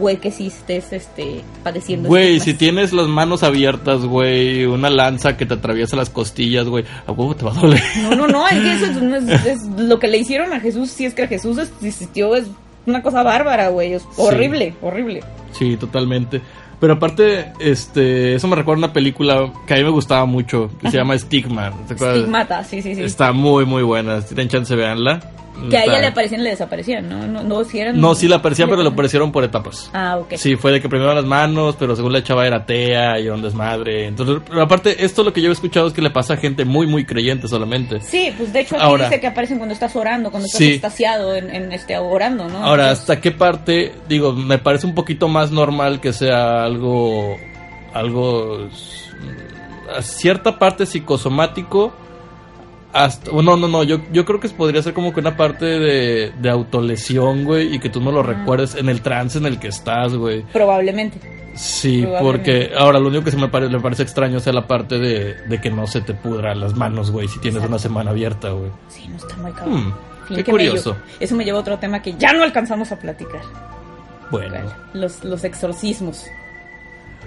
puede 0.00 0.16
que 0.16 0.32
sí 0.32 0.46
estés 0.48 0.92
este, 0.92 1.42
padeciendo. 1.62 2.08
Güey, 2.08 2.40
si 2.40 2.54
tienes 2.54 2.92
las 2.92 3.06
manos 3.06 3.42
abiertas, 3.42 4.00
güey, 4.00 4.64
una 4.64 4.90
lanza 4.90 5.36
que 5.36 5.46
te 5.46 5.54
atraviesa 5.54 5.96
las 5.96 6.10
costillas, 6.10 6.66
güey, 6.66 6.84
a 7.06 7.12
huevo 7.12 7.36
te 7.36 7.44
va 7.44 7.52
a 7.52 7.54
doler. 7.54 7.82
No, 8.02 8.16
no, 8.16 8.26
no, 8.26 8.48
es 8.48 8.54
que 8.54 8.72
eso 8.72 8.86
es, 8.86 9.46
es 9.46 9.66
lo 9.78 9.98
que 9.98 10.08
le 10.08 10.18
hicieron 10.18 10.52
a 10.52 10.60
Jesús, 10.60 10.90
si 10.90 11.04
es 11.04 11.14
que 11.14 11.28
Jesús 11.28 11.58
existió, 11.58 12.34
es 12.34 12.46
una 12.86 13.02
cosa 13.02 13.22
bárbara, 13.22 13.68
güey, 13.68 13.92
es 13.92 14.02
horrible, 14.16 14.74
horrible. 14.80 15.22
Sí, 15.52 15.76
totalmente. 15.76 16.40
Pero 16.80 16.94
aparte, 16.94 17.52
este, 17.60 18.34
eso 18.34 18.48
me 18.48 18.56
recuerda 18.56 18.84
a 18.84 18.86
una 18.86 18.92
película 18.94 19.52
que 19.66 19.74
a 19.74 19.76
mí 19.76 19.84
me 19.84 19.90
gustaba 19.90 20.24
mucho, 20.24 20.70
que 20.80 20.90
se 20.90 20.96
llama 20.96 21.16
Stigma. 21.18 21.72
¿te 21.86 21.92
acuerdas? 21.92 22.16
Estigmata, 22.16 22.64
sí, 22.64 22.80
sí, 22.80 22.94
sí. 22.94 23.02
Está 23.02 23.32
muy, 23.32 23.66
muy 23.66 23.82
buena. 23.82 24.22
Si 24.22 24.34
tienen 24.34 24.48
chance, 24.48 24.74
véanla. 24.74 25.20
Que 25.68 25.76
a 25.76 25.84
ella 25.84 25.98
le 26.00 26.06
aparecían 26.06 26.40
y 26.40 26.44
le 26.44 26.50
desaparecían, 26.50 27.08
¿no? 27.08 27.26
No, 27.26 27.42
no, 27.42 27.64
si 27.64 27.78
eran... 27.80 28.00
No, 28.00 28.14
sí 28.14 28.28
la 28.28 28.36
aparecían, 28.36 28.68
pero 28.68 28.82
le 28.82 28.88
le 28.88 28.94
aparecieron 28.94 29.30
por 29.32 29.44
etapas. 29.44 29.90
Ah, 29.92 30.16
ok. 30.18 30.34
Sí, 30.36 30.56
fue 30.56 30.72
de 30.72 30.80
que 30.80 30.88
primero 30.88 31.12
las 31.14 31.24
manos, 31.24 31.76
pero 31.78 31.94
según 31.96 32.12
la 32.12 32.22
chava 32.22 32.46
era 32.46 32.64
tea 32.66 33.18
y 33.20 33.28
un 33.28 33.42
desmadre. 33.42 34.06
Entonces, 34.06 34.38
pero 34.48 34.62
aparte, 34.62 35.04
esto 35.04 35.22
lo 35.22 35.32
que 35.32 35.40
yo 35.42 35.50
he 35.50 35.52
escuchado 35.52 35.86
es 35.88 35.92
que 35.92 36.02
le 36.02 36.10
pasa 36.10 36.34
a 36.34 36.36
gente 36.36 36.64
muy, 36.64 36.86
muy 36.86 37.04
creyente 37.04 37.48
solamente. 37.48 38.00
Sí, 38.00 38.32
pues 38.36 38.52
de 38.52 38.60
hecho 38.60 38.76
aquí 38.76 38.84
Ahora- 38.84 39.04
dice 39.08 39.20
que 39.20 39.26
aparecen 39.26 39.58
cuando 39.58 39.72
estás 39.74 39.94
orando, 39.96 40.30
cuando 40.30 40.46
estás 40.46 40.58
Sí. 40.58 40.72
extasiado 40.72 41.34
en, 41.34 41.54
en 41.54 41.72
este 41.72 41.96
orando, 41.98 42.48
¿no? 42.48 42.58
Ahora, 42.64 42.84
Entonces, 42.84 43.00
¿hasta 43.10 43.20
qué 43.20 43.30
parte? 43.32 43.92
Digo, 44.08 44.32
me 44.32 44.58
parece 44.58 44.86
un 44.86 44.94
poquito 44.94 45.28
más 45.28 45.50
normal 45.50 46.00
que 46.00 46.12
sea 46.12 46.64
algo, 46.64 47.36
algo, 47.94 48.58
mm, 48.68 49.96
a 49.98 50.02
cierta 50.02 50.58
parte 50.58 50.86
psicosomático. 50.86 51.92
Hasta, 52.92 53.30
no, 53.30 53.56
no, 53.56 53.68
no, 53.68 53.82
yo, 53.84 54.00
yo 54.12 54.24
creo 54.24 54.40
que 54.40 54.48
podría 54.48 54.82
ser 54.82 54.94
como 54.94 55.12
que 55.14 55.20
una 55.20 55.36
parte 55.36 55.64
de, 55.64 56.32
de 56.40 56.50
autolesión, 56.50 57.44
güey, 57.44 57.74
y 57.74 57.78
que 57.78 57.88
tú 57.88 58.00
no 58.00 58.10
lo 58.10 58.22
recuerdes 58.22 58.74
en 58.74 58.88
el 58.88 59.00
trance 59.00 59.38
en 59.38 59.46
el 59.46 59.58
que 59.60 59.68
estás, 59.68 60.14
güey. 60.14 60.42
probablemente. 60.52 61.20
Sí, 61.54 62.02
Probablemente. 62.02 62.22
porque 62.70 62.72
ahora 62.78 62.98
lo 63.00 63.08
único 63.08 63.24
que 63.24 63.30
se 63.32 63.36
me 63.36 63.48
parece, 63.48 63.72
me 63.72 63.80
parece 63.80 64.02
extraño 64.04 64.38
es 64.38 64.46
la 64.46 64.66
parte 64.66 64.98
de, 64.98 65.34
de 65.34 65.60
que 65.60 65.70
no 65.70 65.86
se 65.86 66.00
te 66.00 66.14
pudran 66.14 66.60
las 66.60 66.74
manos, 66.76 67.10
güey, 67.10 67.28
si 67.28 67.38
tienes 67.40 67.56
Exacto. 67.56 67.72
una 67.72 67.78
semana 67.78 68.10
abierta, 68.10 68.50
güey. 68.50 68.70
Sí, 68.88 69.06
no 69.08 69.16
está 69.16 69.36
muy 69.36 69.52
cabrón. 69.52 69.88
Hmm, 69.88 69.92
qué 70.28 70.34
me 70.36 70.44
curioso. 70.44 70.96
eso 71.18 71.34
me 71.36 71.44
lleva 71.44 71.58
a 71.58 71.60
otro 71.60 71.78
tema 71.78 72.02
que 72.02 72.14
ya 72.16 72.32
no 72.32 72.42
alcanzamos 72.44 72.92
a 72.92 72.98
platicar. 72.98 73.42
Bueno. 74.30 74.56
Los, 74.94 75.24
los 75.24 75.42
exorcismos. 75.44 76.24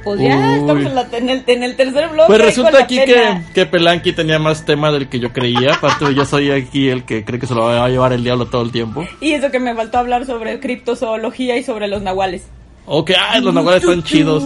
Pues 0.03 0.19
ya 0.19 0.35
Uy. 0.35 0.59
estamos 0.59 0.85
en, 0.85 0.95
la- 0.95 1.07
en 1.13 1.29
el, 1.29 1.43
en 1.47 1.63
el 1.63 1.75
tercer 1.75 2.09
bloque. 2.09 2.27
Pues 2.27 2.41
resulta 2.41 2.79
aquí 2.83 2.97
que, 3.05 3.41
que 3.53 3.65
Pelanqui 3.65 4.11
tenía 4.13 4.37
más 4.39 4.65
tema 4.65 4.91
del 4.91 5.07
que 5.07 5.19
yo 5.19 5.31
creía. 5.31 5.73
Aparte, 5.75 6.13
yo 6.13 6.25
soy 6.25 6.51
aquí 6.51 6.89
el 6.89 7.03
que 7.05 7.23
cree 7.23 7.39
que 7.39 7.47
se 7.47 7.55
lo 7.55 7.61
va 7.61 7.85
a 7.85 7.89
llevar 7.89 8.11
el 8.13 8.23
diablo 8.23 8.47
todo 8.47 8.63
el 8.63 8.71
tiempo. 8.71 9.05
Y 9.21 9.31
eso 9.31 9.49
que 9.51 9.59
me 9.59 9.73
faltó 9.75 9.99
hablar 9.99 10.25
sobre 10.25 10.59
criptozoología 10.59 11.55
y 11.57 11.63
sobre 11.63 11.87
los 11.87 12.01
nahuales. 12.01 12.47
Ok, 12.85 13.11
ah, 13.17 13.39
los 13.39 13.53
nahuales 13.53 13.81
están 13.83 14.03
chidos. 14.03 14.43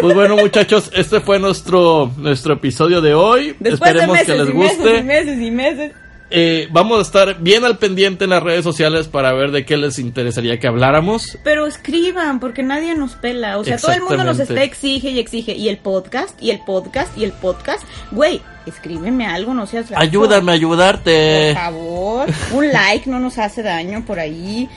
Pues 0.00 0.14
bueno, 0.14 0.36
muchachos, 0.36 0.90
este 0.94 1.20
fue 1.20 1.38
nuestro, 1.38 2.10
nuestro 2.16 2.54
episodio 2.54 3.02
de 3.02 3.12
hoy. 3.12 3.54
Después 3.60 3.90
Esperemos 3.90 4.06
de 4.16 4.22
meses 4.22 4.26
que 4.26 4.38
les 4.44 4.48
y 4.48 4.52
meses 4.58 4.78
guste. 4.78 4.98
y 4.98 5.02
meses 5.02 5.40
y 5.40 5.50
meses. 5.50 5.92
Eh, 6.36 6.68
vamos 6.72 6.98
a 6.98 7.02
estar 7.02 7.40
bien 7.40 7.64
al 7.64 7.78
pendiente 7.78 8.24
en 8.24 8.30
las 8.30 8.42
redes 8.42 8.64
sociales 8.64 9.06
para 9.08 9.32
ver 9.32 9.52
de 9.52 9.64
qué 9.64 9.76
les 9.76 9.98
interesaría 9.98 10.58
que 10.58 10.66
habláramos. 10.66 11.38
Pero 11.44 11.66
escriban, 11.66 12.40
porque 12.40 12.62
nadie 12.62 12.94
nos 12.94 13.14
pela. 13.14 13.58
O 13.58 13.64
sea, 13.64 13.76
todo 13.76 13.92
el 13.92 14.02
mundo 14.02 14.24
nos 14.24 14.40
está 14.40 14.62
exige 14.62 15.10
y 15.10 15.18
exige. 15.18 15.54
Y 15.54 15.68
el 15.68 15.78
podcast, 15.78 16.40
y 16.42 16.50
el 16.50 16.60
podcast, 16.64 17.16
y 17.16 17.24
el 17.24 17.32
podcast. 17.32 17.84
Güey, 18.10 18.40
escríbeme 18.66 19.26
algo, 19.26 19.54
no 19.54 19.66
seas 19.66 19.90
gacho. 19.90 20.00
Ayúdame 20.02 20.52
a 20.52 20.54
ayudarte. 20.54 21.52
Por 21.54 21.62
favor, 21.62 22.26
un 22.52 22.72
like 22.72 23.08
no 23.08 23.20
nos 23.20 23.38
hace 23.38 23.62
daño 23.62 24.04
por 24.06 24.18
ahí. 24.18 24.68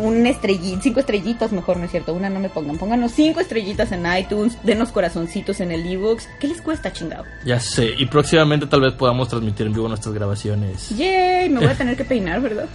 Un 0.00 0.26
estrellita, 0.26 0.80
cinco 0.82 1.00
estrellitas 1.00 1.52
mejor, 1.52 1.76
¿no 1.76 1.84
es 1.84 1.90
cierto? 1.90 2.12
Una 2.14 2.30
no 2.30 2.40
me 2.40 2.48
pongan. 2.48 2.78
Pónganos 2.78 3.12
cinco 3.12 3.40
estrellitas 3.40 3.90
en 3.92 4.04
iTunes, 4.16 4.56
denos 4.62 4.90
corazoncitos 4.92 5.60
en 5.60 5.72
el 5.72 5.86
ebooks. 5.86 6.28
¿Qué 6.40 6.48
les 6.48 6.60
cuesta, 6.60 6.92
chingado? 6.92 7.24
Ya 7.44 7.58
sé, 7.60 7.90
y 7.98 8.06
próximamente 8.06 8.66
tal 8.66 8.80
vez 8.82 8.92
podamos 8.94 9.28
transmitir 9.28 9.66
en 9.66 9.72
vivo 9.72 9.88
nuestras 9.88 10.14
grabaciones. 10.14 10.90
Yay, 10.96 11.48
me 11.48 11.60
voy 11.60 11.68
a 11.68 11.74
tener 11.78 11.96
que 11.96 12.04
peinar, 12.04 12.40
¿verdad? 12.40 12.66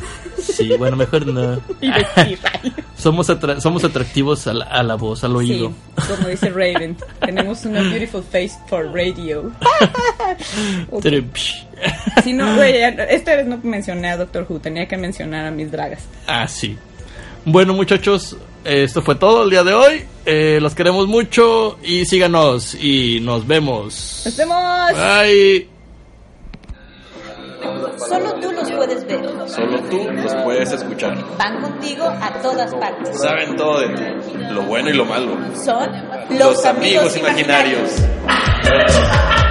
Sí, 0.41 0.69
bueno, 0.77 0.95
mejor 0.97 1.25
no. 1.27 1.60
Y 1.82 1.91
vestir. 1.91 2.39
Somos, 2.97 3.30
atra- 3.30 3.62
somos 3.62 3.84
atractivos 3.84 4.47
a 4.47 4.53
la, 4.53 4.65
a 4.65 4.82
la 4.82 4.95
voz, 4.95 5.23
al 5.23 5.36
oído. 5.36 5.69
Sí, 6.01 6.08
como 6.15 6.27
dice 6.30 6.49
Raven, 6.49 6.97
tenemos 7.19 7.63
una 7.63 7.82
beautiful 7.84 8.23
face 8.23 8.53
for 8.67 8.91
radio. 8.91 9.51
Si 12.24 12.34
no, 12.34 12.56
güey, 12.56 12.74
esta 13.10 13.36
vez 13.36 13.46
no 13.46 13.60
mencioné 13.62 14.10
a 14.10 14.17
Doctor 14.17 14.46
Who, 14.50 14.60
tenía 14.60 14.88
que 14.88 14.98
mencionar 14.98 15.46
a 15.46 15.52
mis 15.52 15.72
dragas. 15.72 16.04
Ah, 16.26 16.48
sí. 16.48 16.76
Bueno, 17.46 17.74
muchachos, 17.74 18.36
esto 18.63 19.02
fue 19.02 19.15
todo 19.15 19.43
el 19.43 19.50
día 19.50 19.63
de 19.63 19.74
hoy. 19.74 20.04
Eh, 20.26 20.60
los 20.62 20.76
queremos 20.76 21.08
mucho 21.08 21.78
y 21.84 22.06
síganos 22.06 22.76
y 22.76 23.20
nos 23.22 23.48
vemos. 23.48 24.24
¡Nos 24.26 24.36
vemos! 24.36 24.91
Bye. 24.93 25.67
Solo 27.98 28.34
tú 28.41 28.52
los 28.52 28.72
puedes 28.72 29.06
ver. 29.08 29.22
Solo 29.48 29.80
tú 29.89 30.04
los 30.12 30.36
puedes 30.43 30.72
escuchar. 30.72 31.17
Van 31.38 31.62
contigo 31.62 32.04
a 32.06 32.34
todas 32.41 32.74
partes. 32.76 33.20
Saben 33.20 33.56
todo 33.56 33.80
de 33.80 33.89
ti, 33.96 34.04
lo 34.52 34.63
bueno 34.63 34.89
y 34.89 34.93
lo 34.93 35.06
malo. 35.06 35.38
Son 35.63 35.89
Los 36.38 36.65
amigos 36.65 37.15
imaginarios. 37.17 37.91